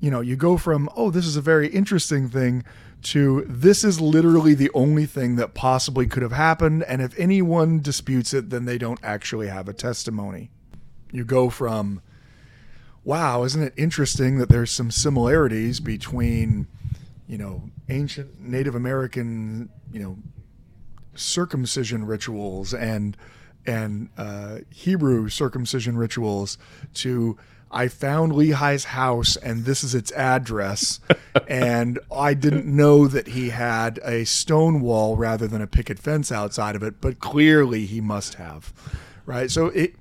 you 0.00 0.10
know, 0.10 0.20
you 0.20 0.34
go 0.34 0.56
from, 0.56 0.90
oh, 0.96 1.12
this 1.12 1.24
is 1.24 1.36
a 1.36 1.40
very 1.40 1.68
interesting 1.68 2.28
thing 2.28 2.64
to 3.02 3.44
this 3.48 3.84
is 3.84 4.00
literally 4.00 4.54
the 4.54 4.70
only 4.74 5.06
thing 5.06 5.36
that 5.36 5.54
possibly 5.54 6.08
could 6.08 6.24
have 6.24 6.32
happened. 6.32 6.82
And 6.88 7.00
if 7.00 7.16
anyone 7.16 7.80
disputes 7.80 8.34
it, 8.34 8.50
then 8.50 8.64
they 8.64 8.78
don't 8.78 8.98
actually 9.04 9.46
have 9.46 9.68
a 9.68 9.72
testimony. 9.72 10.50
You 11.12 11.24
go 11.24 11.50
from, 11.50 12.02
wow, 13.04 13.44
isn't 13.44 13.62
it 13.62 13.72
interesting 13.76 14.38
that 14.38 14.48
there's 14.48 14.72
some 14.72 14.90
similarities 14.90 15.78
between, 15.78 16.66
you 17.28 17.38
know, 17.38 17.70
ancient 17.88 18.40
Native 18.40 18.74
American, 18.74 19.68
you 19.92 20.00
know, 20.00 20.18
circumcision 21.14 22.04
rituals 22.06 22.74
and 22.74 23.16
and 23.66 24.08
uh, 24.16 24.58
Hebrew 24.70 25.28
circumcision 25.28 25.96
rituals 25.96 26.58
to 26.94 27.38
I 27.72 27.88
found 27.88 28.32
Lehi's 28.32 28.84
house 28.84 29.36
and 29.36 29.64
this 29.64 29.82
is 29.82 29.94
its 29.94 30.12
address. 30.12 31.00
and 31.48 31.98
I 32.14 32.34
didn't 32.34 32.66
know 32.66 33.08
that 33.08 33.28
he 33.28 33.48
had 33.48 33.98
a 34.04 34.24
stone 34.24 34.82
wall 34.82 35.16
rather 35.16 35.48
than 35.48 35.62
a 35.62 35.66
picket 35.66 35.98
fence 35.98 36.30
outside 36.30 36.76
of 36.76 36.82
it, 36.82 37.00
but 37.00 37.18
clearly 37.18 37.86
he 37.86 38.00
must 38.00 38.34
have. 38.34 38.72
Right. 39.24 39.50
So 39.50 39.66
it 39.66 39.94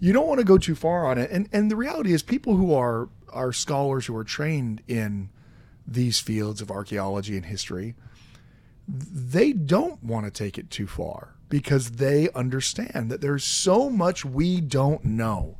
you 0.00 0.12
don't 0.12 0.28
want 0.28 0.38
to 0.38 0.44
go 0.44 0.56
too 0.56 0.74
far 0.74 1.06
on 1.06 1.18
it. 1.18 1.30
And 1.30 1.48
and 1.52 1.70
the 1.70 1.76
reality 1.76 2.12
is 2.12 2.22
people 2.22 2.56
who 2.56 2.72
are 2.72 3.08
are 3.30 3.52
scholars 3.52 4.06
who 4.06 4.16
are 4.16 4.24
trained 4.24 4.82
in 4.88 5.28
these 5.86 6.18
fields 6.20 6.62
of 6.62 6.70
archaeology 6.70 7.36
and 7.36 7.44
history, 7.44 7.94
they 8.86 9.52
don't 9.52 10.02
want 10.02 10.24
to 10.24 10.30
take 10.30 10.56
it 10.56 10.70
too 10.70 10.86
far 10.86 11.34
because 11.48 11.92
they 11.92 12.28
understand 12.34 13.10
that 13.10 13.20
there's 13.20 13.44
so 13.44 13.88
much 13.90 14.24
we 14.24 14.60
don't 14.60 15.04
know. 15.04 15.56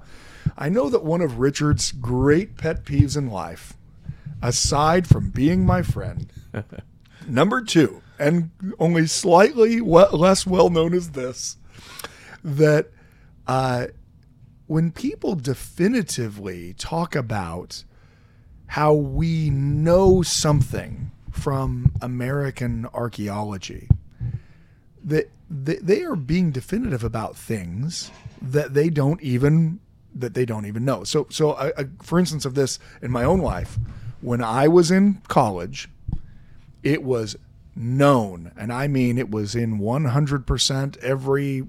I 0.56 0.68
know 0.68 0.88
that 0.88 1.04
one 1.04 1.20
of 1.20 1.38
Richard's 1.38 1.92
great 1.92 2.56
pet 2.56 2.84
peeves 2.84 3.16
in 3.16 3.28
life, 3.28 3.76
aside 4.42 5.06
from 5.06 5.30
being 5.30 5.64
my 5.64 5.82
friend, 5.82 6.32
number 7.28 7.62
two, 7.62 8.02
and 8.18 8.50
only 8.78 9.06
slightly 9.06 9.80
less 9.80 10.46
well 10.46 10.70
known 10.70 10.94
as 10.94 11.10
this, 11.10 11.56
that 12.42 12.88
uh, 13.46 13.86
when 14.66 14.90
people 14.90 15.34
definitively 15.34 16.74
talk 16.74 17.14
about 17.14 17.84
how 18.68 18.92
we 18.92 19.48
know 19.50 20.22
something 20.22 21.10
from 21.30 21.92
American 22.02 22.86
archaeology, 22.92 23.88
that 25.04 25.30
they 25.50 25.76
they 25.76 26.02
are 26.02 26.16
being 26.16 26.50
definitive 26.50 27.04
about 27.04 27.36
things 27.36 28.10
that 28.40 28.74
they 28.74 28.90
don't 28.90 29.20
even 29.22 29.80
that 30.14 30.34
they 30.34 30.44
don't 30.44 30.66
even 30.66 30.84
know. 30.84 31.04
So, 31.04 31.26
so 31.30 31.52
I, 31.52 31.68
I, 31.68 31.84
for 32.02 32.18
instance, 32.18 32.44
of 32.44 32.54
this 32.54 32.78
in 33.00 33.10
my 33.10 33.24
own 33.24 33.40
life, 33.40 33.78
when 34.20 34.42
I 34.42 34.66
was 34.66 34.90
in 34.90 35.22
college, 35.28 35.88
it 36.82 37.02
was 37.02 37.36
known, 37.76 38.52
and 38.56 38.72
I 38.72 38.88
mean 38.88 39.18
it 39.18 39.30
was 39.30 39.54
in 39.54 39.78
100% 39.78 40.96
every 40.98 41.54
you 41.54 41.66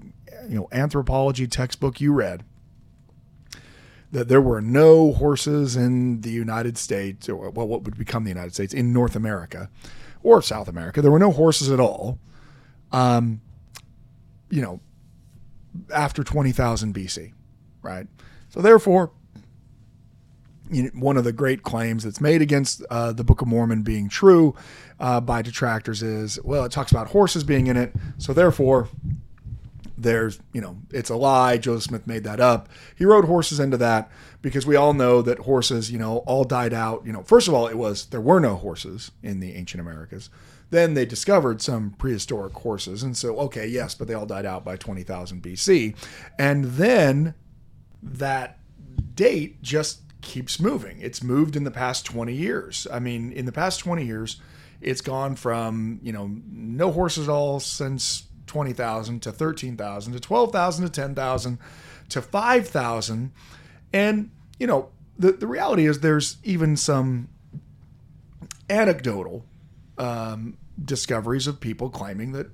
know 0.48 0.68
anthropology 0.72 1.46
textbook 1.46 2.00
you 2.00 2.12
read 2.12 2.44
that 4.12 4.28
there 4.28 4.40
were 4.40 4.60
no 4.60 5.12
horses 5.12 5.76
in 5.76 6.22
the 6.22 6.30
United 6.30 6.76
States, 6.76 7.28
or 7.28 7.50
well, 7.50 7.68
what 7.68 7.82
would 7.82 7.96
become 7.96 8.24
the 8.24 8.30
United 8.30 8.54
States 8.54 8.74
in 8.74 8.92
North 8.92 9.14
America 9.14 9.70
or 10.22 10.42
South 10.42 10.68
America. 10.68 11.00
There 11.00 11.12
were 11.12 11.18
no 11.18 11.30
horses 11.30 11.70
at 11.70 11.80
all. 11.80 12.18
Um, 12.92 13.40
you 14.50 14.62
know, 14.62 14.80
after 15.94 16.24
20,000 16.24 16.94
BC, 16.94 17.32
right? 17.82 18.06
So 18.48 18.60
therefore, 18.60 19.12
you 20.70 20.84
know, 20.84 20.90
one 20.94 21.16
of 21.16 21.24
the 21.24 21.32
great 21.32 21.62
claims 21.62 22.04
that's 22.04 22.20
made 22.20 22.42
against 22.42 22.82
uh, 22.90 23.12
the 23.12 23.24
Book 23.24 23.42
of 23.42 23.48
Mormon 23.48 23.82
being 23.82 24.08
true 24.08 24.54
uh, 24.98 25.20
by 25.20 25.42
detractors 25.42 26.02
is, 26.02 26.38
well, 26.44 26.64
it 26.64 26.72
talks 26.72 26.90
about 26.90 27.08
horses 27.08 27.44
being 27.44 27.66
in 27.66 27.76
it, 27.76 27.94
so 28.18 28.32
therefore 28.32 28.88
there's, 29.96 30.40
you 30.52 30.60
know, 30.60 30.78
it's 30.90 31.10
a 31.10 31.16
lie. 31.16 31.58
Joseph 31.58 31.90
Smith 31.90 32.06
made 32.06 32.24
that 32.24 32.40
up. 32.40 32.68
He 32.96 33.04
rode 33.04 33.26
horses 33.26 33.60
into 33.60 33.76
that 33.78 34.10
because 34.40 34.66
we 34.66 34.76
all 34.76 34.94
know 34.94 35.20
that 35.22 35.40
horses, 35.40 35.90
you 35.90 35.98
know, 35.98 36.18
all 36.18 36.44
died 36.44 36.72
out. 36.72 37.04
You 37.04 37.12
know, 37.12 37.22
first 37.22 37.48
of 37.48 37.54
all, 37.54 37.66
it 37.66 37.76
was 37.76 38.06
there 38.06 38.20
were 38.20 38.40
no 38.40 38.56
horses 38.56 39.10
in 39.22 39.40
the 39.40 39.54
ancient 39.54 39.80
Americas. 39.80 40.30
Then 40.70 40.94
they 40.94 41.04
discovered 41.04 41.60
some 41.60 41.90
prehistoric 41.98 42.54
horses. 42.54 43.02
And 43.02 43.16
so, 43.16 43.36
okay, 43.40 43.66
yes, 43.66 43.94
but 43.94 44.08
they 44.08 44.14
all 44.14 44.26
died 44.26 44.46
out 44.46 44.64
by 44.64 44.76
20,000 44.76 45.42
BC. 45.42 45.96
And 46.38 46.64
then 46.64 47.34
that 48.02 48.58
date 49.14 49.62
just 49.62 50.02
keeps 50.20 50.60
moving. 50.60 51.00
It's 51.00 51.22
moved 51.22 51.56
in 51.56 51.64
the 51.64 51.70
past 51.70 52.06
20 52.06 52.32
years. 52.32 52.86
I 52.92 53.00
mean, 53.00 53.32
in 53.32 53.46
the 53.46 53.52
past 53.52 53.80
20 53.80 54.04
years, 54.04 54.40
it's 54.80 55.00
gone 55.00 55.34
from, 55.34 56.00
you 56.02 56.12
know, 56.12 56.30
no 56.50 56.92
horses 56.92 57.28
at 57.28 57.32
all 57.32 57.60
since 57.60 58.24
20,000 58.46 59.20
to 59.22 59.32
13,000 59.32 60.12
to 60.12 60.20
12,000 60.20 60.84
to 60.84 60.90
10,000 60.90 61.58
to 62.08 62.22
5,000. 62.22 63.32
And, 63.92 64.30
you 64.58 64.66
know, 64.66 64.90
the, 65.18 65.32
the 65.32 65.46
reality 65.46 65.86
is 65.86 66.00
there's 66.00 66.38
even 66.42 66.76
some 66.76 67.28
anecdotal 68.68 69.44
um, 70.00 70.56
discoveries 70.82 71.46
of 71.46 71.60
people 71.60 71.90
claiming 71.90 72.32
that 72.32 72.48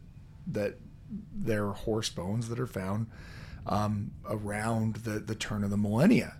that 0.48 0.78
they're 1.32 1.70
horse 1.70 2.10
bones 2.10 2.48
that 2.48 2.58
are 2.58 2.66
found 2.66 3.06
um, 3.66 4.12
around 4.28 4.96
the, 4.96 5.18
the 5.18 5.34
turn 5.34 5.64
of 5.64 5.70
the 5.70 5.76
millennia, 5.76 6.36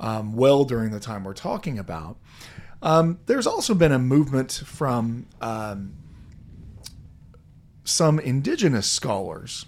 um, 0.00 0.34
well 0.34 0.64
during 0.64 0.90
the 0.90 1.00
time 1.00 1.24
we're 1.24 1.34
talking 1.34 1.78
about. 1.78 2.18
Um, 2.82 3.18
there's 3.26 3.46
also 3.46 3.74
been 3.74 3.92
a 3.92 3.98
movement 3.98 4.52
from 4.52 5.26
um, 5.40 5.94
some 7.84 8.18
indigenous 8.18 8.88
scholars 8.88 9.66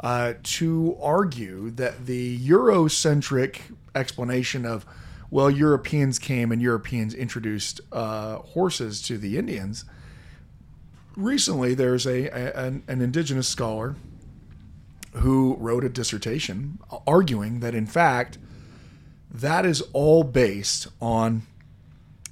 uh, 0.00 0.34
to 0.42 0.96
argue 1.00 1.70
that 1.70 2.06
the 2.06 2.38
Eurocentric 2.38 3.60
explanation 3.94 4.64
of, 4.64 4.86
well, 5.30 5.50
Europeans 5.50 6.18
came 6.18 6.52
and 6.52 6.62
Europeans 6.62 7.14
introduced 7.14 7.80
uh, 7.92 8.36
horses 8.36 9.02
to 9.02 9.18
the 9.18 9.36
Indians. 9.36 9.84
Recently, 11.18 11.74
there's 11.74 12.06
a, 12.06 12.28
a 12.28 12.66
an, 12.66 12.84
an, 12.86 13.00
indigenous 13.00 13.48
scholar 13.48 13.96
who 15.14 15.56
wrote 15.58 15.82
a 15.82 15.88
dissertation 15.88 16.78
arguing 17.08 17.58
that, 17.58 17.74
in 17.74 17.86
fact, 17.86 18.38
that 19.28 19.66
is 19.66 19.82
all 19.92 20.22
based 20.22 20.86
on 21.00 21.42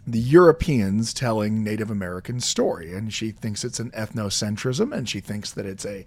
the 0.06 0.20
Europeans 0.20 1.12
telling 1.12 1.64
Native 1.64 1.90
American 1.90 2.38
story, 2.38 2.94
and 2.94 3.12
she 3.12 3.32
thinks 3.32 3.64
it's 3.64 3.80
an 3.80 3.90
ethnocentrism, 3.90 4.96
and 4.96 5.08
she 5.08 5.18
thinks 5.18 5.50
that 5.50 5.66
it's 5.66 5.84
a 5.84 6.06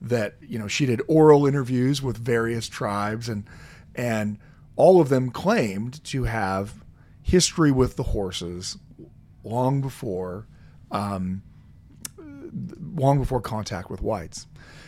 that 0.00 0.36
you 0.40 0.58
know 0.58 0.66
she 0.66 0.86
did 0.86 1.02
oral 1.06 1.46
interviews 1.46 2.00
with 2.00 2.16
various 2.16 2.70
tribes, 2.70 3.28
and 3.28 3.44
and 3.94 4.38
all 4.76 4.98
of 4.98 5.10
them 5.10 5.30
claimed 5.30 6.02
to 6.04 6.24
have 6.24 6.82
history 7.20 7.70
with 7.70 7.96
the 7.96 8.02
horses 8.02 8.78
long 9.42 9.82
before 9.82 10.46
um, 10.90 11.42
long 12.96 13.18
before 13.18 13.40
contact 13.40 13.90
with 13.90 14.00
whites. 14.00 14.46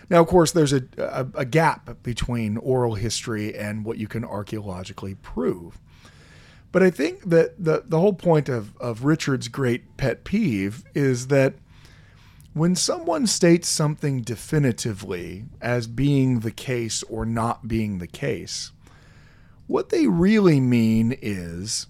Now, 0.08 0.20
of 0.20 0.28
course, 0.28 0.52
there's 0.52 0.72
a, 0.72 0.82
a, 0.98 1.26
a 1.34 1.44
gap 1.44 2.02
between 2.02 2.56
oral 2.58 2.94
history 2.94 3.56
and 3.56 3.84
what 3.84 3.98
you 3.98 4.06
can 4.06 4.24
archaeologically 4.24 5.16
prove. 5.16 5.78
But 6.72 6.82
I 6.82 6.90
think 6.90 7.24
that 7.24 7.62
the, 7.62 7.84
the 7.86 7.98
whole 7.98 8.12
point 8.12 8.48
of, 8.48 8.76
of 8.76 9.04
Richard's 9.04 9.48
great 9.48 9.96
pet 9.96 10.24
peeve 10.24 10.84
is 10.94 11.28
that 11.28 11.54
when 12.52 12.74
someone 12.74 13.26
states 13.26 13.68
something 13.68 14.22
definitively 14.22 15.44
as 15.60 15.86
being 15.86 16.40
the 16.40 16.50
case 16.50 17.02
or 17.04 17.26
not 17.26 17.68
being 17.68 17.98
the 17.98 18.06
case, 18.06 18.72
what 19.66 19.88
they 19.88 20.06
really 20.06 20.60
mean 20.60 21.16
is 21.20 21.86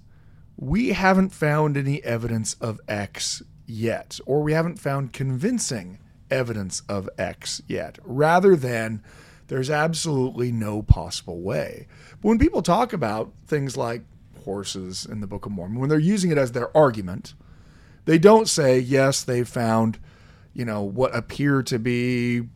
we 0.56 0.88
haven't 0.88 1.30
found 1.30 1.76
any 1.76 2.02
evidence 2.02 2.54
of 2.54 2.80
X 2.88 3.42
yet, 3.66 4.18
or 4.26 4.42
we 4.42 4.52
haven't 4.52 4.78
found 4.78 5.12
convincing 5.12 5.98
evidence 6.30 6.82
of 6.88 7.08
X 7.18 7.62
yet, 7.68 7.98
rather 8.04 8.56
than 8.56 9.02
there's 9.48 9.70
absolutely 9.70 10.50
no 10.50 10.82
possible 10.82 11.40
way. 11.40 11.86
But 12.20 12.28
when 12.28 12.38
people 12.38 12.62
talk 12.62 12.92
about 12.92 13.32
things 13.46 13.76
like 13.76 14.02
horses 14.44 15.06
in 15.06 15.20
the 15.20 15.26
Book 15.26 15.46
of 15.46 15.52
Mormon, 15.52 15.78
when 15.78 15.88
they're 15.88 15.98
using 15.98 16.30
it 16.30 16.38
as 16.38 16.52
their 16.52 16.76
argument, 16.76 17.34
they 18.04 18.18
don't 18.18 18.48
say, 18.48 18.78
yes, 18.78 19.22
they 19.22 19.44
found, 19.44 19.98
you 20.52 20.64
know, 20.64 20.82
what 20.82 21.14
appear 21.14 21.62
to 21.64 21.78
be 21.78 22.48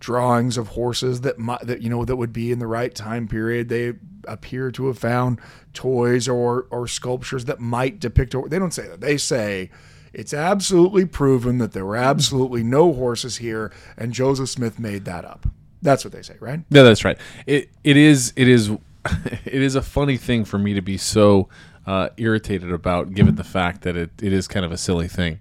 drawings 0.00 0.58
of 0.58 0.68
horses 0.68 1.22
that 1.22 1.38
might, 1.38 1.60
that 1.66 1.80
you 1.80 1.88
know 1.88 2.04
that 2.04 2.16
would 2.16 2.32
be 2.32 2.52
in 2.52 2.58
the 2.58 2.66
right 2.66 2.94
time 2.94 3.26
period. 3.26 3.70
They 3.70 3.94
appear 4.28 4.70
to 4.72 4.86
have 4.88 4.98
found 4.98 5.40
toys 5.72 6.28
or 6.28 6.66
or 6.70 6.86
sculptures 6.86 7.46
that 7.46 7.58
might 7.58 8.00
depict. 8.00 8.34
They 8.50 8.58
don't 8.58 8.74
say 8.74 8.86
that. 8.88 9.00
They 9.00 9.16
say 9.16 9.70
it's 10.14 10.34
absolutely 10.34 11.04
proven 11.04 11.58
that 11.58 11.72
there 11.72 11.84
were 11.84 11.96
absolutely 11.96 12.62
no 12.62 12.92
horses 12.92 13.38
here, 13.38 13.72
and 13.96 14.12
Joseph 14.12 14.48
Smith 14.48 14.78
made 14.78 15.04
that 15.04 15.24
up. 15.24 15.46
That's 15.82 16.04
what 16.04 16.12
they 16.12 16.22
say, 16.22 16.36
right? 16.40 16.60
Yeah, 16.70 16.82
that's 16.82 17.04
right. 17.04 17.18
It 17.46 17.70
it 17.84 17.96
is 17.96 18.32
it 18.36 18.48
is 18.48 18.70
it 19.44 19.62
is 19.62 19.74
a 19.74 19.82
funny 19.82 20.16
thing 20.16 20.44
for 20.44 20.58
me 20.58 20.74
to 20.74 20.80
be 20.80 20.96
so 20.96 21.48
uh, 21.86 22.08
irritated 22.16 22.72
about, 22.72 23.12
given 23.12 23.34
the 23.34 23.44
fact 23.44 23.82
that 23.82 23.96
it, 23.96 24.10
it 24.22 24.32
is 24.32 24.48
kind 24.48 24.64
of 24.64 24.72
a 24.72 24.78
silly 24.78 25.08
thing. 25.08 25.38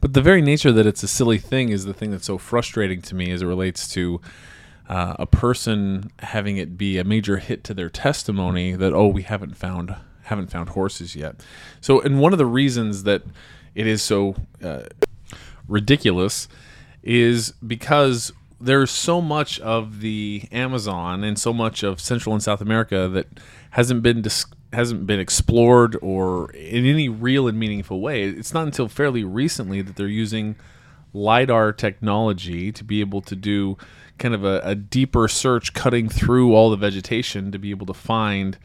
But 0.00 0.12
the 0.12 0.22
very 0.22 0.42
nature 0.42 0.72
that 0.72 0.86
it's 0.86 1.02
a 1.02 1.08
silly 1.08 1.38
thing 1.38 1.70
is 1.70 1.84
the 1.84 1.94
thing 1.94 2.10
that's 2.10 2.26
so 2.26 2.38
frustrating 2.38 3.02
to 3.02 3.14
me 3.14 3.30
as 3.32 3.42
it 3.42 3.46
relates 3.46 3.88
to 3.94 4.20
uh, 4.88 5.16
a 5.18 5.26
person 5.26 6.12
having 6.20 6.58
it 6.58 6.78
be 6.78 6.98
a 6.98 7.04
major 7.04 7.38
hit 7.38 7.64
to 7.64 7.74
their 7.74 7.90
testimony 7.90 8.72
that 8.76 8.92
oh 8.92 9.08
we 9.08 9.22
haven't 9.22 9.56
found 9.56 9.96
haven't 10.24 10.50
found 10.50 10.70
horses 10.70 11.16
yet. 11.16 11.44
So 11.80 12.00
and 12.00 12.20
one 12.20 12.32
of 12.32 12.38
the 12.38 12.46
reasons 12.46 13.02
that 13.02 13.22
it 13.76 13.86
is 13.86 14.02
so 14.02 14.34
uh, 14.64 14.84
ridiculous 15.68 16.48
is 17.02 17.52
because 17.64 18.32
there's 18.58 18.90
so 18.90 19.20
much 19.20 19.60
of 19.60 20.00
the 20.00 20.48
Amazon 20.50 21.22
and 21.22 21.38
so 21.38 21.52
much 21.52 21.82
of 21.82 22.00
Central 22.00 22.34
and 22.34 22.42
South 22.42 22.62
America 22.62 23.06
that 23.06 23.26
hasn't 23.70 24.02
been 24.02 24.22
dis- 24.22 24.46
hasn't 24.72 25.06
been 25.06 25.20
explored 25.20 25.96
or 26.00 26.50
in 26.52 26.86
any 26.86 27.08
real 27.08 27.46
and 27.46 27.58
meaningful 27.58 28.00
way. 28.00 28.22
It's 28.22 28.54
not 28.54 28.64
until 28.64 28.88
fairly 28.88 29.22
recently 29.22 29.82
that 29.82 29.94
they're 29.94 30.08
using 30.08 30.56
lidar 31.12 31.72
technology 31.72 32.72
to 32.72 32.82
be 32.82 33.00
able 33.00 33.20
to 33.22 33.36
do 33.36 33.76
kind 34.18 34.34
of 34.34 34.42
a, 34.42 34.60
a 34.64 34.74
deeper 34.74 35.28
search, 35.28 35.74
cutting 35.74 36.08
through 36.08 36.54
all 36.54 36.70
the 36.70 36.76
vegetation 36.76 37.52
to 37.52 37.58
be 37.58 37.70
able 37.70 37.86
to 37.86 37.94
find 37.94 38.56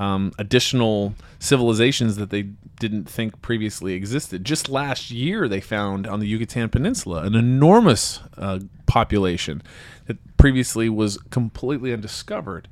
um, 0.00 0.32
additional 0.38 1.14
civilizations 1.38 2.16
that 2.16 2.30
they 2.30 2.42
didn't 2.80 3.04
think 3.04 3.42
previously 3.42 3.92
existed. 3.92 4.44
Just 4.44 4.70
last 4.70 5.10
year, 5.10 5.46
they 5.46 5.60
found 5.60 6.06
on 6.06 6.20
the 6.20 6.26
Yucatan 6.26 6.70
Peninsula 6.70 7.22
an 7.22 7.34
enormous 7.34 8.20
uh, 8.38 8.60
population 8.86 9.62
that 10.06 10.16
previously 10.38 10.88
was 10.88 11.18
completely 11.28 11.92
undiscovered. 11.92 12.66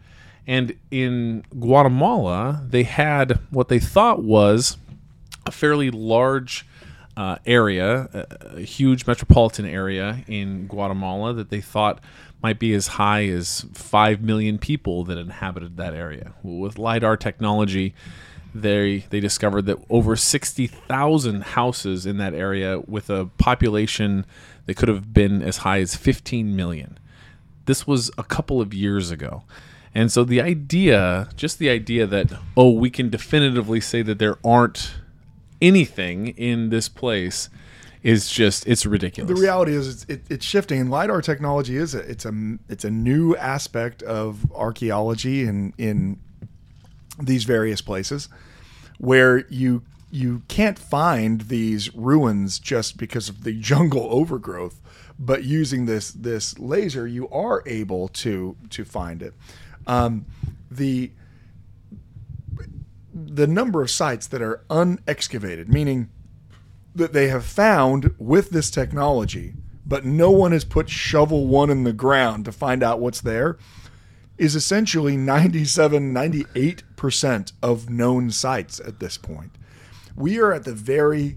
And 0.46 0.74
in 0.90 1.44
Guatemala, 1.60 2.64
they 2.66 2.84
had 2.84 3.38
what 3.50 3.68
they 3.68 3.78
thought 3.78 4.24
was 4.24 4.78
a 5.44 5.50
fairly 5.50 5.90
large 5.90 6.64
uh, 7.18 7.36
area, 7.44 8.08
a, 8.14 8.58
a 8.58 8.60
huge 8.60 9.04
metropolitan 9.04 9.66
area 9.66 10.22
in 10.28 10.68
Guatemala 10.68 11.34
that 11.34 11.50
they 11.50 11.60
thought 11.60 12.00
might 12.40 12.60
be 12.60 12.72
as 12.74 12.86
high 12.86 13.26
as 13.26 13.66
5 13.72 14.22
million 14.22 14.56
people 14.56 15.02
that 15.02 15.18
inhabited 15.18 15.76
that 15.78 15.94
area. 15.94 16.34
With 16.44 16.78
LIDAR 16.78 17.16
technology, 17.16 17.92
they, 18.54 19.04
they 19.10 19.18
discovered 19.18 19.66
that 19.66 19.78
over 19.90 20.14
60,000 20.14 21.42
houses 21.42 22.06
in 22.06 22.18
that 22.18 22.34
area 22.34 22.78
with 22.86 23.10
a 23.10 23.26
population 23.36 24.24
that 24.66 24.76
could 24.76 24.88
have 24.88 25.12
been 25.12 25.42
as 25.42 25.58
high 25.58 25.80
as 25.80 25.96
15 25.96 26.54
million. 26.54 27.00
This 27.64 27.84
was 27.84 28.12
a 28.16 28.22
couple 28.22 28.60
of 28.60 28.72
years 28.72 29.10
ago. 29.10 29.42
And 29.92 30.12
so 30.12 30.22
the 30.22 30.40
idea, 30.40 31.28
just 31.34 31.58
the 31.58 31.68
idea 31.68 32.06
that, 32.06 32.32
oh, 32.56 32.70
we 32.70 32.90
can 32.90 33.10
definitively 33.10 33.80
say 33.80 34.02
that 34.02 34.20
there 34.20 34.38
aren't 34.44 34.92
anything 35.60 36.28
in 36.28 36.70
this 36.70 36.88
place 36.88 37.48
is 38.02 38.30
just 38.30 38.66
it's 38.66 38.86
ridiculous. 38.86 39.28
The 39.34 39.40
reality 39.40 39.74
is 39.74 39.88
it's, 39.88 40.04
it, 40.04 40.22
it's 40.30 40.44
shifting, 40.44 40.80
and 40.80 40.90
lidar 40.90 41.20
technology 41.20 41.76
is 41.76 41.94
a, 41.94 41.98
it's 42.00 42.24
a 42.24 42.32
it's 42.68 42.84
a 42.84 42.90
new 42.90 43.36
aspect 43.36 44.02
of 44.02 44.50
archaeology 44.52 45.42
in 45.42 45.74
in 45.78 46.18
these 47.20 47.44
various 47.44 47.80
places 47.80 48.28
where 48.98 49.46
you 49.48 49.82
you 50.10 50.42
can't 50.48 50.78
find 50.78 51.42
these 51.42 51.94
ruins 51.94 52.58
just 52.58 52.96
because 52.96 53.28
of 53.28 53.44
the 53.44 53.52
jungle 53.60 54.08
overgrowth, 54.10 54.80
but 55.18 55.44
using 55.44 55.86
this 55.86 56.10
this 56.12 56.58
laser, 56.58 57.06
you 57.06 57.28
are 57.30 57.62
able 57.66 58.08
to 58.08 58.56
to 58.70 58.84
find 58.84 59.22
it. 59.22 59.34
Um, 59.86 60.26
the 60.70 61.10
the 63.26 63.46
number 63.46 63.82
of 63.82 63.90
sites 63.90 64.26
that 64.28 64.42
are 64.42 64.64
unexcavated, 64.70 65.68
meaning 65.68 66.10
that 66.94 67.12
they 67.12 67.28
have 67.28 67.44
found 67.44 68.14
with 68.18 68.50
this 68.50 68.70
technology, 68.70 69.54
but 69.86 70.04
no 70.04 70.30
one 70.30 70.52
has 70.52 70.64
put 70.64 70.88
shovel 70.88 71.46
one 71.46 71.70
in 71.70 71.84
the 71.84 71.92
ground 71.92 72.44
to 72.44 72.52
find 72.52 72.82
out 72.82 73.00
what's 73.00 73.20
there, 73.20 73.58
is 74.36 74.54
essentially 74.54 75.16
97, 75.16 76.14
98% 76.14 77.52
of 77.62 77.90
known 77.90 78.30
sites 78.30 78.80
at 78.80 79.00
this 79.00 79.18
point. 79.18 79.52
We 80.14 80.40
are 80.40 80.52
at 80.52 80.64
the 80.64 80.74
very 80.74 81.36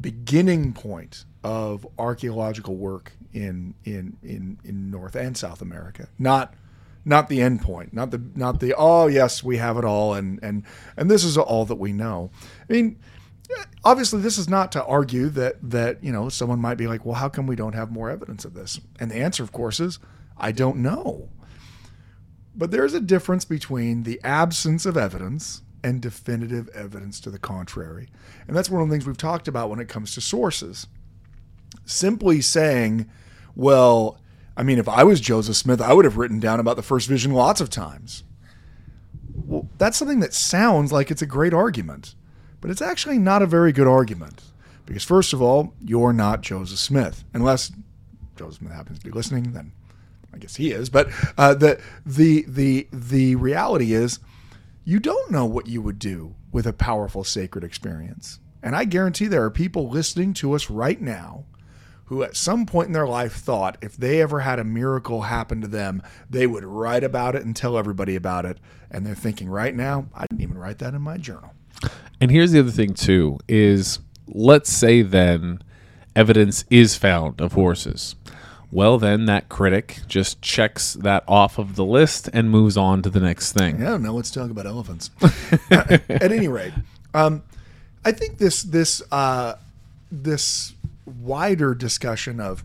beginning 0.00 0.72
point 0.72 1.24
of 1.42 1.86
archaeological 1.98 2.76
work 2.76 3.12
in 3.32 3.74
in 3.84 4.16
in, 4.22 4.58
in 4.64 4.90
North 4.90 5.14
and 5.14 5.36
South 5.36 5.62
America. 5.62 6.08
Not 6.18 6.54
not 7.04 7.28
the 7.28 7.40
end 7.40 7.62
point, 7.62 7.92
not 7.92 8.10
the 8.10 8.22
not 8.34 8.60
the 8.60 8.74
oh 8.76 9.06
yes, 9.06 9.42
we 9.42 9.56
have 9.56 9.76
it 9.76 9.84
all 9.84 10.14
and 10.14 10.38
and 10.42 10.64
and 10.96 11.10
this 11.10 11.24
is 11.24 11.36
all 11.36 11.64
that 11.64 11.76
we 11.76 11.92
know. 11.92 12.30
I 12.68 12.72
mean, 12.72 12.98
obviously 13.84 14.20
this 14.20 14.38
is 14.38 14.48
not 14.48 14.72
to 14.72 14.84
argue 14.84 15.28
that 15.30 15.56
that 15.62 16.02
you 16.02 16.12
know 16.12 16.28
someone 16.28 16.60
might 16.60 16.76
be 16.76 16.86
like 16.86 17.04
well 17.04 17.14
how 17.14 17.28
come 17.28 17.46
we 17.46 17.56
don't 17.56 17.74
have 17.74 17.90
more 17.90 18.10
evidence 18.10 18.44
of 18.44 18.54
this? 18.54 18.80
And 19.00 19.10
the 19.10 19.16
answer 19.16 19.42
of 19.42 19.52
course 19.52 19.80
is 19.80 19.98
i 20.36 20.52
don't 20.52 20.76
know. 20.76 21.28
But 22.54 22.70
there's 22.70 22.94
a 22.94 23.00
difference 23.00 23.44
between 23.44 24.02
the 24.02 24.20
absence 24.24 24.84
of 24.84 24.96
evidence 24.96 25.62
and 25.84 26.02
definitive 26.02 26.68
evidence 26.70 27.20
to 27.20 27.30
the 27.30 27.38
contrary. 27.38 28.08
And 28.48 28.56
that's 28.56 28.68
one 28.68 28.82
of 28.82 28.88
the 28.88 28.92
things 28.92 29.06
we've 29.06 29.16
talked 29.16 29.46
about 29.46 29.70
when 29.70 29.78
it 29.78 29.88
comes 29.88 30.12
to 30.14 30.20
sources. 30.20 30.88
Simply 31.84 32.40
saying 32.40 33.08
well 33.54 34.20
i 34.58 34.62
mean 34.62 34.78
if 34.78 34.88
i 34.88 35.02
was 35.02 35.20
joseph 35.20 35.56
smith 35.56 35.80
i 35.80 35.94
would 35.94 36.04
have 36.04 36.18
written 36.18 36.38
down 36.38 36.60
about 36.60 36.76
the 36.76 36.82
first 36.82 37.08
vision 37.08 37.32
lots 37.32 37.62
of 37.62 37.70
times 37.70 38.24
well 39.34 39.66
that's 39.78 39.96
something 39.96 40.20
that 40.20 40.34
sounds 40.34 40.92
like 40.92 41.10
it's 41.10 41.22
a 41.22 41.26
great 41.26 41.54
argument 41.54 42.14
but 42.60 42.70
it's 42.70 42.82
actually 42.82 43.18
not 43.18 43.42
a 43.42 43.46
very 43.46 43.72
good 43.72 43.86
argument. 43.86 44.42
Because, 44.86 45.04
first 45.04 45.32
of 45.32 45.42
all, 45.42 45.74
you're 45.80 46.12
not 46.12 46.40
Joseph 46.40 46.78
Smith. 46.78 47.24
Unless 47.34 47.72
Joseph 48.36 48.56
Smith 48.56 48.72
happens 48.72 48.98
to 48.98 49.04
be 49.04 49.10
listening, 49.10 49.52
then 49.52 49.72
I 50.32 50.38
guess 50.38 50.56
he 50.56 50.70
is. 50.70 50.88
But 50.88 51.08
uh, 51.36 51.54
the, 51.54 51.80
the, 52.06 52.44
the, 52.48 52.88
the 52.92 53.36
reality 53.36 53.92
is, 53.92 54.18
you 54.84 54.98
don't 54.98 55.30
know 55.30 55.44
what 55.44 55.66
you 55.66 55.82
would 55.82 55.98
do 55.98 56.34
with 56.50 56.66
a 56.66 56.72
powerful 56.72 57.22
sacred 57.22 57.64
experience. 57.64 58.40
And 58.62 58.74
I 58.74 58.84
guarantee 58.84 59.26
there 59.26 59.44
are 59.44 59.50
people 59.50 59.88
listening 59.88 60.32
to 60.34 60.54
us 60.54 60.70
right 60.70 61.00
now 61.00 61.44
who 62.08 62.22
at 62.22 62.36
some 62.36 62.64
point 62.64 62.86
in 62.86 62.92
their 62.94 63.06
life 63.06 63.34
thought 63.34 63.76
if 63.82 63.94
they 63.96 64.22
ever 64.22 64.40
had 64.40 64.58
a 64.58 64.64
miracle 64.64 65.22
happen 65.22 65.60
to 65.60 65.68
them, 65.68 66.02
they 66.28 66.46
would 66.46 66.64
write 66.64 67.04
about 67.04 67.34
it 67.34 67.44
and 67.44 67.54
tell 67.54 67.76
everybody 67.76 68.16
about 68.16 68.46
it. 68.46 68.58
And 68.90 69.06
they're 69.06 69.14
thinking 69.14 69.48
right 69.50 69.74
now, 69.74 70.06
I 70.14 70.24
didn't 70.30 70.42
even 70.42 70.56
write 70.56 70.78
that 70.78 70.94
in 70.94 71.02
my 71.02 71.18
journal. 71.18 71.52
And 72.18 72.30
here's 72.30 72.52
the 72.52 72.60
other 72.60 72.70
thing 72.70 72.94
too 72.94 73.38
is 73.46 73.98
let's 74.26 74.72
say 74.72 75.02
then 75.02 75.62
evidence 76.16 76.64
is 76.70 76.96
found 76.96 77.42
of 77.42 77.52
horses. 77.52 78.16
Well, 78.70 78.98
then 78.98 79.26
that 79.26 79.50
critic 79.50 80.00
just 80.06 80.40
checks 80.42 80.94
that 80.94 81.24
off 81.28 81.58
of 81.58 81.76
the 81.76 81.84
list 81.84 82.28
and 82.32 82.50
moves 82.50 82.76
on 82.76 83.02
to 83.02 83.10
the 83.10 83.20
next 83.20 83.52
thing. 83.52 83.80
Yeah, 83.80 83.96
now 83.98 84.12
let's 84.12 84.30
talk 84.30 84.50
about 84.50 84.66
elephants. 84.66 85.10
At 85.70 86.32
any 86.32 86.48
rate, 86.48 86.74
um, 87.14 87.42
I 88.04 88.12
think 88.12 88.38
this 88.38 88.62
this 88.62 89.02
uh, 89.10 89.54
this 90.10 90.74
wider 91.08 91.74
discussion 91.74 92.40
of 92.40 92.64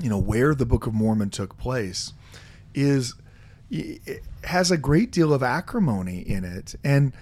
you 0.00 0.08
know 0.08 0.18
where 0.18 0.54
the 0.54 0.66
Book 0.66 0.86
of 0.86 0.94
Mormon 0.94 1.30
took 1.30 1.56
place 1.56 2.12
is 2.74 3.14
has 4.44 4.70
a 4.70 4.76
great 4.76 5.10
deal 5.10 5.32
of 5.32 5.42
acrimony 5.42 6.20
in 6.20 6.44
it. 6.44 6.74
And 6.82 7.12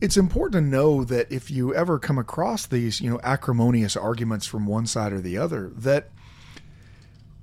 it's 0.00 0.16
important 0.16 0.64
to 0.64 0.68
know 0.68 1.04
that 1.04 1.30
if 1.30 1.50
you 1.50 1.74
ever 1.74 1.98
come 1.98 2.18
across 2.18 2.66
these 2.66 3.00
you 3.00 3.10
know 3.10 3.20
acrimonious 3.22 3.96
arguments 3.96 4.46
from 4.46 4.66
one 4.66 4.86
side 4.86 5.12
or 5.12 5.20
the 5.20 5.38
other 5.38 5.70
that 5.76 6.10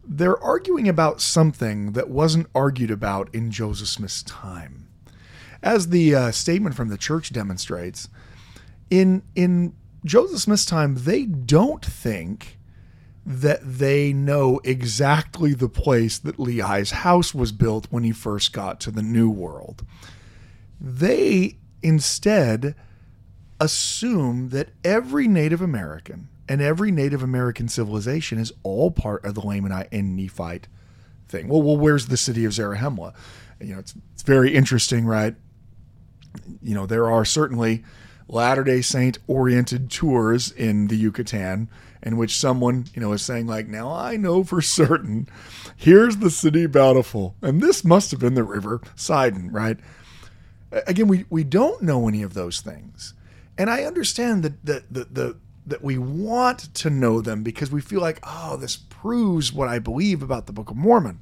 they're 0.03 0.41
arguing 0.41 0.87
about 0.87 1.21
something 1.21 1.91
that 1.91 2.09
wasn't 2.09 2.47
argued 2.55 2.91
about 2.91 3.33
in 3.33 3.51
Joseph 3.51 3.89
Smith's 3.89 4.23
time. 4.23 4.87
As 5.61 5.89
the 5.89 6.15
uh, 6.15 6.31
statement 6.31 6.75
from 6.75 6.87
the 6.87 6.97
church 6.97 7.31
demonstrates 7.31 8.09
in 8.89 9.23
in 9.35 9.73
Joseph 10.07 10.39
Smith's 10.39 10.65
time, 10.65 10.95
they 10.95 11.25
don't 11.25 11.85
think 11.85 12.57
that 13.25 13.59
they 13.61 14.13
know 14.13 14.61
exactly 14.63 15.53
the 15.53 15.67
place 15.67 16.17
that 16.17 16.37
Lehi's 16.37 16.91
house 16.91 17.35
was 17.35 17.51
built 17.51 17.87
when 17.89 18.03
he 18.03 18.13
first 18.13 18.53
got 18.53 18.79
to 18.79 18.91
the 18.91 19.01
New 19.01 19.29
World. 19.29 19.85
They 20.79 21.57
instead 21.83 22.73
assume 23.59 24.49
that 24.49 24.69
every 24.83 25.27
Native 25.27 25.61
American 25.61 26.29
and 26.47 26.61
every 26.61 26.91
Native 26.91 27.21
American 27.21 27.67
civilization 27.67 28.39
is 28.39 28.53
all 28.63 28.91
part 28.91 29.25
of 29.25 29.35
the 29.35 29.41
Lamanite 29.41 29.89
and 29.91 30.15
Nephite 30.15 30.67
thing. 31.27 31.49
Well, 31.49 31.61
well, 31.61 31.77
where's 31.77 32.07
the 32.07 32.17
city 32.17 32.45
of 32.45 32.53
Zarahemla? 32.53 33.13
You 33.59 33.73
know, 33.73 33.79
it's, 33.79 33.93
it's 34.13 34.23
very 34.23 34.55
interesting, 34.55 35.05
right? 35.05 35.35
You 36.61 36.75
know, 36.75 36.85
there 36.85 37.11
are 37.11 37.25
certainly 37.25 37.83
Latter 38.27 38.63
day 38.63 38.81
Saint 38.81 39.19
oriented 39.27 39.89
tours 39.89 40.51
in 40.51 40.87
the 40.87 40.97
Yucatan 40.97 41.69
in 42.03 42.17
which 42.17 42.37
someone, 42.37 42.85
you 42.93 43.01
know, 43.01 43.13
is 43.13 43.21
saying, 43.21 43.47
like, 43.47 43.67
now 43.67 43.91
I 43.91 44.17
know 44.17 44.43
for 44.43 44.61
certain, 44.79 45.27
here's 45.75 46.17
the 46.17 46.29
city 46.29 46.65
bountiful. 46.67 47.35
And 47.41 47.61
this 47.61 47.83
must 47.83 48.11
have 48.11 48.19
been 48.19 48.35
the 48.35 48.43
river 48.43 48.81
Sidon, 48.95 49.51
right? 49.51 49.77
Again, 50.71 51.07
we, 51.07 51.25
we 51.29 51.43
don't 51.43 51.81
know 51.81 52.07
any 52.07 52.21
of 52.23 52.33
those 52.33 52.61
things. 52.61 53.13
And 53.57 53.69
I 53.69 53.83
understand 53.83 54.43
that 54.43 54.65
that 54.65 54.93
the, 54.93 55.05
the 55.05 55.37
that 55.65 55.83
we 55.83 55.97
want 55.97 56.73
to 56.75 56.89
know 56.89 57.21
them 57.21 57.43
because 57.43 57.71
we 57.71 57.81
feel 57.81 57.99
like, 57.99 58.19
oh, 58.23 58.55
this 58.55 58.77
proves 58.77 59.51
what 59.51 59.67
I 59.67 59.79
believe 59.79 60.23
about 60.23 60.45
the 60.45 60.53
Book 60.53 60.69
of 60.69 60.77
Mormon. 60.77 61.19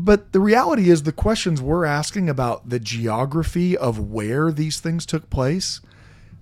But 0.00 0.30
the 0.30 0.38
reality 0.38 0.90
is, 0.90 1.02
the 1.02 1.12
questions 1.12 1.60
we're 1.60 1.84
asking 1.84 2.28
about 2.28 2.68
the 2.68 2.78
geography 2.78 3.76
of 3.76 3.98
where 3.98 4.52
these 4.52 4.78
things 4.78 5.04
took 5.04 5.28
place, 5.28 5.80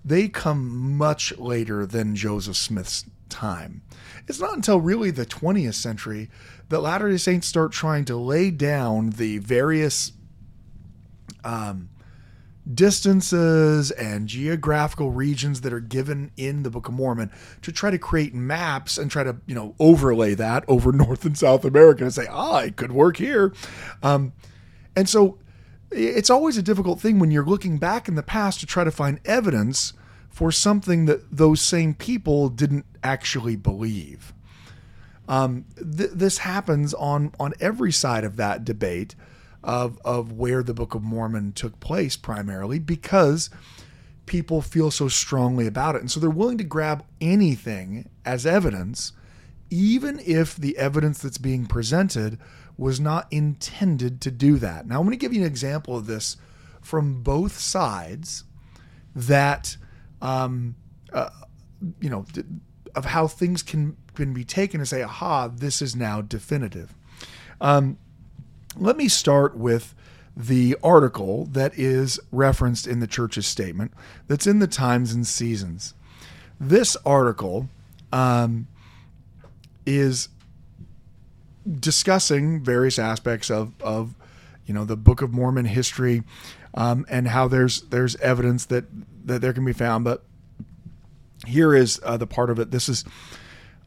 they 0.04 0.28
come 0.28 0.98
much 0.98 1.36
later 1.38 1.86
than 1.86 2.14
Joseph 2.14 2.56
Smith's 2.56 3.06
time. 3.30 3.80
It's 4.28 4.38
not 4.38 4.54
until 4.54 4.78
really 4.78 5.10
the 5.10 5.24
20th 5.24 5.72
century 5.72 6.28
that 6.68 6.80
Latter 6.80 7.10
day 7.10 7.16
Saints 7.16 7.46
start 7.46 7.72
trying 7.72 8.04
to 8.04 8.16
lay 8.16 8.50
down 8.50 9.10
the 9.10 9.38
various 9.38 10.12
um, 11.42 11.88
distances 12.74 13.90
and 13.92 14.28
geographical 14.28 15.10
regions 15.10 15.60
that 15.60 15.72
are 15.72 15.80
given 15.80 16.30
in 16.36 16.62
the 16.62 16.70
Book 16.70 16.88
of 16.88 16.94
Mormon 16.94 17.30
to 17.62 17.70
try 17.70 17.90
to 17.90 17.98
create 17.98 18.34
maps 18.34 18.98
and 18.98 19.10
try 19.10 19.22
to, 19.22 19.36
you 19.46 19.54
know, 19.54 19.74
overlay 19.78 20.34
that 20.34 20.64
over 20.68 20.92
North 20.92 21.24
and 21.24 21.38
South 21.38 21.64
America 21.64 22.04
and 22.04 22.12
say, 22.12 22.26
ah, 22.28 22.60
it 22.60 22.76
could 22.76 22.92
work 22.92 23.16
here. 23.16 23.52
Um, 24.02 24.32
and 24.96 25.08
so 25.08 25.38
it's 25.90 26.30
always 26.30 26.56
a 26.56 26.62
difficult 26.62 27.00
thing 27.00 27.18
when 27.18 27.30
you're 27.30 27.44
looking 27.44 27.78
back 27.78 28.08
in 28.08 28.14
the 28.14 28.22
past 28.22 28.60
to 28.60 28.66
try 28.66 28.84
to 28.84 28.90
find 28.90 29.20
evidence 29.24 29.92
for 30.28 30.50
something 30.50 31.06
that 31.06 31.36
those 31.36 31.60
same 31.60 31.94
people 31.94 32.48
didn't 32.48 32.84
actually 33.02 33.56
believe. 33.56 34.34
Um, 35.28 35.64
th- 35.76 36.10
this 36.12 36.38
happens 36.38 36.94
on 36.94 37.32
on 37.40 37.52
every 37.58 37.90
side 37.90 38.22
of 38.22 38.36
that 38.36 38.64
debate 38.64 39.14
of 39.66 39.98
of 40.04 40.32
where 40.32 40.62
the 40.62 40.72
Book 40.72 40.94
of 40.94 41.02
Mormon 41.02 41.52
took 41.52 41.78
place 41.80 42.16
primarily 42.16 42.78
because 42.78 43.50
people 44.24 44.62
feel 44.62 44.90
so 44.90 45.08
strongly 45.08 45.66
about 45.66 45.94
it. 45.94 46.00
And 46.00 46.10
so 46.10 46.18
they're 46.18 46.30
willing 46.30 46.58
to 46.58 46.64
grab 46.64 47.04
anything 47.20 48.08
as 48.24 48.46
evidence 48.46 49.12
even 49.70 50.20
if 50.24 50.56
the 50.56 50.76
evidence 50.78 51.18
that's 51.18 51.38
being 51.38 51.66
presented 51.66 52.38
was 52.76 53.00
not 53.00 53.26
intended 53.30 54.20
to 54.20 54.30
do 54.30 54.56
that. 54.58 54.86
Now 54.86 54.96
I'm 54.96 55.02
going 55.02 55.10
to 55.12 55.16
give 55.16 55.32
you 55.32 55.40
an 55.40 55.46
example 55.46 55.96
of 55.96 56.06
this 56.06 56.36
from 56.80 57.22
both 57.22 57.58
sides 57.58 58.44
that 59.14 59.76
um, 60.20 60.76
uh, 61.12 61.30
you 62.00 62.10
know 62.10 62.24
of 62.94 63.06
how 63.06 63.26
things 63.26 63.62
can 63.62 63.96
can 64.14 64.32
be 64.32 64.44
taken 64.44 64.80
and 64.80 64.88
say 64.88 65.02
aha 65.02 65.48
this 65.48 65.82
is 65.82 65.96
now 65.96 66.20
definitive. 66.20 66.94
Um, 67.60 67.98
let 68.78 68.96
me 68.96 69.08
start 69.08 69.56
with 69.56 69.94
the 70.36 70.76
article 70.82 71.46
that 71.46 71.76
is 71.78 72.20
referenced 72.30 72.86
in 72.86 73.00
the 73.00 73.06
church's 73.06 73.46
statement 73.46 73.92
that's 74.26 74.46
in 74.46 74.58
the 74.58 74.66
Times 74.66 75.12
and 75.12 75.26
Seasons. 75.26 75.94
This 76.60 76.96
article 77.06 77.68
um, 78.12 78.66
is 79.86 80.28
discussing 81.80 82.62
various 82.62 82.98
aspects 82.98 83.50
of, 83.50 83.72
of 83.80 84.14
you 84.66 84.74
know 84.74 84.84
the 84.84 84.96
Book 84.96 85.22
of 85.22 85.32
Mormon 85.32 85.64
history 85.64 86.22
um, 86.74 87.06
and 87.08 87.28
how 87.28 87.48
there's 87.48 87.82
there's 87.82 88.16
evidence 88.16 88.66
that 88.66 88.84
that 89.24 89.40
there 89.40 89.52
can 89.52 89.64
be 89.64 89.72
found. 89.72 90.04
But 90.04 90.22
here 91.46 91.74
is 91.74 92.00
uh, 92.04 92.16
the 92.16 92.26
part 92.26 92.50
of 92.50 92.58
it. 92.58 92.70
This 92.70 92.88
is 92.88 93.04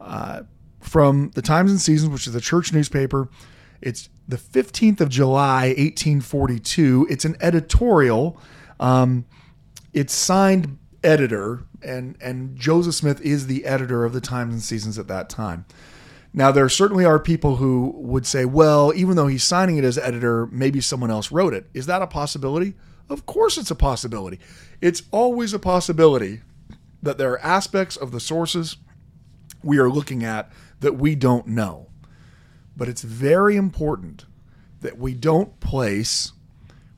uh, 0.00 0.42
from 0.80 1.30
the 1.34 1.42
Times 1.42 1.70
and 1.70 1.80
Seasons, 1.80 2.10
which 2.10 2.26
is 2.26 2.32
the 2.32 2.40
church 2.40 2.72
newspaper. 2.72 3.28
It's 3.80 4.08
the 4.30 4.36
15th 4.36 5.00
of 5.00 5.08
July, 5.08 5.68
1842. 5.68 7.08
It's 7.10 7.24
an 7.24 7.36
editorial. 7.40 8.40
Um, 8.78 9.26
it's 9.92 10.14
signed 10.14 10.78
editor, 11.02 11.64
and, 11.82 12.16
and 12.20 12.56
Joseph 12.56 12.94
Smith 12.94 13.20
is 13.20 13.46
the 13.46 13.64
editor 13.64 14.04
of 14.04 14.12
the 14.12 14.20
Times 14.20 14.54
and 14.54 14.62
Seasons 14.62 14.98
at 14.98 15.08
that 15.08 15.28
time. 15.28 15.66
Now, 16.32 16.52
there 16.52 16.68
certainly 16.68 17.04
are 17.04 17.18
people 17.18 17.56
who 17.56 17.92
would 17.96 18.24
say, 18.24 18.44
well, 18.44 18.92
even 18.94 19.16
though 19.16 19.26
he's 19.26 19.42
signing 19.42 19.78
it 19.78 19.84
as 19.84 19.98
editor, 19.98 20.46
maybe 20.46 20.80
someone 20.80 21.10
else 21.10 21.32
wrote 21.32 21.52
it. 21.52 21.68
Is 21.74 21.86
that 21.86 22.02
a 22.02 22.06
possibility? 22.06 22.74
Of 23.08 23.26
course, 23.26 23.58
it's 23.58 23.72
a 23.72 23.74
possibility. 23.74 24.38
It's 24.80 25.02
always 25.10 25.52
a 25.52 25.58
possibility 25.58 26.42
that 27.02 27.18
there 27.18 27.32
are 27.32 27.40
aspects 27.40 27.96
of 27.96 28.12
the 28.12 28.20
sources 28.20 28.76
we 29.64 29.78
are 29.78 29.90
looking 29.90 30.22
at 30.22 30.52
that 30.78 30.96
we 30.96 31.16
don't 31.16 31.48
know. 31.48 31.89
But 32.80 32.88
it's 32.88 33.02
very 33.02 33.56
important 33.56 34.24
that 34.80 34.96
we 34.96 35.12
don't 35.12 35.60
place 35.60 36.32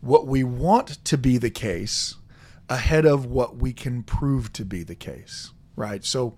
what 0.01 0.29
we 0.29 0.45
want 0.45 1.05
to 1.05 1.19
be 1.19 1.39
the 1.39 1.51
case 1.51 2.19
ahead 2.69 3.05
of 3.05 3.27
what 3.27 3.57
we 3.57 3.73
can 3.73 4.05
prove 4.05 4.53
to 4.53 4.65
be 4.65 4.85
the 4.85 4.95
case, 4.95 5.51
right? 5.75 6.05
So, 6.05 6.37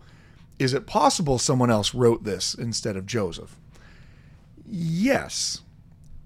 is 0.59 0.72
it 0.72 0.86
possible 0.86 1.36
someone 1.36 1.70
else 1.70 1.92
wrote 1.92 2.24
this 2.24 2.55
instead 2.55 2.97
of 2.97 3.05
Joseph? 3.05 3.59
Yes. 4.66 5.61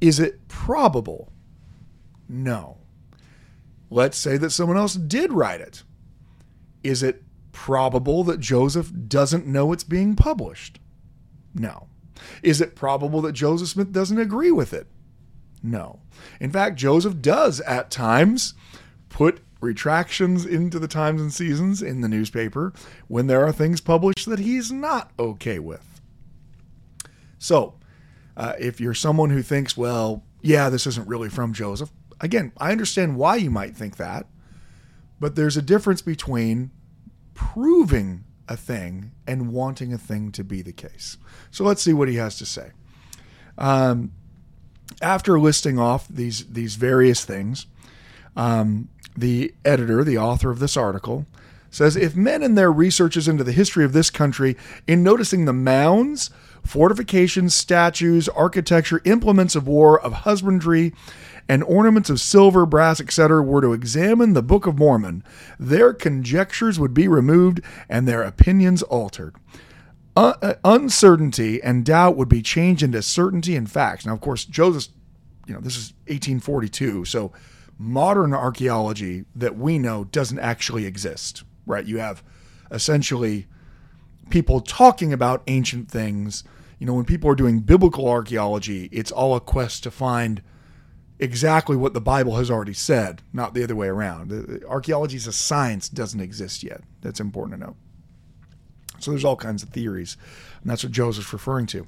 Is 0.00 0.20
it 0.20 0.46
probable? 0.46 1.32
No. 2.28 2.76
Let's 3.90 4.16
say 4.16 4.36
that 4.36 4.50
someone 4.50 4.76
else 4.76 4.94
did 4.94 5.32
write 5.32 5.60
it. 5.60 5.82
Is 6.84 7.02
it 7.02 7.24
probable 7.50 8.22
that 8.22 8.38
Joseph 8.38 8.92
doesn't 9.08 9.44
know 9.44 9.72
it's 9.72 9.82
being 9.82 10.14
published? 10.14 10.78
No. 11.52 11.88
Is 12.42 12.60
it 12.60 12.76
probable 12.76 13.20
that 13.22 13.32
Joseph 13.32 13.68
Smith 13.68 13.92
doesn't 13.92 14.18
agree 14.18 14.50
with 14.50 14.72
it? 14.72 14.86
No. 15.62 16.00
In 16.40 16.50
fact, 16.50 16.76
Joseph 16.76 17.20
does 17.20 17.60
at 17.62 17.90
times 17.90 18.54
put 19.08 19.40
retractions 19.60 20.46
into 20.46 20.78
the 20.78 20.88
times 20.88 21.20
and 21.20 21.32
seasons 21.32 21.82
in 21.82 22.00
the 22.00 22.08
newspaper 22.08 22.72
when 23.08 23.26
there 23.26 23.44
are 23.44 23.52
things 23.52 23.80
published 23.80 24.28
that 24.28 24.38
he's 24.38 24.70
not 24.70 25.10
okay 25.18 25.58
with. 25.58 26.00
So, 27.38 27.74
uh, 28.36 28.54
if 28.58 28.80
you're 28.80 28.94
someone 28.94 29.30
who 29.30 29.42
thinks, 29.42 29.76
well, 29.76 30.24
yeah, 30.42 30.68
this 30.68 30.86
isn't 30.86 31.08
really 31.08 31.28
from 31.28 31.52
Joseph, 31.52 31.90
again, 32.20 32.52
I 32.56 32.70
understand 32.70 33.16
why 33.16 33.36
you 33.36 33.50
might 33.50 33.76
think 33.76 33.96
that, 33.96 34.26
but 35.18 35.34
there's 35.34 35.56
a 35.56 35.62
difference 35.62 36.02
between 36.02 36.70
proving 37.34 38.24
a 38.48 38.56
thing 38.56 39.12
and 39.26 39.52
wanting 39.52 39.92
a 39.92 39.98
thing 39.98 40.32
to 40.32 40.42
be 40.42 40.62
the 40.62 40.72
case. 40.72 41.18
So 41.50 41.64
let's 41.64 41.82
see 41.82 41.92
what 41.92 42.08
he 42.08 42.16
has 42.16 42.38
to 42.38 42.46
say. 42.46 42.72
Um, 43.56 44.12
after 45.02 45.38
listing 45.38 45.78
off 45.78 46.08
these 46.08 46.46
these 46.46 46.76
various 46.76 47.24
things, 47.24 47.66
um, 48.36 48.88
the 49.16 49.54
editor, 49.64 50.02
the 50.02 50.18
author 50.18 50.50
of 50.50 50.58
this 50.58 50.76
article, 50.76 51.26
says 51.70 51.96
if 51.96 52.16
men 52.16 52.42
in 52.42 52.54
their 52.54 52.72
researches 52.72 53.28
into 53.28 53.44
the 53.44 53.52
history 53.52 53.84
of 53.84 53.92
this 53.92 54.10
country, 54.10 54.56
in 54.86 55.02
noticing 55.02 55.44
the 55.44 55.52
mounds, 55.52 56.30
fortifications, 56.64 57.54
statues, 57.54 58.28
architecture, 58.28 59.00
implements 59.04 59.54
of 59.54 59.66
war, 59.66 60.00
of 60.00 60.12
husbandry, 60.12 60.92
and 61.48 61.64
ornaments 61.64 62.10
of 62.10 62.20
silver, 62.20 62.66
brass, 62.66 63.00
etc., 63.00 63.42
were 63.42 63.62
to 63.62 63.72
examine 63.72 64.34
the 64.34 64.42
Book 64.42 64.66
of 64.66 64.78
Mormon, 64.78 65.24
their 65.58 65.94
conjectures 65.94 66.78
would 66.78 66.92
be 66.92 67.08
removed 67.08 67.60
and 67.88 68.06
their 68.06 68.22
opinions 68.22 68.82
altered. 68.82 69.34
Uh, 70.14 70.54
uncertainty 70.64 71.62
and 71.62 71.84
doubt 71.84 72.16
would 72.16 72.28
be 72.28 72.42
changed 72.42 72.82
into 72.82 73.00
certainty 73.00 73.54
and 73.54 73.70
facts. 73.70 74.04
Now, 74.04 74.12
of 74.12 74.20
course, 74.20 74.44
Joseph, 74.44 74.92
you 75.46 75.54
know, 75.54 75.60
this 75.60 75.76
is 75.76 75.92
1842, 76.08 77.04
so 77.04 77.32
modern 77.78 78.34
archaeology 78.34 79.24
that 79.36 79.56
we 79.56 79.78
know 79.78 80.04
doesn't 80.04 80.40
actually 80.40 80.84
exist, 80.84 81.44
right? 81.66 81.86
You 81.86 81.98
have 81.98 82.22
essentially 82.70 83.46
people 84.28 84.60
talking 84.60 85.12
about 85.12 85.42
ancient 85.46 85.88
things. 85.90 86.44
You 86.78 86.86
know, 86.86 86.94
when 86.94 87.04
people 87.04 87.30
are 87.30 87.36
doing 87.36 87.60
biblical 87.60 88.08
archaeology, 88.08 88.88
it's 88.92 89.12
all 89.12 89.36
a 89.36 89.40
quest 89.40 89.84
to 89.84 89.90
find 89.90 90.42
exactly 91.18 91.76
what 91.76 91.94
the 91.94 92.00
Bible 92.00 92.36
has 92.36 92.50
already 92.50 92.74
said, 92.74 93.22
not 93.32 93.54
the 93.54 93.64
other 93.64 93.76
way 93.76 93.88
around. 93.88 94.62
Archaeology 94.68 95.16
is 95.16 95.26
a 95.26 95.32
science, 95.32 95.88
doesn't 95.88 96.20
exist 96.20 96.62
yet. 96.62 96.82
That's 97.00 97.20
important 97.20 97.60
to 97.60 97.66
know. 97.66 97.76
So 99.00 99.10
there's 99.10 99.24
all 99.24 99.36
kinds 99.36 99.62
of 99.62 99.68
theories, 99.70 100.16
and 100.60 100.70
that's 100.70 100.82
what 100.82 100.92
Joseph's 100.92 101.32
referring 101.32 101.66
to. 101.66 101.86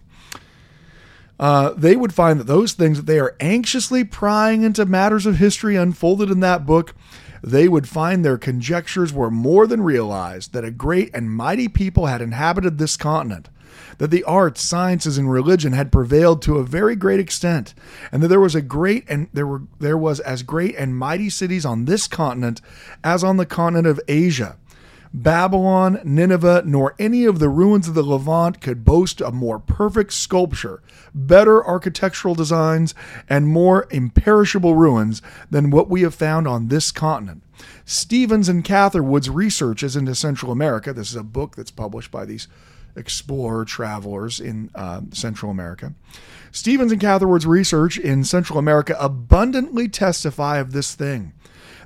Uh, 1.39 1.71
they 1.71 1.97
would 1.97 2.13
find 2.13 2.39
that 2.39 2.47
those 2.47 2.73
things 2.73 2.99
that 2.99 3.07
they 3.07 3.19
are 3.19 3.35
anxiously 3.41 4.05
prying 4.05 4.63
into 4.63 4.85
matters 4.85 5.25
of 5.27 5.37
history 5.37 5.75
unfolded 5.75 6.31
in 6.31 6.41
that 6.41 6.67
book, 6.67 6.95
they 7.43 7.67
would 7.67 7.89
find 7.89 8.23
their 8.25 8.37
conjectures 8.37 9.13
were 9.13 9.31
more 9.31 9.67
than 9.67 9.83
realized 9.83 10.53
that 10.53 10.65
a 10.65 10.71
great 10.71 11.11
and 11.15 11.31
mighty 11.31 11.67
people 11.67 12.07
had 12.07 12.21
inhabited 12.21 12.77
this 12.77 12.97
continent 12.97 13.49
that 13.99 14.11
the 14.11 14.25
arts, 14.25 14.63
sciences, 14.63 15.19
and 15.19 15.31
religion 15.31 15.73
had 15.73 15.93
prevailed 15.93 16.43
to 16.43 16.59
a 16.59 16.65
very 16.65 16.97
great 16.97 17.21
extent, 17.21 17.75
and 18.11 18.23
that 18.23 18.29
there 18.29 18.41
was 18.41 18.55
a 18.55 18.63
great 18.63 19.05
and 19.09 19.29
there 19.33 19.47
were 19.47 19.63
there 19.79 19.99
was 19.99 20.21
as 20.21 20.43
great 20.43 20.75
and 20.77 20.97
mighty 20.97 21.31
cities 21.31 21.65
on 21.65 21.85
this 21.85 22.07
continent 22.07 22.61
as 23.05 23.23
on 23.25 23.37
the 23.37 23.47
continent 23.47 23.87
of 23.87 24.01
Asia. 24.09 24.57
Babylon, 25.13 26.01
Nineveh, 26.05 26.63
nor 26.65 26.95
any 26.99 27.25
of 27.25 27.41
the 27.41 27.49
ruins 27.49 27.89
of 27.89 27.95
the 27.95 28.03
Levant 28.03 28.61
could 28.61 28.85
boast 28.85 29.21
a 29.21 29.33
more 29.33 29.59
perfect 29.59 30.13
sculpture, 30.13 30.83
better 31.13 31.67
architectural 31.67 32.37
designs, 32.37 32.95
and 33.29 33.49
more 33.49 33.89
imperishable 33.91 34.77
ruins 34.77 35.21
than 35.51 35.71
what 35.71 35.91
we 35.91 36.03
have 36.03 36.15
found 36.15 36.47
on 36.47 36.69
this 36.69 36.93
continent. 36.93 37.43
Stephens 37.85 38.49
and 38.49 38.65
Catherwood's 38.65 39.29
researches 39.29 39.97
into 39.97 40.15
Central 40.15 40.53
America, 40.53 40.93
this 40.93 41.11
is 41.11 41.17
a 41.17 41.25
book 41.25 41.57
that's 41.57 41.73
published 41.73 42.13
by 42.13 42.25
these 42.25 42.47
explorer 42.97 43.65
travelers 43.65 44.41
in 44.41 44.71
uh, 44.75 45.03
Central 45.13 45.51
America. 45.51 45.95
Stephens 46.53 46.93
and 46.93 47.01
Catherwood's 47.01 47.47
research 47.47 47.99
in 47.99 48.25
Central 48.25 48.59
America 48.59 48.97
abundantly 48.99 49.89
testify 49.89 50.59
of 50.59 50.73
this 50.73 50.95
thing. 50.95 51.33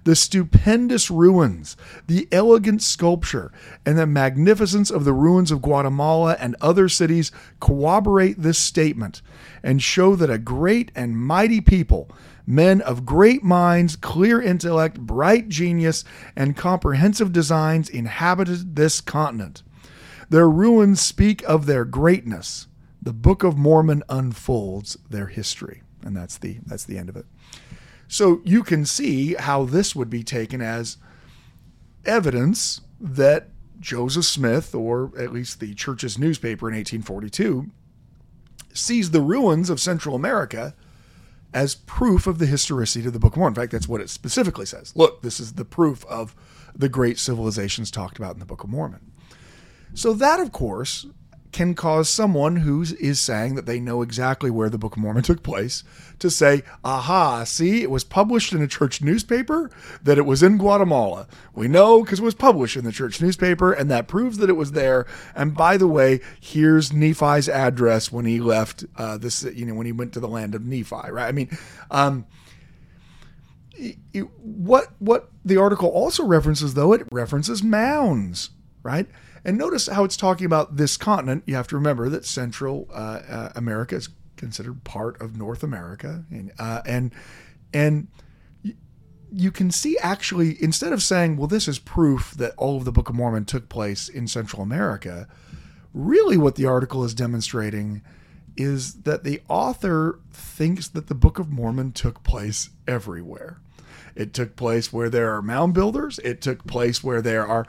The 0.05 0.17
stupendous 0.17 1.11
ruins, 1.11 1.79
the 2.07 2.29
elegant 2.31 2.83
sculpture, 2.83 3.51
and 3.87 3.97
the 3.97 4.07
magnificence 4.07 4.91
of 4.91 5.05
the 5.05 5.15
ruins 5.15 5.51
of 5.51 5.63
Guatemala 5.63 6.37
and 6.39 6.57
other 6.61 6.91
cities 6.91 7.33
corroborate 7.59 8.43
this 8.43 8.59
statement 8.59 9.23
and 9.63 9.83
show 9.83 10.15
that 10.17 10.29
a 10.29 10.37
great 10.37 10.93
and 10.95 11.19
mighty 11.19 11.63
people, 11.63 12.11
men 12.47 12.83
of 12.83 13.07
great 13.07 13.43
minds, 13.43 13.97
clear 13.97 14.43
intellect, 14.43 15.01
bright 15.01 15.49
genius, 15.49 16.05
and 16.37 16.55
comprehensive 16.55 17.33
designs, 17.33 17.89
inhabited 17.89 18.77
this 18.77 19.01
continent. 19.01 19.63
Their 20.35 20.51
ruins 20.51 21.01
speak 21.01 21.49
of 21.49 21.67
their 21.67 21.85
greatness. 21.85 22.67
The 23.01 23.13
Book 23.13 23.45
of 23.45 23.57
Mormon 23.57 24.03
unfolds 24.09 24.99
their 25.09 25.29
history. 25.29 25.85
And 26.03 26.17
that's 26.17 26.39
the 26.39 26.59
that's 26.67 26.83
the 26.83 26.99
end 26.99 27.09
of 27.09 27.15
it. 27.15 27.27
So 28.09 28.41
you 28.45 28.65
can 28.65 28.85
see 28.85 29.35
how 29.35 29.65
this 29.65 29.95
would 29.95 30.11
be 30.11 30.25
taken 30.25 30.61
as 30.61 30.97
evidence 32.05 32.81
that 33.01 33.51
Joseph 33.79 34.25
Smith, 34.25 34.75
or 34.75 35.13
at 35.17 35.33
least 35.33 35.61
the 35.61 35.73
church's 35.73 36.19
newspaper 36.19 36.69
in 36.69 36.75
1842, 36.75 37.71
sees 38.73 39.13
the 39.13 39.21
ruins 39.21 39.71
of 39.71 39.79
Central 39.79 40.17
America 40.17 40.75
as 41.53 41.77
proof 41.77 42.27
of 42.27 42.41
the 42.41 42.47
historicity 42.47 43.07
of 43.07 43.13
the 43.13 43.21
Book 43.21 43.35
of 43.35 43.39
Mormon. 43.39 43.53
In 43.53 43.63
fact, 43.63 43.71
that's 43.71 43.87
what 43.87 44.01
it 44.01 44.11
specifically 44.11 44.67
says. 44.67 44.97
Look, 44.97 45.23
this 45.23 45.39
is 45.39 45.53
the 45.53 45.65
proof 45.65 46.05
of 46.07 46.35
the 46.75 46.89
great 46.89 47.21
civilizations 47.21 47.93
talked 47.93 48.19
about 48.19 48.35
in 48.35 48.41
the 48.41 48.45
Book 48.45 48.65
of 48.65 48.71
Mormon. 48.71 49.13
So 49.95 50.13
that, 50.15 50.41
of 50.41 50.53
course, 50.53 51.07
can 51.55 51.73
cause 51.73 52.09
someone 52.09 52.57
who 52.57 52.83
is 52.83 53.21
saying 53.21 53.55
that 53.55 53.65
they 53.65 53.79
know 53.79 54.03
exactly 54.03 54.51
where 54.51 54.69
the 54.69 54.77
Book 54.77 54.97
of 54.97 55.03
Mormon 55.03 55.23
took 55.25 55.45
place 55.45 55.85
to 56.19 56.29
say, 56.29 56.65
aha, 56.85 57.45
see, 57.45 57.81
it 57.81 57.91
was 57.91 58.03
published 58.03 58.53
in 58.53 58.61
a 58.61 58.67
church 58.67 59.01
newspaper 59.01 59.71
that 60.03 60.19
it 60.19 60.27
was 60.27 60.43
in 60.43 60.59
Guatemala. 60.59 61.29
We 61.55 61.69
know 61.69 62.03
because 62.03 62.19
it 62.19 62.25
was 62.25 62.35
published 62.35 62.77
in 62.77 62.85
the 62.85 62.91
church 62.91 63.23
newspaper, 63.23 63.73
and 63.73 63.89
that 63.91 64.09
proves 64.09 64.39
that 64.39 64.51
it 64.51 64.55
was 64.55 64.73
there. 64.73 65.07
And 65.37 65.55
by 65.55 65.77
the 65.77 65.87
way, 65.87 66.21
here's 66.41 66.93
Nephi's 66.93 67.49
address 67.49 68.11
when 68.11 68.25
he 68.25 68.41
left 68.41 68.85
uh, 68.97 69.17
this, 69.17 69.45
you 69.45 69.65
know, 69.65 69.75
when 69.75 69.87
he 69.87 69.93
went 69.93 70.13
to 70.15 70.21
the 70.21 70.29
land 70.29 70.57
of 70.57 70.67
Nephi, 70.67 71.11
right? 71.11 71.29
I 71.29 71.33
mean, 71.33 71.57
um, 71.93 72.27
what 74.43 74.89
what 74.99 75.31
the 75.45 75.57
article 75.57 75.89
also 75.89 76.25
references, 76.25 76.75
though, 76.75 76.93
it 76.93 77.07
references 77.13 77.63
mounds, 77.63 78.51
right? 78.83 79.07
And 79.45 79.59
notice 79.59 79.87
how 79.89 80.05
it's 80.05 80.17
talking 80.17 80.47
about 80.47 80.77
this 80.77 80.97
continent. 80.97 81.45
You 81.47 81.55
have 81.57 81.69
to 81.69 81.77
remember 81.77 82.09
that 82.09 82.25
Central 82.25 82.89
uh, 82.93 83.21
uh, 83.29 83.53
America 83.55 83.97
is 83.97 84.09
considered 84.37 84.85
part 84.85 85.21
of 85.21 85.37
North 85.37 85.63
America, 85.63 86.25
and 86.31 86.53
uh, 86.59 86.83
and 86.87 87.13
and 87.73 88.09
you 89.31 89.51
can 89.51 89.71
see 89.71 89.99
actually 89.99 90.63
instead 90.63 90.93
of 90.93 91.03
saying, 91.03 91.37
"Well, 91.37 91.49
this 91.49 91.69
is 91.69 91.79
proof 91.79 92.33
that 92.33 92.55
all 92.57 92.79
of 92.79 92.85
the 92.85 92.93
Book 92.93 93.09
of 93.09 93.15
Mormon 93.15 93.45
took 93.45 93.69
place 93.69 94.09
in 94.09 94.27
Central 94.29 94.63
America," 94.63 95.29
really 95.93 96.39
what 96.39 96.55
the 96.55 96.67
article 96.67 97.05
is 97.05 97.15
demonstrating 97.15 98.03
is 98.57 99.03
that 99.03 99.25
the 99.25 99.43
author 99.49 100.21
thinks 100.33 100.89
that 100.89 101.09
the 101.09 101.15
Book 101.15 101.39
of 101.39 101.51
Mormon 101.51 101.93
took 101.93 102.23
place 102.23 102.71
everywhere. 102.87 103.59
It 104.15 104.33
took 104.33 104.55
place 104.55 104.93
where 104.93 105.11
there 105.11 105.35
are 105.35 105.43
mound 105.43 105.75
builders. 105.75 106.21
It 106.21 106.41
took 106.41 106.65
place 106.67 107.03
where 107.03 107.21
there 107.21 107.47
are 107.47 107.67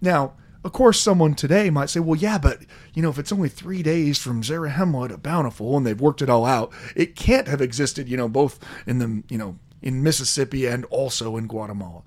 now 0.00 0.34
of 0.64 0.72
course, 0.72 0.98
someone 0.98 1.34
today 1.34 1.68
might 1.68 1.90
say, 1.90 2.00
well, 2.00 2.18
yeah, 2.18 2.38
but, 2.38 2.62
you 2.94 3.02
know, 3.02 3.10
if 3.10 3.18
it's 3.18 3.32
only 3.32 3.50
three 3.50 3.82
days 3.82 4.18
from 4.18 4.42
Zarahemla 4.42 5.10
to 5.10 5.18
Bountiful 5.18 5.76
and 5.76 5.86
they've 5.86 6.00
worked 6.00 6.22
it 6.22 6.30
all 6.30 6.46
out, 6.46 6.72
it 6.96 7.14
can't 7.14 7.48
have 7.48 7.60
existed, 7.60 8.08
you 8.08 8.16
know, 8.16 8.28
both 8.28 8.58
in 8.86 8.98
the, 8.98 9.22
you 9.28 9.36
know, 9.36 9.58
in 9.82 10.02
Mississippi 10.02 10.64
and 10.66 10.86
also 10.86 11.36
in 11.36 11.46
Guatemala. 11.46 12.02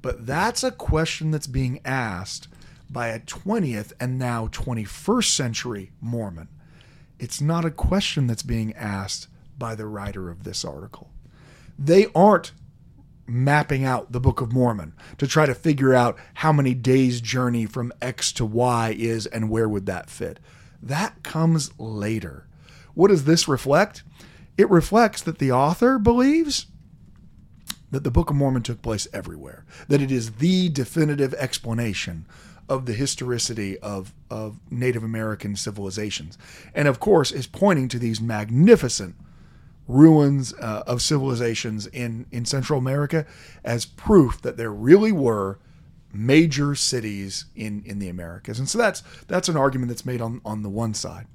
But 0.00 0.26
that's 0.26 0.64
a 0.64 0.70
question 0.70 1.30
that's 1.30 1.46
being 1.46 1.80
asked 1.84 2.48
by 2.88 3.08
a 3.08 3.20
20th 3.20 3.92
and 4.00 4.18
now 4.18 4.46
21st 4.48 5.28
century 5.28 5.92
Mormon. 6.00 6.48
It's 7.18 7.40
not 7.40 7.64
a 7.64 7.70
question 7.70 8.26
that's 8.26 8.42
being 8.42 8.72
asked 8.74 9.28
by 9.58 9.74
the 9.74 9.86
writer 9.86 10.30
of 10.30 10.44
this 10.44 10.64
article. 10.64 11.10
They 11.78 12.06
aren't 12.14 12.52
mapping 13.26 13.84
out 13.84 14.12
the 14.12 14.20
Book 14.20 14.40
of 14.40 14.52
Mormon 14.52 14.92
to 15.18 15.26
try 15.26 15.46
to 15.46 15.54
figure 15.54 15.94
out 15.94 16.18
how 16.34 16.52
many 16.52 16.74
days' 16.74 17.20
journey 17.20 17.66
from 17.66 17.92
X 18.00 18.32
to 18.32 18.44
Y 18.44 18.94
is 18.98 19.26
and 19.26 19.50
where 19.50 19.68
would 19.68 19.86
that 19.86 20.10
fit. 20.10 20.38
That 20.82 21.22
comes 21.22 21.78
later. 21.78 22.46
What 22.94 23.08
does 23.08 23.24
this 23.24 23.48
reflect? 23.48 24.02
It 24.56 24.70
reflects 24.70 25.22
that 25.22 25.38
the 25.38 25.52
author 25.52 25.98
believes 25.98 26.66
that 27.90 28.04
the 28.04 28.10
Book 28.10 28.30
of 28.30 28.36
Mormon 28.36 28.62
took 28.62 28.82
place 28.82 29.06
everywhere, 29.12 29.64
that 29.88 30.02
it 30.02 30.10
is 30.10 30.32
the 30.32 30.68
definitive 30.68 31.32
explanation 31.34 32.26
of 32.68 32.86
the 32.86 32.92
historicity 32.92 33.78
of, 33.78 34.12
of 34.30 34.58
Native 34.70 35.04
American 35.04 35.54
civilizations. 35.54 36.36
And 36.74 36.88
of 36.88 36.98
course, 36.98 37.30
is 37.30 37.46
pointing 37.46 37.88
to 37.88 37.98
these 37.98 38.20
magnificent 38.20 39.14
ruins 39.86 40.54
uh, 40.54 40.82
of 40.86 41.02
civilizations 41.02 41.86
in, 41.88 42.26
in 42.30 42.44
Central 42.44 42.78
America 42.78 43.26
as 43.64 43.84
proof 43.84 44.40
that 44.42 44.56
there 44.56 44.72
really 44.72 45.12
were 45.12 45.58
major 46.12 46.74
cities 46.74 47.46
in, 47.54 47.82
in 47.84 47.98
the 47.98 48.08
Americas. 48.08 48.58
And 48.58 48.68
so 48.68 48.78
that's 48.78 49.02
that's 49.26 49.48
an 49.48 49.56
argument 49.56 49.88
that's 49.88 50.06
made 50.06 50.20
on, 50.20 50.40
on 50.44 50.62
the 50.62 50.70
one 50.70 50.94
side. 50.94 51.26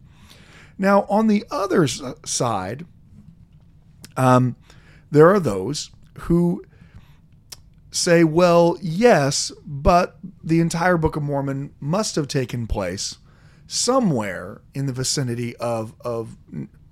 Now, 0.78 1.06
on 1.10 1.28
the 1.28 1.44
other 1.52 1.86
side, 1.88 2.86
um, 4.16 4.56
there 5.12 5.30
are 5.30 5.40
those 5.40 5.92
who 6.20 6.64
say, 7.92 8.24
well, 8.24 8.78
yes, 8.82 9.52
but 9.66 10.18
the 10.44 10.62
entire 10.62 10.98
Book 10.98 11.16
of 11.16 11.24
Mormon 11.24 11.74
must 11.80 12.16
have 12.16 12.28
taken 12.28 12.66
place 12.66 13.18
somewhere 13.68 14.62
in 14.74 14.86
the 14.86 14.94
vicinity 14.94 15.56
of 15.58 15.94
of 16.02 16.38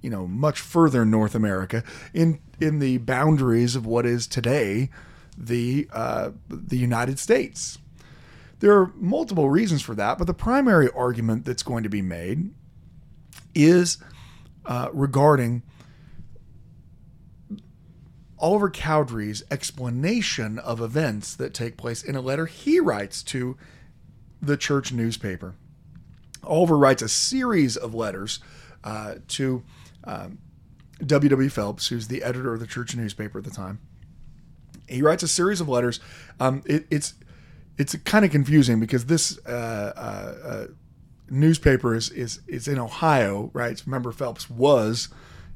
you 0.01 0.09
know 0.09 0.27
much 0.27 0.59
further 0.59 1.05
North 1.05 1.35
America 1.35 1.83
in 2.13 2.39
in 2.59 2.79
the 2.79 2.97
boundaries 2.99 3.75
of 3.75 3.85
what 3.85 4.05
is 4.05 4.27
today 4.27 4.89
the 5.37 5.87
uh, 5.91 6.31
the 6.49 6.77
United 6.77 7.19
States. 7.19 7.77
There 8.59 8.75
are 8.75 8.91
multiple 8.95 9.49
reasons 9.49 9.83
for 9.83 9.93
that, 9.95 10.17
but 10.17 10.25
the 10.25 10.33
primary 10.33 10.89
argument 10.91 11.45
that's 11.45 11.61
going 11.61 11.83
to 11.83 11.89
be 11.89 12.01
made 12.01 12.49
is 13.53 13.99
uh, 14.65 14.89
regarding 14.91 15.61
Oliver 18.39 18.69
Cowdery's 18.69 19.43
explanation 19.49 20.59
of 20.59 20.81
events 20.81 21.35
that 21.35 21.53
take 21.53 21.77
place 21.77 22.03
in 22.03 22.15
a 22.15 22.21
letter 22.21 22.45
he 22.45 22.79
writes 22.79 23.23
to 23.23 23.57
the 24.41 24.57
church 24.57 24.91
newspaper. 24.91 25.55
Oliver 26.43 26.77
writes 26.77 27.01
a 27.01 27.09
series 27.09 27.75
of 27.77 27.93
letters 27.93 28.39
uh, 28.83 29.15
to 29.29 29.63
um, 30.07 30.39
W. 31.05 31.29
W. 31.29 31.49
Phelps, 31.49 31.87
who's 31.87 32.07
the 32.07 32.23
editor 32.23 32.53
of 32.53 32.59
the 32.59 32.65
church 32.67 32.95
newspaper 32.95 33.37
at 33.37 33.43
the 33.43 33.51
time. 33.51 33.79
He 34.87 35.01
writes 35.01 35.21
a 35.21 35.27
series 35.27 35.61
of 35.61 35.69
letters. 35.69 35.99
Um, 36.39 36.63
it, 36.65 36.87
it's 36.89 37.13
it's 37.77 37.95
kind 37.97 38.25
of 38.25 38.31
confusing 38.31 38.79
because 38.79 39.05
this 39.05 39.37
uh, 39.45 39.93
uh, 39.95 40.47
uh, 40.47 40.67
newspaper 41.29 41.93
is, 41.93 42.09
is 42.09 42.39
is 42.47 42.67
in 42.67 42.79
Ohio, 42.79 43.51
right? 43.53 43.81
Remember, 43.85 44.11
Phelps 44.11 44.49
was 44.49 45.09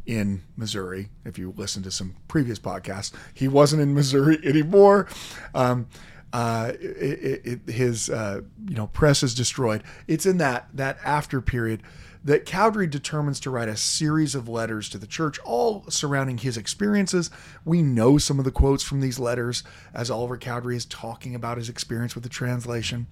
in 0.05 0.43
Missouri. 0.55 1.09
If 1.25 1.39
you 1.39 1.53
listen 1.57 1.81
to 1.83 1.91
some 1.91 2.15
previous 2.27 2.59
podcasts, 2.59 3.11
he 3.33 3.47
wasn't 3.47 3.81
in 3.81 3.93
Missouri 3.93 4.39
anymore. 4.45 5.07
Um, 5.55 5.87
uh, 6.33 6.71
it, 6.79 7.41
it, 7.43 7.73
his 7.73 8.09
uh, 8.09 8.41
you 8.67 8.75
know 8.75 8.87
press 8.87 9.23
is 9.23 9.33
destroyed. 9.33 9.83
It's 10.07 10.25
in 10.25 10.37
that 10.37 10.67
that 10.73 10.97
after 11.03 11.41
period 11.41 11.81
that 12.23 12.45
Cowdery 12.45 12.89
determines 12.89 13.39
to 13.39 13.49
write 13.49 13.67
a 13.67 13.75
series 13.75 14.35
of 14.35 14.47
letters 14.47 14.89
to 14.89 14.97
the 14.97 15.07
church, 15.07 15.39
all 15.39 15.85
surrounding 15.89 16.37
his 16.37 16.57
experiences. 16.57 17.31
We 17.65 17.81
know 17.81 18.17
some 18.17 18.37
of 18.37 18.45
the 18.45 18.51
quotes 18.51 18.83
from 18.83 19.01
these 19.01 19.19
letters 19.19 19.63
as 19.93 20.11
Oliver 20.11 20.37
Cowdery 20.37 20.75
is 20.75 20.85
talking 20.85 21.33
about 21.33 21.57
his 21.57 21.69
experience 21.69 22.13
with 22.13 22.23
the 22.23 22.29
translation. 22.29 23.07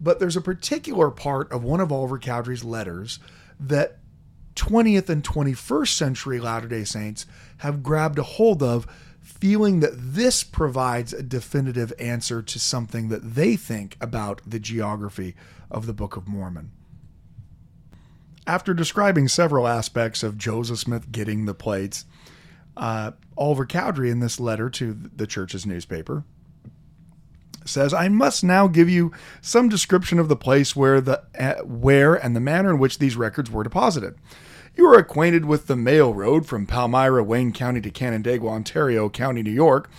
But 0.00 0.18
there's 0.18 0.36
a 0.36 0.40
particular 0.40 1.10
part 1.10 1.50
of 1.52 1.62
one 1.62 1.80
of 1.80 1.92
Oliver 1.92 2.18
Cowdery's 2.18 2.64
letters 2.64 3.18
that 3.60 3.98
20th 4.54 5.08
and 5.08 5.22
21st 5.22 5.88
century 5.88 6.40
Latter 6.40 6.68
day 6.68 6.84
Saints 6.84 7.26
have 7.58 7.82
grabbed 7.82 8.18
a 8.18 8.22
hold 8.24 8.62
of, 8.62 8.86
feeling 9.20 9.80
that 9.80 9.92
this 9.94 10.42
provides 10.42 11.12
a 11.12 11.22
definitive 11.22 11.92
answer 11.98 12.40
to 12.40 12.58
something 12.58 13.08
that 13.08 13.34
they 13.34 13.56
think 13.56 13.96
about 14.00 14.40
the 14.46 14.58
geography 14.58 15.36
of 15.70 15.86
the 15.86 15.92
Book 15.92 16.16
of 16.16 16.26
Mormon. 16.26 16.72
After 18.48 18.72
describing 18.72 19.28
several 19.28 19.68
aspects 19.68 20.22
of 20.22 20.38
Joseph 20.38 20.78
Smith 20.78 21.12
getting 21.12 21.44
the 21.44 21.52
plates, 21.52 22.06
uh, 22.78 23.10
Oliver 23.36 23.66
Cowdery, 23.66 24.10
in 24.10 24.20
this 24.20 24.40
letter 24.40 24.70
to 24.70 24.96
the 25.14 25.26
church's 25.26 25.66
newspaper, 25.66 26.24
says, 27.66 27.92
"I 27.92 28.08
must 28.08 28.42
now 28.42 28.66
give 28.66 28.88
you 28.88 29.12
some 29.42 29.68
description 29.68 30.18
of 30.18 30.28
the 30.28 30.34
place 30.34 30.74
where 30.74 30.98
the 30.98 31.24
uh, 31.38 31.62
where 31.62 32.14
and 32.14 32.34
the 32.34 32.40
manner 32.40 32.70
in 32.70 32.78
which 32.78 32.98
these 32.98 33.16
records 33.16 33.50
were 33.50 33.62
deposited. 33.62 34.14
You 34.74 34.86
are 34.86 34.98
acquainted 34.98 35.44
with 35.44 35.66
the 35.66 35.76
mail 35.76 36.14
road 36.14 36.46
from 36.46 36.64
Palmyra, 36.64 37.22
Wayne 37.22 37.52
County 37.52 37.82
to 37.82 37.90
Canandaigua, 37.90 38.48
Ontario 38.48 39.10
County, 39.10 39.42
New 39.42 39.50
York." 39.50 39.90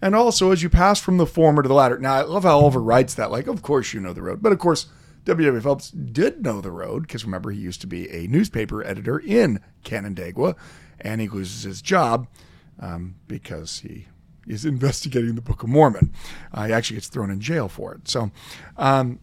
And 0.00 0.14
also, 0.14 0.50
as 0.50 0.62
you 0.62 0.70
pass 0.70 0.98
from 0.98 1.18
the 1.18 1.26
former 1.26 1.60
to 1.60 1.68
the 1.68 1.74
latter. 1.74 1.98
Now, 1.98 2.14
I 2.14 2.22
love 2.22 2.44
how 2.44 2.58
Oliver 2.58 2.80
writes 2.80 3.12
that. 3.16 3.30
Like, 3.30 3.48
of 3.48 3.60
course 3.60 3.92
you 3.92 4.00
know 4.00 4.14
the 4.14 4.22
road. 4.22 4.40
But 4.40 4.52
of 4.52 4.58
course, 4.58 4.86
W.W. 5.28 5.60
Phelps 5.60 5.90
did 5.90 6.42
know 6.42 6.62
the 6.62 6.70
road 6.70 7.02
because 7.02 7.22
remember, 7.22 7.50
he 7.50 7.60
used 7.60 7.82
to 7.82 7.86
be 7.86 8.08
a 8.10 8.26
newspaper 8.28 8.82
editor 8.82 9.18
in 9.18 9.60
Canandaigua, 9.84 10.56
and 11.00 11.20
he 11.20 11.28
loses 11.28 11.64
his 11.64 11.82
job 11.82 12.26
um, 12.80 13.16
because 13.26 13.80
he 13.80 14.08
is 14.46 14.64
investigating 14.64 15.34
the 15.34 15.42
Book 15.42 15.62
of 15.62 15.68
Mormon. 15.68 16.14
Uh, 16.52 16.66
he 16.66 16.72
actually 16.72 16.96
gets 16.96 17.08
thrown 17.08 17.30
in 17.30 17.40
jail 17.40 17.68
for 17.68 17.94
it. 17.94 18.08
So, 18.08 18.30
um, 18.78 19.20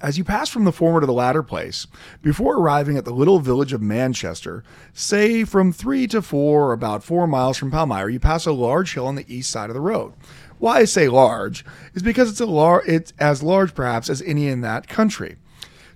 as 0.00 0.18
you 0.18 0.24
pass 0.24 0.48
from 0.48 0.64
the 0.64 0.72
former 0.72 1.00
to 1.00 1.06
the 1.06 1.12
latter 1.12 1.42
place, 1.42 1.86
before 2.22 2.56
arriving 2.56 2.96
at 2.96 3.04
the 3.04 3.12
little 3.12 3.40
village 3.40 3.72
of 3.72 3.82
Manchester, 3.82 4.62
say 4.92 5.44
from 5.44 5.72
three 5.72 6.06
to 6.08 6.22
four 6.22 6.72
about 6.72 7.02
four 7.02 7.26
miles 7.26 7.56
from 7.56 7.70
Palmyra, 7.70 8.12
you 8.12 8.20
pass 8.20 8.46
a 8.46 8.52
large 8.52 8.94
hill 8.94 9.06
on 9.06 9.16
the 9.16 9.32
east 9.32 9.50
side 9.50 9.70
of 9.70 9.74
the 9.74 9.80
road. 9.80 10.14
Why 10.58 10.78
I 10.78 10.84
say 10.84 11.08
large 11.08 11.64
is 11.94 12.02
because 12.02 12.30
it's 12.30 12.40
a 12.40 12.46
lar- 12.46 12.82
it's 12.86 13.12
as 13.18 13.42
large 13.42 13.74
perhaps 13.74 14.10
as 14.10 14.22
any 14.22 14.48
in 14.48 14.60
that 14.62 14.88
country. 14.88 15.36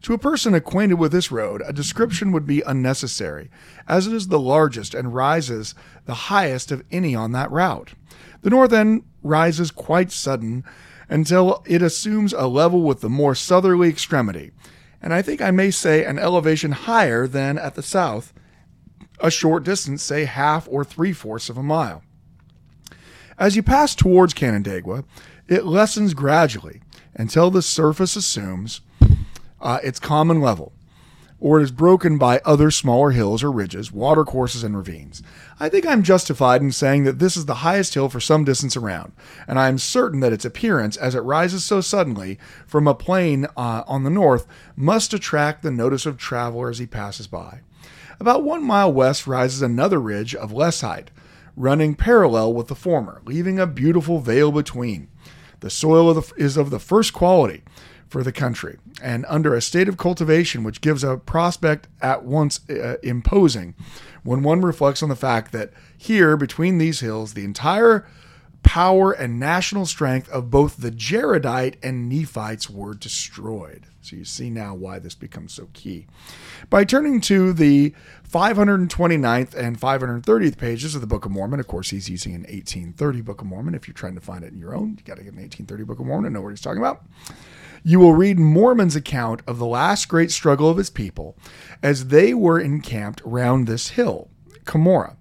To 0.03 0.15
a 0.15 0.19
person 0.19 0.53
acquainted 0.55 0.95
with 0.95 1.13
this 1.13 1.31
road, 1.31 1.63
a 1.65 1.73
description 1.73 2.33
would 2.33 2.47
be 2.47 2.63
unnecessary, 2.63 3.51
as 3.87 4.07
it 4.07 4.13
is 4.13 4.29
the 4.29 4.39
largest 4.39 4.95
and 4.95 5.15
rises 5.15 5.77
the 6.07 6.15
highest 6.15 6.73
of 6.73 6.83
any 6.91 7.15
on 7.15 7.31
that 7.33 7.51
route. 7.53 7.95
The 8.43 8.51
north 8.51 8.73
end 8.73 9.05
rises 9.23 9.71
quite 9.71 10.11
sudden 10.11 10.65
until 11.09 11.63
it 11.67 11.83
assumes 11.83 12.33
a 12.33 12.49
level 12.49 12.83
with 12.83 13.01
the 13.01 13.09
more 13.09 13.37
southerly 13.37 13.89
extremity, 13.89 14.51
and 15.01 15.13
I 15.13 15.23
think 15.23 15.41
I 15.41 15.53
may 15.53 15.71
say 15.71 16.05
an 16.05 16.19
elevation 16.19 16.73
higher 16.73 17.29
than 17.29 17.59
at 17.59 17.77
the 17.77 17.83
south, 17.83 18.33
a 19.21 19.31
short 19.31 19.63
distance, 19.63 20.03
say 20.03 20.25
half 20.25 20.67
or 20.69 20.85
three 20.85 21.13
fourths 21.13 21.49
of 21.49 21.57
a 21.57 21.63
mile. 21.63 22.03
As 23.39 23.57
you 23.57 23.63
pass 23.63 23.95
towards 23.95 24.35
Canandaigua, 24.35 25.05
it 25.49 25.65
lessens 25.65 26.15
gradually 26.15 26.81
until 27.15 27.51
the 27.51 27.63
surface 27.63 28.17
assumes 28.17 28.81
uh, 29.61 29.79
its 29.83 29.99
common 29.99 30.41
level, 30.41 30.73
or 31.41 31.61
it 31.61 31.65
is 31.65 31.71
broken 31.71 32.19
by 32.19 32.41
other 32.45 32.71
smaller 32.71 33.11
hills 33.11 33.43
or 33.43 33.51
ridges, 33.51 33.91
watercourses, 33.91 34.63
and 34.63 34.77
ravines. 34.77 35.23
I 35.59 35.69
think 35.69 35.87
I'm 35.87 36.03
justified 36.03 36.63
in 36.63 36.73
saying 36.73 37.05
that 37.05 37.19
this 37.19 37.37
is 37.37 37.47
the 37.47 37.57
highest 37.57 37.95
hill 37.95 38.09
for 38.09 38.21
some 38.21 38.45
distance 38.45 38.77
around, 38.77 39.13
and 39.47 39.59
I 39.59 39.69
am 39.69 39.79
certain 39.79 40.21
that 40.21 40.33
its 40.33 40.45
appearance, 40.45 40.97
as 40.97 41.15
it 41.15 41.21
rises 41.21 41.65
so 41.65 41.81
suddenly 41.81 42.39
from 42.67 42.87
a 42.87 42.95
plain 42.95 43.47
uh, 43.57 43.83
on 43.87 44.05
the 44.05 44.11
north, 44.11 44.47
must 44.77 45.15
attract 45.15 45.63
the 45.63 45.71
notice 45.71 46.07
of 46.07 46.17
traveler 46.17 46.71
as 46.71 46.79
he 46.79 46.87
passes 46.87 47.27
by. 47.27 47.61
About 48.21 48.45
one 48.45 48.63
mile 48.63 48.93
west 48.93 49.27
rises 49.27 49.63
another 49.63 50.01
ridge 50.01 50.35
of 50.35 50.53
less 50.53 50.81
height, 50.81 51.11
running 51.57 51.95
parallel 51.95 52.55
with 52.55 52.69
the 52.69 52.75
former, 52.75 53.23
leaving 53.25 53.59
a 53.59 53.67
beautiful 53.67 54.21
vale 54.21 54.53
between. 54.53 55.09
The 55.61 55.71
soil 55.71 56.11
of 56.11 56.17
the, 56.17 56.35
is 56.43 56.57
of 56.57 56.71
the 56.71 56.79
first 56.79 57.13
quality 57.13 57.63
for 58.09 58.23
the 58.23 58.33
country 58.33 58.79
and 59.03 59.25
under 59.27 59.55
a 59.55 59.63
state 59.63 59.89
of 59.89 59.97
cultivation 59.97 60.65
which 60.65 60.83
gives 60.83 61.03
a 61.03 61.17
prospect 61.17 61.89
at 62.03 62.25
once 62.25 62.61
uh, 62.69 62.97
imposing 63.03 63.75
when 64.23 64.43
one 64.43 64.61
reflects 64.61 65.03
on 65.03 65.09
the 65.09 65.17
fact 65.17 65.51
that 65.53 65.73
here 65.97 66.37
between 66.37 66.77
these 66.77 67.01
hills 67.01 67.33
the 67.33 67.45
entire 67.45 68.07
power 68.63 69.13
and 69.13 69.41
national 69.41 69.87
strength 69.87 70.29
of 70.31 70.51
both 70.51 70.77
the 70.77 70.91
Jaredite 70.91 71.77
and 71.83 72.09
Nephites 72.09 72.71
were 72.71 72.95
destroyed. 72.95 73.87
So 74.01 74.17
you 74.17 74.25
see 74.25 74.51
now 74.51 74.75
why 74.75 74.99
this 74.99 75.15
becomes 75.15 75.53
so 75.53 75.69
key. 75.73 76.07
By 76.69 76.85
turning 76.85 77.21
to 77.23 77.53
the 77.53 77.95
529th 78.29 79.55
and 79.55 79.81
530th 79.81 80.59
pages 80.59 80.95
of 80.95 81.01
the 81.01 81.07
Book 81.07 81.25
of 81.25 81.31
Mormon, 81.31 81.61
of 81.61 81.69
course, 81.69 81.91
he's 81.91 82.09
using 82.09 82.35
an 82.35 82.43
1830 82.43 83.21
Book 83.21 83.41
of 83.41 83.47
Mormon. 83.47 83.75
If 83.75 83.87
you're 83.87 83.95
trying 83.95 84.15
to 84.15 84.21
find 84.21 84.43
it 84.45 84.53
in 84.53 84.59
your 84.59 84.75
own, 84.75 84.97
you 84.99 85.05
got 85.05 85.19
to 85.19 85.23
get 85.23 85.35
an 85.35 85.41
1830 85.41 85.85
Book 85.85 86.01
of 86.01 86.07
Mormon 86.07 86.27
and 86.27 86.35
know 86.35 86.41
what 86.41 86.51
he's 86.51 86.61
talking 86.61 86.83
about. 86.83 87.05
You 87.85 87.99
will 87.99 88.15
read 88.15 88.39
Mormon's 88.39 88.97
account 88.97 89.43
of 89.47 89.59
the 89.59 89.67
last 89.67 90.09
great 90.09 90.31
struggle 90.31 90.69
of 90.69 90.77
his 90.77 90.91
people 90.91 91.37
as 91.83 92.09
they 92.09 92.33
were 92.33 92.61
encamped 92.61 93.21
round 93.25 93.67
this 93.67 93.91
hill, 93.91 94.31
Cumorah. 94.65 95.17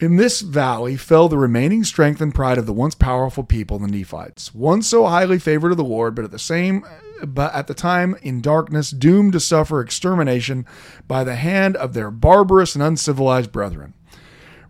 In 0.00 0.14
this 0.14 0.42
valley 0.42 0.96
fell 0.96 1.28
the 1.28 1.36
remaining 1.36 1.82
strength 1.82 2.20
and 2.20 2.32
pride 2.32 2.56
of 2.56 2.66
the 2.66 2.72
once 2.72 2.94
powerful 2.94 3.42
people, 3.42 3.80
the 3.80 3.88
Nephites, 3.88 4.54
once 4.54 4.86
so 4.86 5.06
highly 5.06 5.40
favored 5.40 5.72
of 5.72 5.76
the 5.76 5.82
Lord, 5.82 6.14
but 6.14 6.24
at 6.24 6.30
the 6.30 6.38
same 6.38 6.84
but 7.26 7.52
at 7.52 7.66
the 7.66 7.74
time 7.74 8.14
in 8.22 8.40
darkness, 8.40 8.92
doomed 8.92 9.32
to 9.32 9.40
suffer 9.40 9.80
extermination 9.80 10.64
by 11.08 11.24
the 11.24 11.34
hand 11.34 11.74
of 11.76 11.94
their 11.94 12.12
barbarous 12.12 12.76
and 12.76 12.84
uncivilized 12.84 13.50
brethren. 13.50 13.92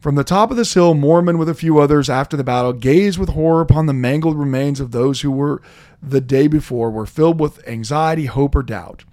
From 0.01 0.15
the 0.15 0.25
top 0.25 0.51
of 0.51 0.57
this 0.57 0.73
hill, 0.73 0.95
Mormon, 0.95 1.37
with 1.37 1.51
a 1.51 1.55
few 1.55 1.79
others, 1.79 2.09
after 2.09 2.35
the 2.35 2.45
battle, 2.45 2.73
gazed 2.73 3.19
with 3.19 3.29
horror 3.31 3.61
upon 3.61 3.85
the 3.85 3.93
mangled 3.93 4.39
remains 4.39 4.81
of 4.81 4.93
those 4.93 5.21
who 5.21 5.31
were 5.31 5.61
the 6.03 6.23
day 6.23 6.47
before 6.47 6.91
were 6.91 7.05
filled 7.05 7.39
with 7.39 7.67
anxiety, 7.69 8.25
hope, 8.25 8.55
or 8.55 8.63
doubt. 8.63 9.05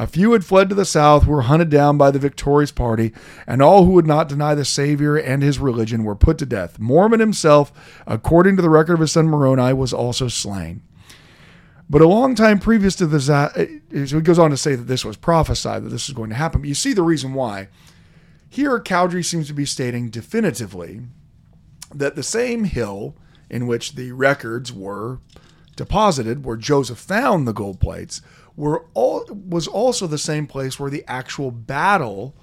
A 0.00 0.06
few 0.06 0.32
had 0.32 0.44
fled 0.44 0.68
to 0.68 0.76
the 0.76 0.84
south, 0.84 1.26
were 1.26 1.42
hunted 1.42 1.70
down 1.70 1.98
by 1.98 2.12
the 2.12 2.20
victorious 2.20 2.70
party, 2.70 3.12
and 3.48 3.60
all 3.60 3.84
who 3.84 3.90
would 3.92 4.06
not 4.06 4.28
deny 4.28 4.54
the 4.54 4.64
Savior 4.64 5.16
and 5.16 5.42
his 5.42 5.58
religion 5.58 6.04
were 6.04 6.14
put 6.14 6.38
to 6.38 6.46
death. 6.46 6.78
Mormon 6.78 7.18
himself, 7.18 7.72
according 8.06 8.54
to 8.54 8.62
the 8.62 8.70
record 8.70 8.94
of 8.94 9.00
his 9.00 9.10
son 9.10 9.26
Moroni, 9.26 9.72
was 9.72 9.92
also 9.92 10.28
slain. 10.28 10.82
But 11.90 12.00
a 12.00 12.06
long 12.06 12.36
time 12.36 12.60
previous 12.60 12.94
to 12.96 13.06
this, 13.06 13.28
uh, 13.28 13.52
so 13.52 14.16
he 14.16 14.20
goes 14.20 14.38
on 14.38 14.50
to 14.50 14.56
say 14.56 14.76
that 14.76 14.84
this 14.84 15.04
was 15.04 15.16
prophesied, 15.16 15.82
that 15.82 15.88
this 15.88 16.08
is 16.08 16.14
going 16.14 16.30
to 16.30 16.36
happen. 16.36 16.60
But 16.60 16.68
you 16.68 16.74
see 16.74 16.92
the 16.92 17.02
reason 17.02 17.34
why. 17.34 17.66
Here, 18.48 18.78
Cowdery 18.78 19.24
seems 19.24 19.48
to 19.48 19.52
be 19.52 19.64
stating 19.64 20.10
definitively 20.10 21.00
that 21.92 22.14
the 22.14 22.22
same 22.22 22.64
hill 22.64 23.16
in 23.50 23.66
which 23.66 23.94
the 23.96 24.12
records 24.12 24.72
were 24.72 25.18
deposited, 25.74 26.44
where 26.44 26.56
Joseph 26.56 26.98
found 26.98 27.48
the 27.48 27.52
gold 27.52 27.80
plates, 27.80 28.20
were 28.58 28.84
all 28.92 29.24
was 29.30 29.68
also 29.68 30.08
the 30.08 30.18
same 30.18 30.46
place 30.46 30.80
where 30.80 30.90
the 30.90 31.04
actual 31.06 31.52
battle 31.52 32.34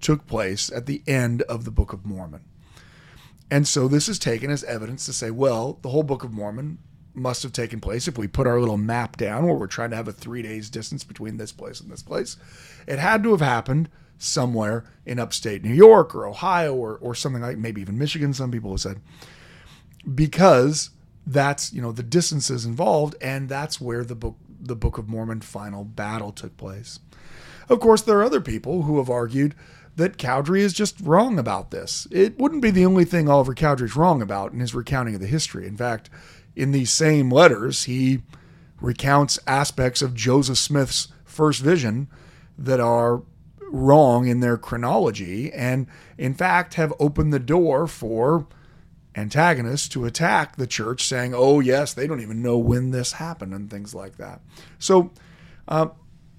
took 0.00 0.26
place 0.26 0.72
at 0.72 0.86
the 0.86 1.02
end 1.06 1.42
of 1.42 1.64
the 1.64 1.70
Book 1.70 1.92
of 1.92 2.04
Mormon. 2.04 2.42
And 3.48 3.68
so 3.68 3.86
this 3.86 4.08
is 4.08 4.18
taken 4.18 4.50
as 4.50 4.64
evidence 4.64 5.06
to 5.06 5.12
say, 5.12 5.30
well, 5.30 5.78
the 5.82 5.90
whole 5.90 6.02
Book 6.02 6.24
of 6.24 6.32
Mormon 6.32 6.78
must 7.14 7.44
have 7.44 7.52
taken 7.52 7.78
place 7.78 8.08
if 8.08 8.18
we 8.18 8.26
put 8.26 8.48
our 8.48 8.58
little 8.58 8.76
map 8.76 9.16
down 9.16 9.46
where 9.46 9.54
we're 9.54 9.68
trying 9.68 9.90
to 9.90 9.96
have 9.96 10.08
a 10.08 10.12
three 10.12 10.42
days 10.42 10.68
distance 10.68 11.04
between 11.04 11.36
this 11.36 11.52
place 11.52 11.80
and 11.80 11.92
this 11.92 12.02
place. 12.02 12.36
It 12.88 12.98
had 12.98 13.22
to 13.22 13.30
have 13.30 13.40
happened 13.40 13.88
somewhere 14.18 14.84
in 15.06 15.20
upstate 15.20 15.62
New 15.62 15.74
York 15.74 16.12
or 16.12 16.26
Ohio 16.26 16.74
or, 16.74 16.96
or 16.96 17.14
something 17.14 17.42
like 17.42 17.58
maybe 17.58 17.80
even 17.80 17.98
Michigan, 17.98 18.34
some 18.34 18.50
people 18.50 18.72
have 18.72 18.80
said, 18.80 19.00
because 20.12 20.90
that's, 21.24 21.72
you 21.72 21.80
know, 21.80 21.92
the 21.92 22.02
distances 22.02 22.66
involved, 22.66 23.14
and 23.20 23.48
that's 23.48 23.80
where 23.80 24.04
the 24.04 24.16
book 24.16 24.36
the 24.62 24.76
Book 24.76 24.96
of 24.98 25.08
Mormon 25.08 25.40
final 25.40 25.84
battle 25.84 26.32
took 26.32 26.56
place. 26.56 27.00
Of 27.68 27.80
course, 27.80 28.02
there 28.02 28.18
are 28.18 28.24
other 28.24 28.40
people 28.40 28.82
who 28.82 28.98
have 28.98 29.10
argued 29.10 29.54
that 29.96 30.16
Cowdery 30.16 30.60
is 30.60 30.72
just 30.72 31.00
wrong 31.00 31.38
about 31.38 31.70
this. 31.70 32.06
It 32.10 32.38
wouldn't 32.38 32.62
be 32.62 32.70
the 32.70 32.86
only 32.86 33.04
thing 33.04 33.28
Oliver 33.28 33.54
Cowdery 33.54 33.86
is 33.86 33.96
wrong 33.96 34.22
about 34.22 34.52
in 34.52 34.60
his 34.60 34.74
recounting 34.74 35.14
of 35.14 35.20
the 35.20 35.26
history. 35.26 35.66
In 35.66 35.76
fact, 35.76 36.08
in 36.56 36.72
these 36.72 36.90
same 36.90 37.30
letters, 37.30 37.84
he 37.84 38.22
recounts 38.80 39.38
aspects 39.46 40.02
of 40.02 40.14
Joseph 40.14 40.58
Smith's 40.58 41.08
first 41.24 41.60
vision 41.60 42.08
that 42.58 42.80
are 42.80 43.22
wrong 43.70 44.26
in 44.26 44.40
their 44.40 44.58
chronology 44.58 45.52
and, 45.52 45.86
in 46.18 46.34
fact, 46.34 46.74
have 46.74 46.92
opened 46.98 47.32
the 47.32 47.38
door 47.38 47.86
for 47.86 48.46
antagonists 49.14 49.88
to 49.88 50.04
attack 50.04 50.56
the 50.56 50.66
church, 50.66 51.04
saying, 51.04 51.34
oh, 51.34 51.60
yes, 51.60 51.92
they 51.92 52.06
don't 52.06 52.20
even 52.20 52.42
know 52.42 52.58
when 52.58 52.90
this 52.90 53.12
happened, 53.12 53.52
and 53.52 53.70
things 53.70 53.94
like 53.94 54.16
that. 54.16 54.40
So, 54.78 55.10
uh, 55.68 55.88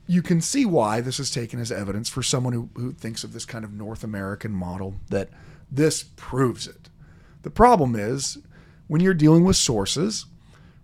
you 0.05 0.21
can 0.21 0.41
see 0.41 0.65
why 0.65 0.99
this 0.99 1.19
is 1.19 1.32
taken 1.32 1.59
as 1.59 1.71
evidence 1.71 2.09
for 2.09 2.21
someone 2.24 2.53
who, 2.53 2.69
who 2.76 2.91
thinks 2.91 3.24
of 3.24 3.34
this 3.34 3.45
kind 3.45 3.63
of 3.63 3.71
North 3.71 4.03
American 4.03 4.51
model 4.51 4.95
that 5.09 5.30
this 5.71 6.03
proves 6.15 6.67
it. 6.67 6.89
The 7.43 7.49
problem 7.49 7.95
is, 7.95 8.38
when 8.88 9.01
you're 9.01 9.13
dealing 9.13 9.43
with 9.43 9.55
sources, 9.55 10.26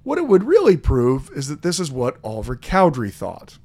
what 0.03 0.17
it 0.17 0.27
would 0.27 0.43
really 0.43 0.77
prove 0.77 1.29
is 1.35 1.47
that 1.49 1.61
this 1.61 1.79
is 1.79 1.91
what 1.91 2.17
Oliver 2.23 2.55
Cowdery 2.55 3.11
thought. 3.11 3.57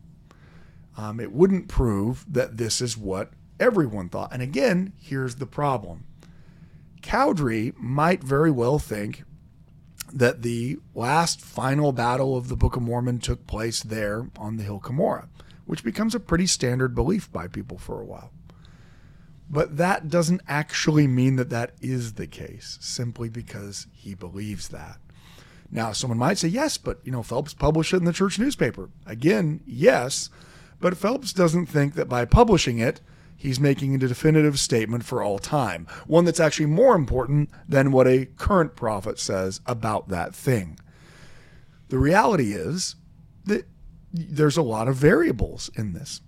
Um, 0.97 1.20
it 1.20 1.33
wouldn't 1.33 1.68
prove 1.68 2.25
that 2.29 2.57
this 2.57 2.81
is 2.81 2.97
what 2.97 3.31
everyone 3.59 4.09
thought. 4.09 4.33
And 4.33 4.43
again, 4.43 4.93
here's 4.99 5.37
the 5.37 5.47
problem 5.47 6.05
Cowdery 7.05 7.77
might 7.77 8.25
very 8.25 8.51
well 8.51 8.79
think 8.79 9.25
that 10.11 10.41
the 10.41 10.79
last 10.95 11.41
final 11.41 11.93
battle 11.93 12.35
of 12.35 12.49
the 12.49 12.57
Book 12.57 12.77
of 12.77 12.83
Mormon 12.83 13.19
took 13.19 13.47
place 13.47 13.83
there 13.83 14.31
on 14.39 14.57
the 14.57 14.63
Hill 14.63 14.81
Cumorah, 14.81 15.29
which 15.67 15.85
becomes 15.85 16.15
a 16.15 16.21
pretty 16.21 16.47
standard 16.47 16.95
belief 16.95 17.31
by 17.31 17.47
people 17.47 17.77
for 17.77 18.01
a 18.01 18.07
while. 18.07 18.33
But 19.51 19.77
that 19.77 20.09
doesn't 20.09 20.41
actually 20.49 21.07
mean 21.07 21.37
that 21.37 21.51
that 21.51 21.73
is 21.83 22.15
the 22.15 22.27
case, 22.27 22.79
simply 22.81 23.29
because 23.29 23.87
he 23.93 24.15
believes 24.15 24.69
that. 24.69 24.97
Now, 25.71 25.93
someone 25.93 26.19
might 26.19 26.39
say, 26.39 26.49
yes, 26.49 26.79
but 26.79 27.01
you 27.05 27.13
know, 27.13 27.23
Phelps 27.23 27.53
published 27.53 27.93
it 27.93 27.99
in 27.99 28.05
the 28.05 28.13
church 28.15 28.39
newspaper. 28.39 28.89
Again, 29.05 29.61
yes, 29.67 30.31
but 30.81 30.97
Phelps 30.97 31.35
doesn't 31.35 31.67
think 31.67 31.95
that 31.95 32.09
by 32.09 32.25
publishing 32.25 32.79
it, 32.79 33.03
he's 33.37 33.61
making 33.61 33.95
a 33.95 33.99
definitive 33.99 34.59
statement 34.59 35.05
for 35.05 35.22
all 35.22 35.39
time, 35.39 35.87
one 36.07 36.24
that's 36.24 36.41
actually 36.41 36.66
more 36.66 36.95
important 36.95 37.51
than 37.68 37.93
what 37.93 38.07
a 38.07 38.26
current 38.37 38.74
prophet 38.76 39.18
says 39.18 39.61
about 39.66 40.09
that 40.09 40.35
thing. 40.35 40.78
The 41.89 41.99
reality 41.99 42.53
is 42.53 42.97
that 43.45 43.66
there's 44.12 44.57
a 44.57 44.62
lot 44.62 44.89
of 44.89 44.97
variables 44.97 45.70
in 45.76 45.93
this. 45.93 46.20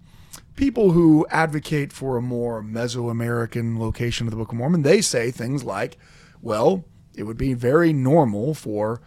People 0.56 0.92
who 0.92 1.26
advocate 1.30 1.92
for 1.92 2.16
a 2.16 2.22
more 2.22 2.62
Mesoamerican 2.62 3.78
location 3.78 4.26
of 4.26 4.30
the 4.30 4.36
Book 4.36 4.52
of 4.52 4.58
Mormon, 4.58 4.82
they 4.82 5.00
say 5.00 5.30
things 5.30 5.64
like, 5.64 5.98
well, 6.40 6.84
it 7.14 7.24
would 7.24 7.36
be 7.36 7.54
very 7.54 7.92
normal 7.92 8.54
for 8.54 9.00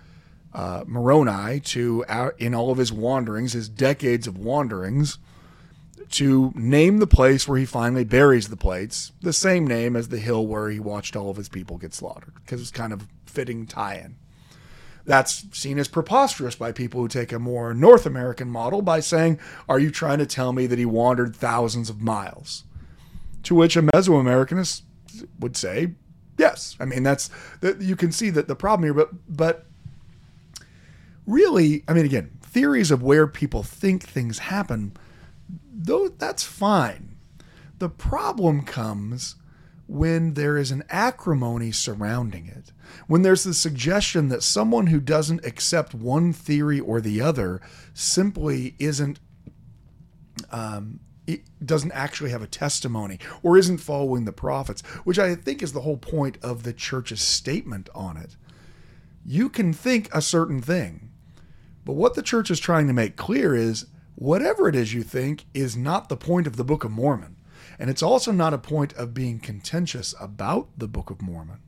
uh, 0.54 0.84
Moroni 0.88 1.60
to, 1.60 2.04
in 2.38 2.56
all 2.56 2.72
of 2.72 2.78
his 2.78 2.92
wanderings, 2.92 3.54
his 3.54 3.70
decades 3.70 4.28
of 4.28 4.38
wanderings, 4.38 5.20
to 6.12 6.52
name 6.56 6.98
the 6.98 7.08
place 7.08 7.48
where 7.48 7.60
he 7.60 7.66
finally 7.66 8.04
buries 8.04 8.50
the 8.50 8.58
plates 8.58 9.12
the 9.22 9.34
same 9.34 9.66
name 9.66 9.96
as 9.96 10.10
the 10.10 10.18
hill 10.18 10.46
where 10.48 10.70
he 10.70 10.80
watched 10.80 11.16
all 11.16 11.30
of 11.30 11.38
his 11.38 11.50
people 11.50 11.78
get 11.78 11.94
slaughtered, 11.94 12.34
because 12.36 12.62
it's 12.62 12.72
kind 12.72 12.94
of 12.94 13.08
fitting 13.26 13.66
tie 13.66 13.96
in. 13.96 14.16
That's 15.06 15.46
seen 15.58 15.80
as 15.80 15.88
preposterous 15.88 16.56
by 16.56 16.72
people 16.72 17.02
who 17.02 17.08
take 17.08 17.32
a 17.32 17.40
more 17.40 17.74
North 17.74 18.06
American 18.06 18.50
model 18.50 18.82
by 18.82 19.00
saying, 19.00 19.40
Are 19.68 19.80
you 19.80 19.92
trying 19.92 20.20
to 20.20 20.26
tell 20.26 20.54
me 20.54 20.68
that 20.68 20.78
he 20.78 20.86
wandered 20.86 21.36
thousands 21.36 21.90
of 21.90 22.02
miles? 22.02 22.64
To 23.44 23.56
which 23.56 23.76
a 23.76 23.82
Mesoamericanist 23.82 24.84
would 25.40 25.58
say, 25.58 25.94
Yes. 26.38 26.78
I 26.80 26.86
mean, 26.86 27.04
that's 27.04 27.30
that 27.62 27.82
you 27.82 27.96
can 27.96 28.12
see 28.12 28.30
that 28.30 28.48
the 28.48 28.56
problem 28.56 28.86
here, 28.86 28.94
but 28.94 29.10
but 29.28 29.66
really, 31.26 31.84
I 31.88 31.94
mean, 31.94 32.06
again, 32.06 32.32
theories 32.42 32.92
of 32.92 33.04
where 33.04 33.28
people 33.28 33.62
think 33.62 34.04
things 34.04 34.40
happen 34.40 34.94
though 35.80 36.10
that's 36.10 36.44
fine. 36.44 37.16
The 37.80 37.90
problem 37.90 38.64
comes 38.64 39.36
when 39.88 40.36
there 40.36 40.58
is 40.58 40.70
an 40.70 40.84
acrimony 40.90 41.72
surrounding 41.72 42.46
it, 42.46 42.72
when 43.08 43.22
there's 43.24 43.44
the 43.44 43.54
suggestion 43.54 44.28
that 44.28 44.44
someone 44.44 44.88
who 44.88 45.00
doesn't 45.00 45.44
accept 45.46 45.96
one 45.96 46.34
theory 46.34 46.80
or 46.80 47.02
the 47.02 47.22
other 47.22 47.62
simply 47.94 48.76
isn't. 48.78 49.20
Um, 50.52 51.00
it 51.26 51.42
doesn't 51.64 51.92
actually 51.92 52.32
have 52.32 52.42
a 52.42 52.48
testimony 52.48 53.20
or 53.44 53.56
isn't 53.56 53.78
following 53.78 54.26
the 54.26 54.32
prophets, 54.32 54.82
which 55.04 55.20
I 55.20 55.36
think 55.36 55.62
is 55.62 55.74
the 55.74 55.82
whole 55.82 55.98
point 55.98 56.40
of 56.42 56.64
the 56.64 56.74
church's 56.74 57.22
statement 57.22 57.88
on 57.94 58.18
it. 58.18 58.36
You 59.24 59.48
can 59.48 59.72
think 59.72 60.10
a 60.12 60.24
certain 60.24 60.60
thing, 60.60 61.12
but 61.86 61.94
what 61.94 62.16
the 62.16 62.24
church 62.24 62.50
is 62.50 62.60
trying 62.60 62.88
to 62.88 62.94
make 62.94 63.16
clear 63.16 63.54
is 63.54 63.86
whatever 64.20 64.68
it 64.68 64.76
is 64.76 64.94
you 64.94 65.02
think 65.02 65.46
is 65.54 65.78
not 65.78 66.10
the 66.10 66.18
point 66.18 66.46
of 66.46 66.58
the 66.58 66.64
Book 66.66 66.84
of 66.84 66.92
Mormon. 66.92 67.38
And 67.80 67.90
it's 67.90 68.04
also 68.04 68.34
not 68.34 68.54
a 68.54 68.58
point 68.58 68.92
of 68.94 69.14
being 69.14 69.40
contentious 69.40 70.14
about 70.20 70.68
the 70.78 70.90
Book 70.90 71.10
of 71.10 71.22
Mormon. 71.22 71.60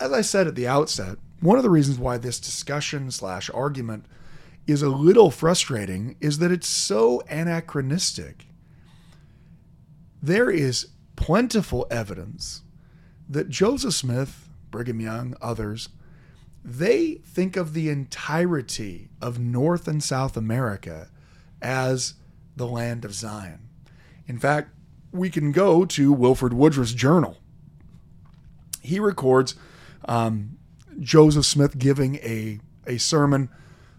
As 0.00 0.10
I 0.10 0.22
said 0.22 0.46
at 0.46 0.54
the 0.54 0.66
outset, 0.66 1.18
one 1.40 1.58
of 1.58 1.62
the 1.62 1.68
reasons 1.68 1.98
why 1.98 2.16
this 2.16 2.40
discussion 2.40 3.10
slash 3.10 3.50
argument 3.52 4.06
is 4.66 4.80
a 4.80 4.88
little 4.88 5.30
frustrating 5.30 6.16
is 6.18 6.38
that 6.38 6.50
it's 6.50 6.66
so 6.66 7.22
anachronistic. 7.28 8.46
There 10.22 10.50
is 10.50 10.88
plentiful 11.14 11.86
evidence 11.90 12.62
that 13.28 13.50
Joseph 13.50 13.92
Smith, 13.92 14.48
Brigham 14.70 14.98
Young, 14.98 15.36
others, 15.42 15.90
they 16.64 17.16
think 17.16 17.58
of 17.58 17.74
the 17.74 17.90
entirety 17.90 19.10
of 19.20 19.38
North 19.38 19.86
and 19.86 20.02
South 20.02 20.38
America 20.38 21.10
as 21.64 22.14
the 22.56 22.66
land 22.66 23.04
of 23.04 23.14
Zion. 23.14 23.68
In 24.28 24.38
fact, 24.38 24.70
we 25.10 25.30
can 25.30 25.50
go 25.50 25.84
to 25.86 26.12
Wilford 26.12 26.52
Woodruff's 26.52 26.92
journal. 26.92 27.38
He 28.82 29.00
records 29.00 29.54
um, 30.06 30.58
Joseph 31.00 31.46
Smith 31.46 31.78
giving 31.78 32.16
a, 32.16 32.60
a 32.86 32.98
sermon 32.98 33.48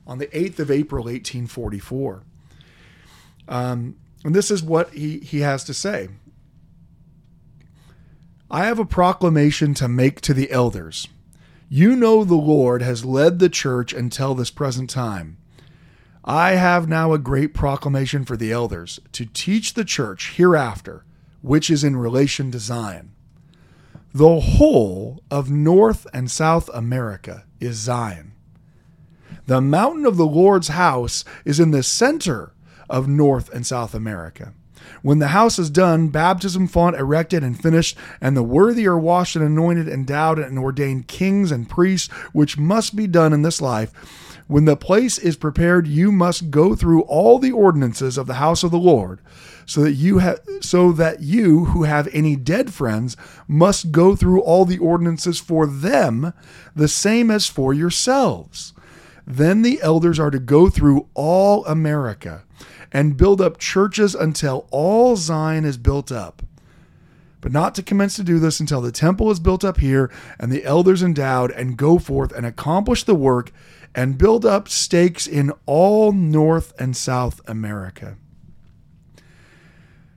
on 0.06 0.20
the 0.20 0.28
8th 0.28 0.60
of 0.60 0.72
April, 0.72 1.06
1844. 1.06 2.24
Um, 3.48 3.96
and 4.24 4.36
this 4.36 4.52
is 4.52 4.62
what 4.62 4.94
he, 4.94 5.20
he 5.20 5.40
has 5.40 5.64
to 5.66 5.74
say 5.74 6.10
I 8.50 8.66
have 8.66 8.80
a 8.80 8.86
proclamation 8.86 9.74
to 9.76 9.88
make 9.88 10.22
to 10.22 10.34
the 10.34 10.52
elders. 10.52 11.08
You 11.68 11.96
know 11.96 12.24
the 12.24 12.36
Lord 12.36 12.84
has 12.84 13.04
led 13.04 13.40
the 13.40 13.50
church 13.50 13.92
until 13.92 14.36
this 14.36 14.52
present 14.52 14.90
time 14.90 15.38
I 16.28 16.54
have 16.54 16.90
now 16.90 17.14
a 17.14 17.20
great 17.20 17.54
proclamation 17.54 18.26
for 18.26 18.36
the 18.36 18.52
elders 18.52 19.00
to 19.12 19.28
teach 19.28 19.76
the 19.76 19.86
church 19.86 20.34
hereafter, 20.38 21.06
which 21.44 21.70
is 21.70 21.84
in 21.84 21.96
relation 21.96 22.50
to 22.50 22.58
Zion. 22.58 23.12
The 24.12 24.40
whole 24.40 25.22
of 25.30 25.52
North 25.52 26.08
and 26.12 26.32
South 26.32 26.68
America 26.74 27.46
is 27.60 27.76
Zion. 27.76 28.32
The 29.46 29.62
mountain 29.62 30.08
of 30.08 30.18
the 30.18 30.26
Lord's 30.26 30.70
house 30.70 31.26
is 31.46 31.60
in 31.60 31.70
the 31.70 31.84
center 31.84 32.54
of 32.90 33.08
North 33.08 33.54
and 33.54 33.64
South 33.64 33.94
America. 33.94 34.56
When 35.04 35.20
the 35.20 35.28
house 35.28 35.60
is 35.60 35.70
done, 35.70 36.08
baptism 36.08 36.68
font 36.68 36.96
erected 36.96 37.44
and 37.44 37.60
finished, 37.60 37.98
and 38.20 38.36
the 38.36 38.44
worthy 38.44 38.88
are 38.88 38.98
washed 38.98 39.36
and 39.36 39.46
anointed, 39.46 39.88
endowed 39.88 40.40
and 40.40 40.58
ordained 40.58 41.08
kings 41.08 41.52
and 41.52 41.70
priests, 41.70 42.12
which 42.34 42.58
must 42.58 42.96
be 42.96 43.06
done 43.06 43.34
in 43.34 43.44
this 43.44 43.62
life. 43.62 43.92
When 44.48 44.66
the 44.66 44.78
place 44.78 45.18
is 45.18 45.38
prepared, 45.38 45.88
you 45.88 46.12
must 46.12 46.52
go 46.52 46.76
through 46.76 47.02
all 47.02 47.40
the 47.40 47.52
ordinances 47.52 48.18
of 48.18 48.28
the 48.28 48.36
house 48.36 48.64
of 48.64 48.70
the 48.70 48.78
Lord, 48.78 49.20
so 49.66 49.82
that 49.82 49.94
you 49.94 50.20
have 50.20 50.40
so 50.62 50.92
that 50.92 51.22
you 51.22 51.66
who 51.66 51.84
have 51.84 52.08
any 52.14 52.36
dead 52.36 52.72
friends 52.72 53.18
must 53.48 53.92
go 53.92 54.16
through 54.16 54.42
all 54.42 54.64
the 54.64 54.78
ordinances 54.78 55.40
for 55.40 55.66
them, 55.66 56.32
the 56.76 56.88
same 56.88 57.32
as 57.32 57.48
for 57.48 57.74
yourselves. 57.74 58.74
Then 59.26 59.64
the 59.64 59.82
elders 59.82 60.20
are 60.20 60.30
to 60.30 60.38
go 60.38 60.70
through 60.70 61.08
all 61.16 61.66
America 61.66 62.44
and 62.92 63.18
build 63.18 63.42
up 63.42 63.58
churches 63.58 64.14
until 64.14 64.68
all 64.70 65.16
Zion 65.16 65.66
is 65.66 65.78
built 65.78 66.12
up. 66.12 66.44
But 67.42 67.52
not 67.52 67.76
to 67.76 67.84
commence 67.84 68.16
to 68.16 68.24
do 68.24 68.40
this 68.40 68.60
until 68.60 68.82
the 68.82 68.92
temple 68.92 69.30
is 69.32 69.40
built 69.40 69.64
up 69.64 69.80
here 69.80 70.12
and 70.40 70.52
the 70.52 70.64
elders 70.64 71.04
endowed 71.04 71.52
and 71.52 71.78
go 71.78 71.98
forth 71.98 72.32
and 72.32 72.46
accomplish 72.46 73.04
the 73.04 73.16
work 73.16 73.52
and 73.96 74.18
build 74.18 74.46
up 74.46 74.68
stakes 74.68 75.26
in 75.26 75.52
all 75.66 76.12
North 76.12 76.74
and 76.78 76.96
South 76.96 77.42
America. 77.48 78.18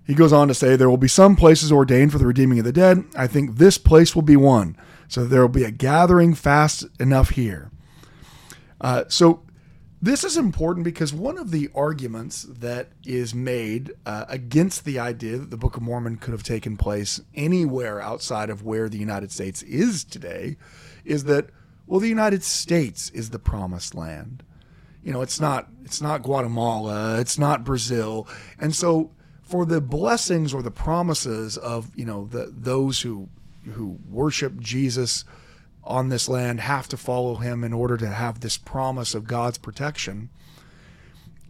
He 0.04 0.14
goes 0.14 0.32
on 0.32 0.48
to 0.48 0.54
say, 0.54 0.74
There 0.74 0.90
will 0.90 0.96
be 0.96 1.08
some 1.08 1.36
places 1.36 1.70
ordained 1.70 2.12
for 2.12 2.18
the 2.18 2.26
redeeming 2.26 2.58
of 2.58 2.64
the 2.64 2.72
dead. 2.72 3.04
I 3.16 3.26
think 3.26 3.56
this 3.56 3.78
place 3.78 4.14
will 4.14 4.22
be 4.22 4.36
one. 4.36 4.76
So 5.06 5.24
there 5.24 5.40
will 5.40 5.48
be 5.48 5.64
a 5.64 5.70
gathering 5.70 6.34
fast 6.34 6.84
enough 6.98 7.30
here. 7.30 7.70
Uh, 8.80 9.04
so 9.08 9.42
this 10.00 10.24
is 10.24 10.36
important 10.36 10.84
because 10.84 11.12
one 11.12 11.38
of 11.38 11.50
the 11.50 11.68
arguments 11.74 12.46
that 12.48 12.88
is 13.04 13.34
made 13.34 13.92
uh, 14.06 14.24
against 14.28 14.84
the 14.84 14.98
idea 14.98 15.38
that 15.38 15.50
the 15.50 15.56
Book 15.56 15.76
of 15.76 15.82
Mormon 15.82 16.16
could 16.16 16.32
have 16.32 16.42
taken 16.42 16.76
place 16.76 17.20
anywhere 17.34 18.00
outside 18.00 18.50
of 18.50 18.62
where 18.62 18.88
the 18.88 18.98
United 18.98 19.30
States 19.30 19.62
is 19.62 20.04
today 20.04 20.56
is 21.04 21.24
that 21.24 21.50
well, 21.88 22.00
the 22.00 22.08
United 22.08 22.42
States 22.42 23.08
is 23.10 23.30
the 23.30 23.38
promised 23.38 23.94
land. 23.94 24.42
You 25.02 25.12
know, 25.12 25.22
it's 25.22 25.40
not 25.40 25.68
it's 25.84 26.02
not 26.02 26.22
Guatemala, 26.22 27.18
it's 27.18 27.38
not 27.38 27.64
Brazil. 27.64 28.28
And 28.58 28.74
so 28.74 29.10
for 29.42 29.64
the 29.64 29.80
blessings 29.80 30.52
or 30.52 30.62
the 30.62 30.70
promises 30.70 31.56
of, 31.56 31.90
you 31.96 32.04
know, 32.04 32.26
the 32.26 32.52
those 32.54 33.00
who 33.00 33.30
who 33.72 33.98
worship 34.08 34.60
Jesus 34.60 35.24
on 35.82 36.10
this 36.10 36.28
land 36.28 36.60
have 36.60 36.88
to 36.88 36.98
follow 36.98 37.36
him 37.36 37.64
in 37.64 37.72
order 37.72 37.96
to 37.96 38.08
have 38.08 38.40
this 38.40 38.58
promise 38.58 39.14
of 39.14 39.24
God's 39.26 39.56
protection. 39.56 40.28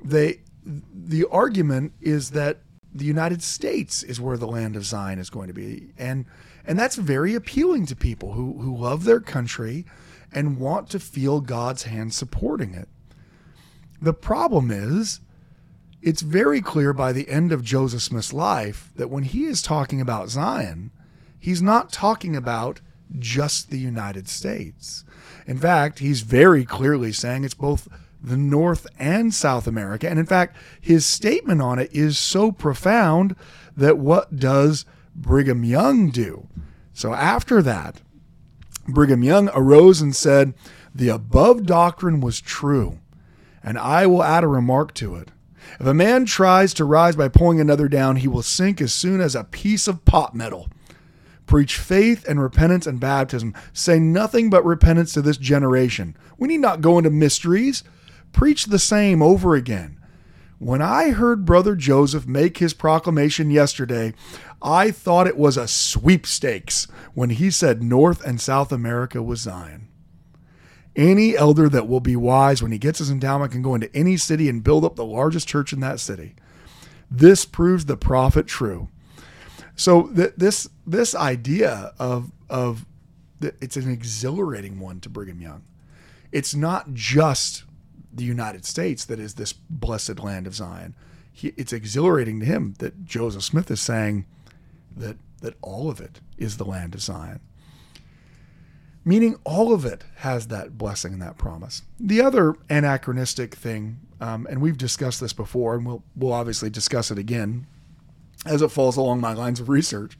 They 0.02 0.40
the 0.64 1.26
argument 1.30 1.94
is 2.00 2.30
that 2.30 2.58
the 2.94 3.04
United 3.04 3.42
States 3.42 4.02
is 4.04 4.20
where 4.20 4.36
the 4.36 4.46
land 4.46 4.76
of 4.76 4.84
Zion 4.84 5.18
is 5.18 5.30
going 5.30 5.48
to 5.48 5.54
be. 5.54 5.90
And 5.98 6.26
and 6.64 6.78
that's 6.78 6.94
very 6.94 7.34
appealing 7.34 7.86
to 7.86 7.96
people 7.96 8.34
who 8.34 8.60
who 8.60 8.76
love 8.76 9.02
their 9.02 9.20
country 9.20 9.84
and 10.32 10.58
want 10.58 10.90
to 10.90 11.00
feel 11.00 11.40
God's 11.40 11.84
hand 11.84 12.14
supporting 12.14 12.74
it. 12.74 12.88
The 14.00 14.14
problem 14.14 14.70
is, 14.70 15.20
it's 16.00 16.22
very 16.22 16.60
clear 16.60 16.92
by 16.92 17.12
the 17.12 17.28
end 17.28 17.50
of 17.50 17.64
Joseph 17.64 18.02
Smith's 18.02 18.32
life 18.32 18.92
that 18.96 19.10
when 19.10 19.24
he 19.24 19.44
is 19.44 19.60
talking 19.62 20.00
about 20.00 20.28
Zion, 20.28 20.92
he's 21.38 21.60
not 21.60 21.92
talking 21.92 22.36
about 22.36 22.80
just 23.18 23.70
the 23.70 23.78
United 23.78 24.28
States. 24.28 25.04
In 25.46 25.58
fact, 25.58 25.98
he's 25.98 26.20
very 26.20 26.64
clearly 26.64 27.10
saying 27.12 27.44
it's 27.44 27.54
both 27.54 27.88
the 28.22 28.36
North 28.36 28.86
and 28.98 29.32
South 29.32 29.66
America. 29.66 30.08
And 30.08 30.18
in 30.18 30.26
fact, 30.26 30.56
his 30.80 31.06
statement 31.06 31.62
on 31.62 31.78
it 31.78 31.92
is 31.92 32.18
so 32.18 32.52
profound 32.52 33.34
that 33.76 33.98
what 33.98 34.36
does 34.36 34.84
Brigham 35.14 35.64
Young 35.64 36.10
do? 36.10 36.48
So 36.92 37.14
after 37.14 37.62
that, 37.62 38.02
Brigham 38.88 39.22
Young 39.22 39.50
arose 39.54 40.00
and 40.00 40.16
said, 40.16 40.54
The 40.94 41.08
above 41.08 41.66
doctrine 41.66 42.20
was 42.20 42.40
true, 42.40 42.98
and 43.62 43.78
I 43.78 44.06
will 44.06 44.22
add 44.22 44.44
a 44.44 44.48
remark 44.48 44.94
to 44.94 45.14
it. 45.16 45.30
If 45.78 45.86
a 45.86 45.94
man 45.94 46.24
tries 46.24 46.72
to 46.74 46.84
rise 46.84 47.14
by 47.14 47.28
pulling 47.28 47.60
another 47.60 47.88
down, 47.88 48.16
he 48.16 48.28
will 48.28 48.42
sink 48.42 48.80
as 48.80 48.92
soon 48.92 49.20
as 49.20 49.34
a 49.34 49.44
piece 49.44 49.86
of 49.86 50.04
pot 50.04 50.34
metal. 50.34 50.68
Preach 51.46 51.78
faith 51.78 52.26
and 52.28 52.40
repentance 52.40 52.86
and 52.86 53.00
baptism. 53.00 53.54
Say 53.72 53.98
nothing 53.98 54.50
but 54.50 54.64
repentance 54.64 55.12
to 55.14 55.22
this 55.22 55.36
generation. 55.38 56.16
We 56.36 56.48
need 56.48 56.60
not 56.60 56.80
go 56.80 56.98
into 56.98 57.10
mysteries. 57.10 57.84
Preach 58.32 58.66
the 58.66 58.78
same 58.78 59.22
over 59.22 59.54
again. 59.54 59.97
When 60.58 60.82
I 60.82 61.10
heard 61.10 61.44
Brother 61.44 61.76
Joseph 61.76 62.26
make 62.26 62.58
his 62.58 62.74
proclamation 62.74 63.50
yesterday, 63.50 64.12
I 64.60 64.90
thought 64.90 65.28
it 65.28 65.36
was 65.36 65.56
a 65.56 65.68
sweepstakes 65.68 66.88
when 67.14 67.30
he 67.30 67.50
said 67.50 67.82
North 67.82 68.24
and 68.24 68.40
South 68.40 68.72
America 68.72 69.22
was 69.22 69.40
Zion. 69.40 69.86
Any 70.96 71.36
elder 71.36 71.68
that 71.68 71.86
will 71.86 72.00
be 72.00 72.16
wise 72.16 72.60
when 72.60 72.72
he 72.72 72.78
gets 72.78 72.98
his 72.98 73.10
endowment 73.10 73.52
can 73.52 73.62
go 73.62 73.76
into 73.76 73.94
any 73.94 74.16
city 74.16 74.48
and 74.48 74.64
build 74.64 74.84
up 74.84 74.96
the 74.96 75.04
largest 75.04 75.46
church 75.46 75.72
in 75.72 75.78
that 75.78 76.00
city. 76.00 76.34
This 77.08 77.44
proves 77.44 77.84
the 77.84 77.96
prophet 77.96 78.48
true. 78.48 78.88
So 79.76 80.08
th- 80.08 80.32
this 80.36 80.68
this 80.84 81.14
idea 81.14 81.92
of 82.00 82.32
of 82.50 82.84
it's 83.40 83.76
an 83.76 83.88
exhilarating 83.88 84.80
one 84.80 84.98
to 85.00 85.08
Brigham 85.08 85.40
Young. 85.40 85.62
It's 86.32 86.52
not 86.52 86.94
just 86.94 87.62
the 88.18 88.24
United 88.24 88.64
States 88.64 89.04
that 89.06 89.18
is 89.18 89.34
this 89.34 89.52
blessed 89.52 90.20
land 90.20 90.46
of 90.46 90.54
Zion. 90.54 90.94
He, 91.32 91.54
it's 91.56 91.72
exhilarating 91.72 92.40
to 92.40 92.46
him 92.46 92.74
that 92.78 93.04
Joseph 93.04 93.44
Smith 93.44 93.70
is 93.70 93.80
saying 93.80 94.26
that 94.96 95.16
that 95.40 95.54
all 95.62 95.88
of 95.88 96.00
it 96.00 96.20
is 96.36 96.56
the 96.56 96.64
land 96.64 96.94
of 96.94 97.00
Zion. 97.00 97.40
Meaning 99.04 99.36
all 99.44 99.72
of 99.72 99.84
it 99.84 100.04
has 100.16 100.48
that 100.48 100.76
blessing 100.76 101.12
and 101.12 101.22
that 101.22 101.38
promise. 101.38 101.82
The 101.98 102.20
other 102.20 102.56
anachronistic 102.68 103.54
thing, 103.54 104.00
um, 104.20 104.46
and 104.50 104.60
we've 104.60 104.76
discussed 104.76 105.20
this 105.20 105.32
before, 105.32 105.76
and 105.76 105.86
we'll 105.86 106.02
we'll 106.16 106.32
obviously 106.32 106.70
discuss 106.70 107.10
it 107.10 107.18
again 107.18 107.66
as 108.44 108.62
it 108.62 108.70
falls 108.70 108.96
along 108.96 109.20
my 109.20 109.32
lines 109.32 109.60
of 109.60 109.68
research, 109.68 110.18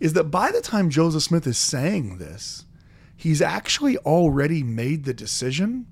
is 0.00 0.12
that 0.12 0.24
by 0.24 0.50
the 0.50 0.60
time 0.60 0.90
Joseph 0.90 1.22
Smith 1.22 1.46
is 1.46 1.58
saying 1.58 2.18
this, 2.18 2.66
he's 3.16 3.40
actually 3.40 3.96
already 3.98 4.62
made 4.62 5.04
the 5.04 5.14
decision 5.14 5.86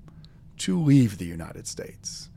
to 0.57 0.79
leave 0.79 1.17
the 1.17 1.25
United 1.25 1.67
States. 1.67 2.29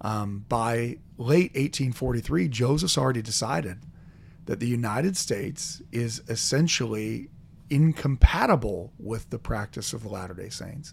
Um, 0.00 0.44
by 0.48 0.98
late 1.16 1.52
1843, 1.54 2.48
Joseph's 2.48 2.98
already 2.98 3.22
decided 3.22 3.78
that 4.46 4.58
the 4.58 4.68
United 4.68 5.16
States 5.16 5.80
is 5.92 6.22
essentially 6.28 7.28
incompatible 7.70 8.92
with 8.98 9.30
the 9.30 9.38
practice 9.38 9.92
of 9.92 10.02
the 10.02 10.08
Latter 10.08 10.34
day 10.34 10.48
Saints. 10.48 10.92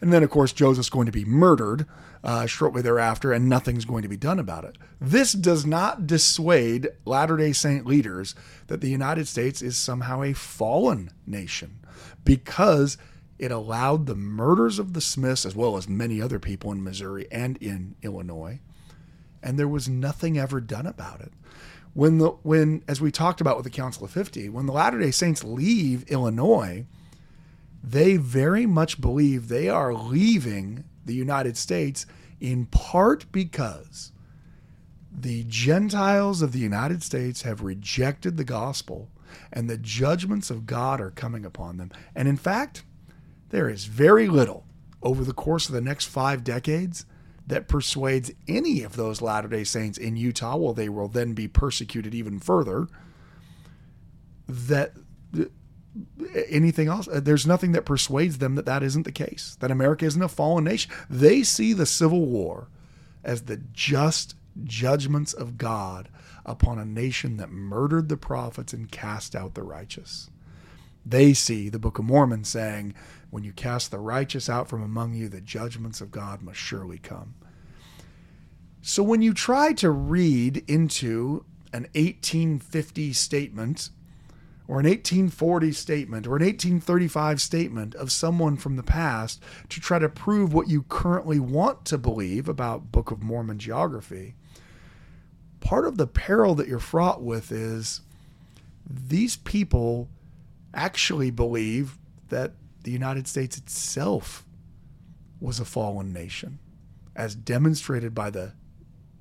And 0.00 0.12
then, 0.12 0.22
of 0.22 0.30
course, 0.30 0.52
Joseph's 0.52 0.90
going 0.90 1.06
to 1.06 1.12
be 1.12 1.24
murdered 1.24 1.86
uh, 2.22 2.46
shortly 2.46 2.82
thereafter, 2.82 3.32
and 3.32 3.48
nothing's 3.48 3.84
going 3.84 4.02
to 4.02 4.08
be 4.08 4.16
done 4.16 4.38
about 4.38 4.64
it. 4.64 4.76
This 5.00 5.32
does 5.32 5.64
not 5.64 6.06
dissuade 6.06 6.88
Latter 7.04 7.36
day 7.36 7.52
Saint 7.52 7.86
leaders 7.86 8.34
that 8.66 8.80
the 8.80 8.90
United 8.90 9.28
States 9.28 9.62
is 9.62 9.76
somehow 9.76 10.22
a 10.22 10.32
fallen 10.32 11.10
nation 11.26 11.78
because 12.24 12.98
it 13.38 13.50
allowed 13.50 14.06
the 14.06 14.14
murders 14.14 14.78
of 14.78 14.92
the 14.92 15.00
Smiths, 15.00 15.44
as 15.44 15.54
well 15.54 15.76
as 15.76 15.88
many 15.88 16.20
other 16.20 16.38
people 16.38 16.72
in 16.72 16.82
Missouri 16.82 17.26
and 17.30 17.56
in 17.58 17.96
Illinois, 18.02 18.60
and 19.42 19.58
there 19.58 19.68
was 19.68 19.88
nothing 19.88 20.38
ever 20.38 20.60
done 20.60 20.86
about 20.86 21.20
it 21.20 21.32
when 21.96 22.18
the 22.18 22.28
when 22.42 22.82
as 22.86 23.00
we 23.00 23.10
talked 23.10 23.40
about 23.40 23.56
with 23.56 23.64
the 23.64 23.70
Council 23.70 24.04
of 24.04 24.10
50, 24.10 24.50
when 24.50 24.66
the 24.66 24.72
Latter-day 24.72 25.10
Saints 25.10 25.42
leave 25.42 26.02
Illinois, 26.10 26.84
they 27.82 28.18
very 28.18 28.66
much 28.66 29.00
believe 29.00 29.48
they 29.48 29.70
are 29.70 29.94
leaving 29.94 30.84
the 31.06 31.14
United 31.14 31.56
States 31.56 32.04
in 32.38 32.66
part 32.66 33.24
because 33.32 34.12
the 35.10 35.44
Gentiles 35.48 36.42
of 36.42 36.52
the 36.52 36.58
United 36.58 37.02
States 37.02 37.42
have 37.42 37.62
rejected 37.62 38.36
the 38.36 38.44
gospel 38.44 39.08
and 39.50 39.70
the 39.70 39.78
judgments 39.78 40.50
of 40.50 40.66
God 40.66 41.00
are 41.00 41.10
coming 41.10 41.46
upon 41.46 41.78
them. 41.78 41.90
And 42.14 42.28
in 42.28 42.36
fact, 42.36 42.84
there 43.50 43.68
is 43.68 43.84
very 43.84 44.28
little 44.28 44.64
over 45.02 45.24
the 45.24 45.32
course 45.32 45.68
of 45.68 45.74
the 45.74 45.80
next 45.80 46.06
5 46.06 46.42
decades 46.42 47.06
that 47.46 47.68
persuades 47.68 48.32
any 48.48 48.82
of 48.82 48.96
those 48.96 49.22
Latter 49.22 49.48
day 49.48 49.64
Saints 49.64 49.98
in 49.98 50.16
Utah, 50.16 50.56
while 50.56 50.74
they 50.74 50.88
will 50.88 51.08
then 51.08 51.32
be 51.32 51.46
persecuted 51.46 52.14
even 52.14 52.40
further, 52.40 52.88
that 54.48 54.92
anything 56.48 56.88
else, 56.88 57.08
uh, 57.08 57.20
there's 57.20 57.46
nothing 57.46 57.72
that 57.72 57.84
persuades 57.84 58.38
them 58.38 58.54
that 58.56 58.66
that 58.66 58.82
isn't 58.82 59.04
the 59.04 59.12
case, 59.12 59.56
that 59.60 59.70
America 59.70 60.04
isn't 60.04 60.22
a 60.22 60.28
fallen 60.28 60.64
nation. 60.64 60.90
They 61.08 61.42
see 61.42 61.72
the 61.72 61.86
Civil 61.86 62.26
War 62.26 62.68
as 63.24 63.42
the 63.42 63.58
just 63.72 64.34
judgments 64.64 65.32
of 65.32 65.58
God 65.58 66.08
upon 66.44 66.78
a 66.78 66.84
nation 66.84 67.36
that 67.36 67.50
murdered 67.50 68.08
the 68.08 68.16
prophets 68.16 68.72
and 68.72 68.90
cast 68.90 69.34
out 69.34 69.54
the 69.54 69.62
righteous. 69.62 70.30
They 71.04 71.34
see 71.34 71.68
the 71.68 71.78
Book 71.78 71.98
of 71.98 72.04
Mormon 72.04 72.44
saying, 72.44 72.94
when 73.30 73.44
you 73.44 73.52
cast 73.52 73.90
the 73.90 73.98
righteous 73.98 74.48
out 74.48 74.68
from 74.68 74.82
among 74.82 75.14
you, 75.14 75.28
the 75.28 75.40
judgments 75.40 76.00
of 76.00 76.10
God 76.10 76.42
must 76.42 76.58
surely 76.58 76.98
come. 76.98 77.34
So 78.82 79.02
when 79.02 79.20
you 79.20 79.34
try 79.34 79.72
to 79.74 79.90
read 79.90 80.64
into 80.68 81.44
an 81.72 81.88
1850 81.94 83.12
statement 83.12 83.90
or 84.68 84.80
an 84.80 84.86
1840 84.86 85.72
statement 85.72 86.26
or 86.26 86.36
an 86.36 86.42
1835 86.42 87.40
statement 87.40 87.94
of 87.94 88.10
someone 88.10 88.56
from 88.56 88.76
the 88.76 88.82
past 88.82 89.42
to 89.68 89.80
try 89.80 89.98
to 89.98 90.08
prove 90.08 90.52
what 90.52 90.68
you 90.68 90.82
currently 90.84 91.38
want 91.38 91.84
to 91.86 91.98
believe 91.98 92.48
about 92.48 92.92
Book 92.92 93.10
of 93.10 93.22
Mormon 93.22 93.58
geography, 93.58 94.34
part 95.60 95.86
of 95.86 95.96
the 95.96 96.06
peril 96.06 96.54
that 96.54 96.68
you're 96.68 96.78
fraught 96.78 97.22
with 97.22 97.50
is 97.50 98.02
these 98.88 99.36
people 99.36 100.08
actually 100.72 101.30
believe 101.30 101.98
that 102.28 102.52
the 102.86 102.92
United 102.92 103.26
States 103.26 103.58
itself 103.58 104.46
was 105.40 105.58
a 105.58 105.64
fallen 105.64 106.12
nation, 106.12 106.60
as 107.16 107.34
demonstrated 107.34 108.14
by 108.14 108.30
the 108.30 108.52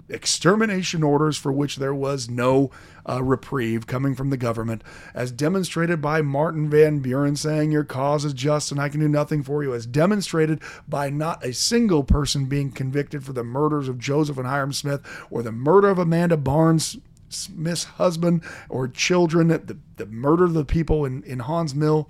extermination 0.08 1.02
orders 1.02 1.36
for 1.36 1.52
which 1.52 1.78
there 1.78 1.94
was 1.94 2.30
no 2.30 2.70
uh, 3.10 3.24
reprieve 3.24 3.88
coming 3.88 4.14
from 4.14 4.30
the 4.30 4.38
government, 4.38 4.84
as 5.16 5.32
demonstrated 5.32 6.00
by 6.00 6.22
Martin 6.22 6.70
Van 6.70 7.00
Buren 7.00 7.36
saying, 7.36 7.72
Your 7.72 7.84
cause 7.84 8.24
is 8.24 8.34
just 8.34 8.72
and 8.72 8.80
I 8.80 8.88
can 8.88 9.00
do 9.00 9.08
nothing 9.08 9.42
for 9.42 9.64
you, 9.64 9.74
as 9.74 9.88
demonstrated 9.88 10.62
by 10.88 11.10
not 11.10 11.44
a 11.44 11.52
single 11.52 12.04
person 12.04 12.46
being 12.46 12.72
convicted 12.72 13.24
for 13.24 13.34
the 13.34 13.44
murders 13.44 13.88
of 13.88 13.98
Joseph 13.98 14.38
and 14.38 14.46
Hyrum 14.46 14.74
Smith 14.74 15.02
or 15.32 15.42
the 15.42 15.52
murder 15.52 15.90
of 15.90 15.98
Amanda 15.98 16.38
Barnes. 16.38 16.98
Smith's 17.28 17.86
husband 17.86 18.44
or 18.70 18.88
children, 18.88 19.48
the, 19.48 19.78
the 19.98 20.06
murder 20.06 20.46
of 20.46 20.54
the 20.54 20.64
people 20.64 21.06
in, 21.06 21.24
in 21.24 21.40
Haun's 21.40 21.74
Mill, 21.74 22.08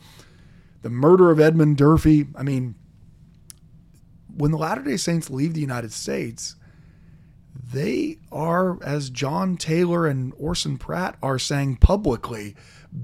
the 0.86 0.92
murder 0.92 1.32
of 1.32 1.40
Edmund 1.40 1.78
Durfee. 1.78 2.28
I 2.36 2.44
mean, 2.44 2.76
when 4.38 4.52
the 4.52 4.58
Latter 4.58 4.84
day 4.84 4.98
Saints 4.98 5.32
leave 5.32 5.56
the 5.56 5.60
United 5.60 5.92
States, 5.92 6.58
they 7.74 8.20
are, 8.32 8.78
as 8.84 9.10
John 9.10 9.58
Taylor 9.58 10.06
and 10.06 10.32
Orson 10.38 10.78
Pratt 10.78 11.18
are 11.24 11.40
saying 11.40 11.78
publicly, 11.78 12.56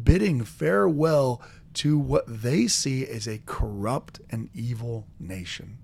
bidding 0.04 0.44
farewell 0.44 1.42
to 1.74 1.98
what 1.98 2.26
they 2.28 2.68
see 2.68 3.04
as 3.04 3.28
a 3.28 3.42
corrupt 3.48 4.22
and 4.30 4.52
evil 4.54 5.08
nation. 5.20 5.80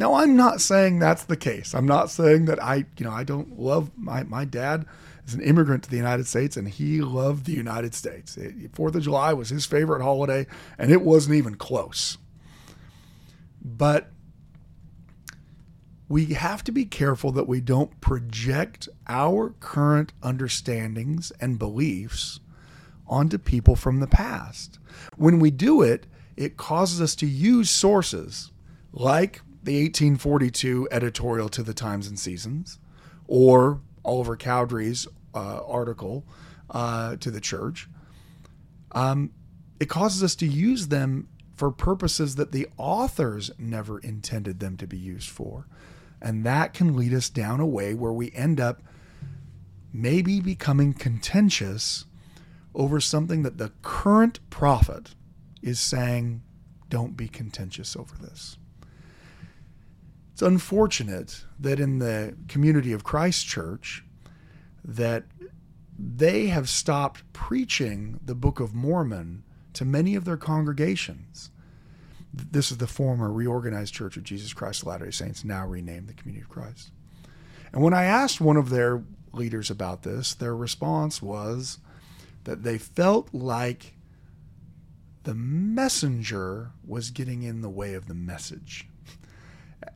Now, 0.00 0.14
I'm 0.14 0.34
not 0.34 0.62
saying 0.62 0.98
that's 0.98 1.24
the 1.24 1.36
case. 1.36 1.74
I'm 1.74 1.84
not 1.84 2.08
saying 2.08 2.46
that 2.46 2.60
I, 2.62 2.86
you 2.96 3.04
know, 3.04 3.10
I 3.10 3.22
don't 3.22 3.60
love 3.60 3.90
my, 3.98 4.22
my 4.22 4.46
dad 4.46 4.86
is 5.26 5.34
an 5.34 5.42
immigrant 5.42 5.82
to 5.82 5.90
the 5.90 5.98
United 5.98 6.26
States 6.26 6.56
and 6.56 6.66
he 6.66 7.02
loved 7.02 7.44
the 7.44 7.52
United 7.52 7.94
States. 7.94 8.38
Fourth 8.72 8.94
of 8.94 9.02
July 9.02 9.34
was 9.34 9.50
his 9.50 9.66
favorite 9.66 10.00
holiday 10.00 10.46
and 10.78 10.90
it 10.90 11.02
wasn't 11.02 11.34
even 11.34 11.54
close. 11.54 12.16
But 13.62 14.10
we 16.08 16.32
have 16.32 16.64
to 16.64 16.72
be 16.72 16.86
careful 16.86 17.30
that 17.32 17.46
we 17.46 17.60
don't 17.60 18.00
project 18.00 18.88
our 19.06 19.50
current 19.60 20.14
understandings 20.22 21.30
and 21.42 21.58
beliefs 21.58 22.40
onto 23.06 23.36
people 23.36 23.76
from 23.76 24.00
the 24.00 24.06
past. 24.06 24.78
When 25.18 25.40
we 25.40 25.50
do 25.50 25.82
it, 25.82 26.06
it 26.38 26.56
causes 26.56 27.02
us 27.02 27.14
to 27.16 27.26
use 27.26 27.68
sources 27.68 28.50
like 28.94 29.42
the 29.62 29.82
1842 29.82 30.88
editorial 30.90 31.48
to 31.50 31.62
the 31.62 31.74
Times 31.74 32.06
and 32.06 32.18
Seasons 32.18 32.78
or 33.26 33.80
Oliver 34.04 34.36
Cowdery's 34.36 35.06
uh, 35.34 35.60
article 35.66 36.24
uh, 36.70 37.16
to 37.16 37.30
the 37.30 37.40
church. 37.40 37.88
Um, 38.92 39.32
it 39.78 39.88
causes 39.88 40.22
us 40.22 40.34
to 40.36 40.46
use 40.46 40.88
them 40.88 41.28
for 41.54 41.70
purposes 41.70 42.36
that 42.36 42.52
the 42.52 42.66
authors 42.78 43.50
never 43.58 43.98
intended 43.98 44.60
them 44.60 44.76
to 44.78 44.86
be 44.86 44.96
used 44.96 45.28
for. 45.28 45.66
And 46.22 46.44
that 46.44 46.74
can 46.74 46.96
lead 46.96 47.14
us 47.14 47.28
down 47.28 47.60
a 47.60 47.66
way 47.66 47.94
where 47.94 48.12
we 48.12 48.32
end 48.32 48.60
up 48.60 48.82
maybe 49.92 50.40
becoming 50.40 50.92
contentious 50.92 52.06
over 52.74 53.00
something 53.00 53.42
that 53.42 53.58
the 53.58 53.72
current 53.82 54.38
prophet 54.50 55.14
is 55.62 55.80
saying, 55.80 56.42
don't 56.88 57.16
be 57.16 57.28
contentious 57.28 57.96
over 57.96 58.16
this. 58.16 58.56
It's 60.40 60.48
unfortunate 60.48 61.44
that 61.58 61.78
in 61.78 61.98
the 61.98 62.34
community 62.48 62.94
of 62.94 63.04
Christ 63.04 63.46
Church 63.46 64.02
that 64.82 65.24
they 65.98 66.46
have 66.46 66.66
stopped 66.66 67.30
preaching 67.34 68.18
the 68.24 68.34
Book 68.34 68.58
of 68.58 68.74
Mormon 68.74 69.42
to 69.74 69.84
many 69.84 70.14
of 70.14 70.24
their 70.24 70.38
congregations 70.38 71.50
this 72.32 72.70
is 72.70 72.78
the 72.78 72.86
former 72.86 73.30
reorganized 73.30 73.92
Church 73.92 74.16
of 74.16 74.22
Jesus 74.22 74.54
Christ 74.54 74.80
of 74.80 74.88
Latter 74.88 75.04
day 75.04 75.10
Saints, 75.10 75.44
now 75.44 75.66
renamed 75.66 76.08
the 76.08 76.14
Community 76.14 76.42
of 76.42 76.48
Christ. 76.48 76.90
And 77.74 77.82
when 77.82 77.92
I 77.92 78.04
asked 78.04 78.40
one 78.40 78.56
of 78.56 78.70
their 78.70 79.04
leaders 79.34 79.68
about 79.68 80.04
this, 80.04 80.32
their 80.32 80.56
response 80.56 81.20
was 81.20 81.80
that 82.44 82.62
they 82.62 82.78
felt 82.78 83.28
like 83.34 83.92
the 85.24 85.34
messenger 85.34 86.70
was 86.82 87.10
getting 87.10 87.42
in 87.42 87.60
the 87.60 87.68
way 87.68 87.92
of 87.92 88.06
the 88.06 88.14
message. 88.14 88.86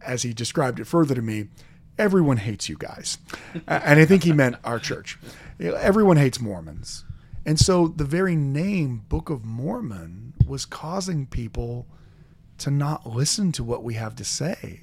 As 0.05 0.23
he 0.23 0.33
described 0.33 0.81
it 0.81 0.87
further 0.87 1.15
to 1.15 1.23
me, 1.23 1.49
everyone 1.99 2.39
hates 2.39 2.69
you 2.69 2.77
guys. 2.79 3.19
and 3.67 4.01
I 4.01 4.05
think 4.05 4.25
he 4.25 4.33
meant 4.33 4.57
our 4.65 4.79
church. 4.79 5.19
Everyone 5.61 6.17
hates 6.17 6.41
Mormons. 6.41 7.05
And 7.47 7.59
so 7.59 7.89
the 7.89 8.05
very 8.05 8.37
name 8.37 9.05
Book 9.09 9.31
of 9.31 9.45
Mormon 9.45 10.35
was 10.47 10.65
causing 10.65 11.27
people 11.27 11.87
to 12.59 12.71
not 12.71 13.07
listen 13.07 13.53
to 13.53 13.65
what 13.65 13.83
we 13.83 13.95
have 13.95 14.17
to 14.17 14.25
say. 14.25 14.81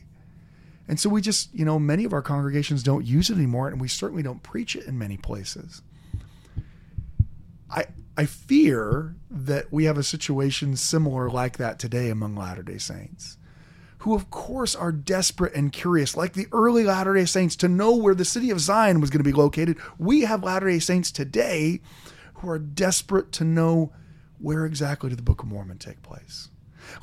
And 0.88 1.00
so 1.00 1.10
we 1.10 1.22
just, 1.22 1.54
you 1.54 1.64
know, 1.64 1.80
many 1.80 2.04
of 2.04 2.14
our 2.14 2.22
congregations 2.22 2.84
don't 2.84 3.06
use 3.06 3.30
it 3.30 3.36
anymore, 3.36 3.70
and 3.70 3.80
we 3.80 3.88
certainly 3.88 4.24
don't 4.24 4.44
preach 4.44 4.76
it 4.76 4.86
in 4.86 4.98
many 4.98 5.18
places. 5.18 5.82
I 7.70 7.86
I 8.18 8.26
fear 8.26 9.16
that 9.30 9.72
we 9.72 9.86
have 9.86 9.98
a 9.98 10.04
situation 10.04 10.76
similar 10.76 11.30
like 11.30 11.58
that 11.58 11.80
today 11.80 12.10
among 12.10 12.36
Latter 12.36 12.62
day 12.62 12.78
Saints, 12.78 13.38
who 14.02 14.16
of 14.16 14.32
course 14.32 14.76
are 14.76 14.92
desperate 14.92 15.54
and 15.54 15.72
curious, 15.72 16.18
like 16.18 16.34
the 16.34 16.48
early 16.52 16.84
Latter 16.84 17.14
day 17.14 17.26
Saints, 17.26 17.56
to 17.58 17.68
know 17.68 17.96
where 17.96 18.16
the 18.16 18.26
city 18.26 18.50
of 18.50 18.60
Zion 18.60 19.00
was 19.00 19.12
going 19.12 19.20
to 19.20 19.30
be 19.30 19.32
located. 19.32 19.78
We 20.00 20.22
have 20.22 20.44
Latter 20.44 20.68
day 20.68 20.80
Saints 20.80 21.12
today 21.12 21.82
who 22.36 22.50
are 22.50 22.58
desperate 22.58 23.32
to 23.34 23.44
know 23.44 23.94
where 24.40 24.66
exactly 24.66 25.10
did 25.10 25.20
the 25.20 25.24
Book 25.24 25.44
of 25.44 25.50
Mormon 25.50 25.78
take 25.78 26.02
place. 26.02 26.50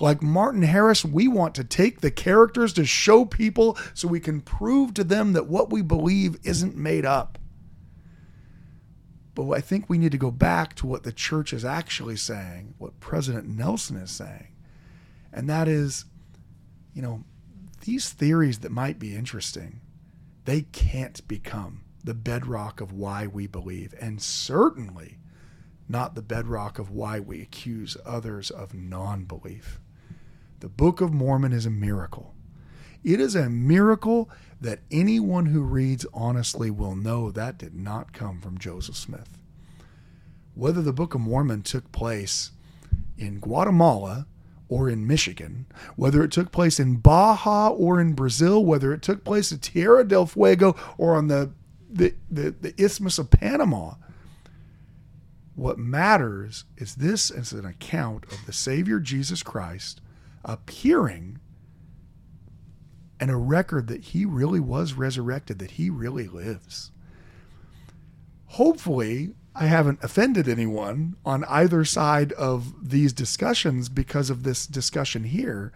Like 0.00 0.22
Martin 0.22 0.62
Harris, 0.62 1.04
we 1.04 1.28
want 1.28 1.54
to 1.54 1.62
take 1.62 2.00
the 2.00 2.10
characters 2.10 2.72
to 2.72 2.84
show 2.84 3.24
people 3.24 3.78
so 3.94 4.08
we 4.08 4.18
can 4.18 4.40
prove 4.40 4.92
to 4.94 5.04
them 5.04 5.34
that 5.34 5.46
what 5.46 5.70
we 5.70 5.82
believe 5.82 6.36
isn't 6.42 6.76
made 6.76 7.06
up. 7.06 7.38
But 9.36 9.48
I 9.52 9.60
think 9.60 9.88
we 9.88 9.98
need 9.98 10.10
to 10.10 10.18
go 10.18 10.32
back 10.32 10.74
to 10.76 10.86
what 10.88 11.04
the 11.04 11.12
church 11.12 11.52
is 11.52 11.64
actually 11.64 12.16
saying, 12.16 12.74
what 12.78 12.98
President 12.98 13.46
Nelson 13.48 13.96
is 13.96 14.10
saying. 14.10 14.48
And 15.32 15.48
that 15.48 15.68
is, 15.68 16.06
you 16.98 17.02
know, 17.02 17.22
these 17.82 18.10
theories 18.10 18.58
that 18.58 18.72
might 18.72 18.98
be 18.98 19.14
interesting, 19.14 19.80
they 20.46 20.62
can't 20.62 21.26
become 21.28 21.84
the 22.02 22.12
bedrock 22.12 22.80
of 22.80 22.90
why 22.90 23.24
we 23.24 23.46
believe. 23.46 23.94
And 24.00 24.20
certainly 24.20 25.18
not 25.88 26.16
the 26.16 26.22
bedrock 26.22 26.80
of 26.80 26.90
why 26.90 27.20
we 27.20 27.40
accuse 27.40 27.96
others 28.04 28.50
of 28.50 28.74
non 28.74 29.26
belief. 29.26 29.78
The 30.58 30.68
Book 30.68 31.00
of 31.00 31.14
Mormon 31.14 31.52
is 31.52 31.66
a 31.66 31.70
miracle. 31.70 32.34
It 33.04 33.20
is 33.20 33.36
a 33.36 33.48
miracle 33.48 34.28
that 34.60 34.80
anyone 34.90 35.46
who 35.46 35.62
reads 35.62 36.04
honestly 36.12 36.68
will 36.68 36.96
know 36.96 37.30
that 37.30 37.58
did 37.58 37.76
not 37.76 38.12
come 38.12 38.40
from 38.40 38.58
Joseph 38.58 38.96
Smith. 38.96 39.38
Whether 40.56 40.82
the 40.82 40.92
Book 40.92 41.14
of 41.14 41.20
Mormon 41.20 41.62
took 41.62 41.92
place 41.92 42.50
in 43.16 43.38
Guatemala 43.38 44.26
or 44.68 44.88
in 44.88 45.06
Michigan, 45.06 45.66
whether 45.96 46.22
it 46.22 46.30
took 46.30 46.52
place 46.52 46.78
in 46.78 46.96
Baja 46.96 47.68
or 47.68 48.00
in 48.00 48.12
Brazil, 48.12 48.64
whether 48.64 48.92
it 48.92 49.02
took 49.02 49.24
place 49.24 49.52
at 49.52 49.62
Tierra 49.62 50.04
del 50.04 50.26
Fuego 50.26 50.76
or 50.98 51.16
on 51.16 51.28
the, 51.28 51.52
the, 51.90 52.14
the, 52.30 52.50
the 52.50 52.74
Isthmus 52.82 53.18
of 53.18 53.30
Panama, 53.30 53.94
what 55.54 55.78
matters 55.78 56.64
is 56.76 56.96
this 56.96 57.30
is 57.30 57.52
an 57.52 57.64
account 57.64 58.24
of 58.30 58.44
the 58.46 58.52
Savior 58.52 59.00
Jesus 59.00 59.42
Christ 59.42 60.00
appearing 60.44 61.40
and 63.20 63.30
a 63.30 63.36
record 63.36 63.88
that 63.88 64.04
he 64.04 64.24
really 64.24 64.60
was 64.60 64.92
resurrected, 64.92 65.58
that 65.58 65.72
he 65.72 65.90
really 65.90 66.28
lives. 66.28 66.92
Hopefully, 68.46 69.34
I 69.58 69.66
haven't 69.66 70.02
offended 70.02 70.48
anyone 70.48 71.16
on 71.24 71.44
either 71.44 71.84
side 71.84 72.32
of 72.32 72.90
these 72.90 73.12
discussions 73.12 73.88
because 73.88 74.30
of 74.30 74.42
this 74.42 74.66
discussion 74.66 75.24
here, 75.24 75.72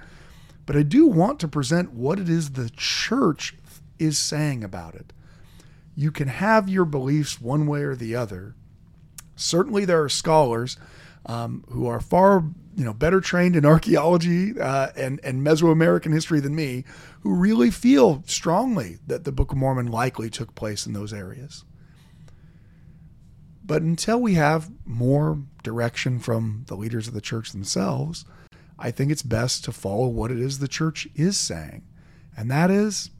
but 0.66 0.76
I 0.76 0.82
do 0.82 1.06
want 1.06 1.40
to 1.40 1.48
present 1.48 1.92
what 1.92 2.18
it 2.18 2.28
is 2.28 2.50
the 2.50 2.70
church 2.70 3.54
is 3.98 4.18
saying 4.18 4.62
about 4.62 4.94
it. 4.94 5.12
You 5.96 6.10
can 6.10 6.28
have 6.28 6.68
your 6.68 6.84
beliefs 6.84 7.40
one 7.40 7.66
way 7.66 7.82
or 7.82 7.96
the 7.96 8.14
other, 8.14 8.54
Certainly, 9.42 9.86
there 9.86 10.02
are 10.02 10.08
scholars 10.08 10.76
um, 11.26 11.64
who 11.70 11.86
are 11.86 12.00
far 12.00 12.44
you 12.74 12.84
know 12.84 12.94
better 12.94 13.20
trained 13.20 13.54
in 13.54 13.66
archaeology 13.66 14.58
uh, 14.58 14.88
and 14.96 15.20
and 15.24 15.44
Mesoamerican 15.44 16.12
history 16.12 16.40
than 16.40 16.54
me, 16.54 16.84
who 17.20 17.34
really 17.34 17.70
feel 17.70 18.22
strongly 18.26 18.98
that 19.06 19.24
the 19.24 19.32
Book 19.32 19.52
of 19.52 19.58
Mormon 19.58 19.86
likely 19.86 20.30
took 20.30 20.54
place 20.54 20.86
in 20.86 20.92
those 20.92 21.12
areas. 21.12 21.64
But 23.64 23.82
until 23.82 24.20
we 24.20 24.34
have 24.34 24.70
more 24.84 25.38
direction 25.62 26.18
from 26.18 26.64
the 26.66 26.76
leaders 26.76 27.06
of 27.06 27.14
the 27.14 27.20
church 27.20 27.52
themselves, 27.52 28.24
I 28.78 28.90
think 28.90 29.12
it's 29.12 29.22
best 29.22 29.64
to 29.64 29.72
follow 29.72 30.08
what 30.08 30.30
it 30.30 30.38
is 30.38 30.58
the 30.58 30.68
church 30.68 31.06
is 31.14 31.36
saying. 31.36 31.82
And 32.36 32.50
that 32.50 32.70
is 32.70 33.10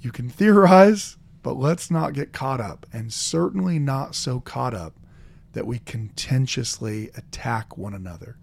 you 0.00 0.10
can 0.10 0.30
theorize, 0.30 1.16
but 1.42 1.54
let's 1.54 1.90
not 1.90 2.14
get 2.14 2.32
caught 2.32 2.60
up, 2.60 2.86
and 2.92 3.12
certainly 3.12 3.78
not 3.78 4.14
so 4.14 4.40
caught 4.40 4.74
up 4.74 4.94
that 5.52 5.66
we 5.66 5.78
contentiously 5.80 7.10
attack 7.16 7.76
one 7.76 7.92
another, 7.92 8.36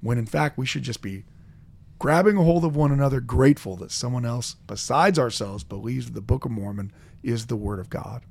when 0.00 0.18
in 0.18 0.26
fact 0.26 0.56
we 0.56 0.66
should 0.66 0.82
just 0.82 1.02
be 1.02 1.24
grabbing 1.98 2.36
a 2.36 2.42
hold 2.42 2.64
of 2.64 2.76
one 2.76 2.92
another, 2.92 3.20
grateful 3.20 3.76
that 3.76 3.90
someone 3.90 4.24
else 4.24 4.56
besides 4.66 5.18
ourselves 5.18 5.64
believes 5.64 6.10
the 6.10 6.20
Book 6.20 6.44
of 6.44 6.50
Mormon 6.50 6.92
is 7.22 7.46
the 7.46 7.56
Word 7.56 7.78
of 7.78 7.90
God. 7.90 8.22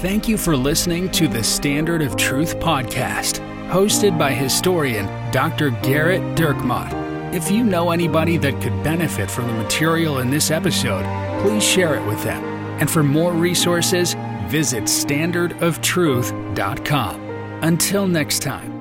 Thank 0.00 0.28
you 0.28 0.36
for 0.36 0.56
listening 0.56 1.08
to 1.12 1.28
the 1.28 1.42
Standard 1.42 2.02
of 2.02 2.16
Truth 2.16 2.58
podcast, 2.58 3.38
hosted 3.70 4.18
by 4.18 4.32
historian 4.32 5.06
Dr. 5.30 5.70
Gerrit 5.70 6.36
Dirkmaat. 6.36 6.92
If 7.34 7.50
you 7.50 7.64
know 7.64 7.90
anybody 7.90 8.36
that 8.36 8.60
could 8.60 8.84
benefit 8.84 9.30
from 9.30 9.46
the 9.46 9.54
material 9.54 10.18
in 10.18 10.28
this 10.30 10.50
episode, 10.50 11.04
please 11.42 11.64
share 11.64 11.94
it 11.94 12.06
with 12.06 12.22
them. 12.22 12.44
And 12.80 12.90
for 12.90 13.02
more 13.02 13.32
resources, 13.32 14.14
visit 14.46 14.84
standardoftruth.com. 14.84 17.20
Until 17.62 18.06
next 18.06 18.42
time. 18.42 18.73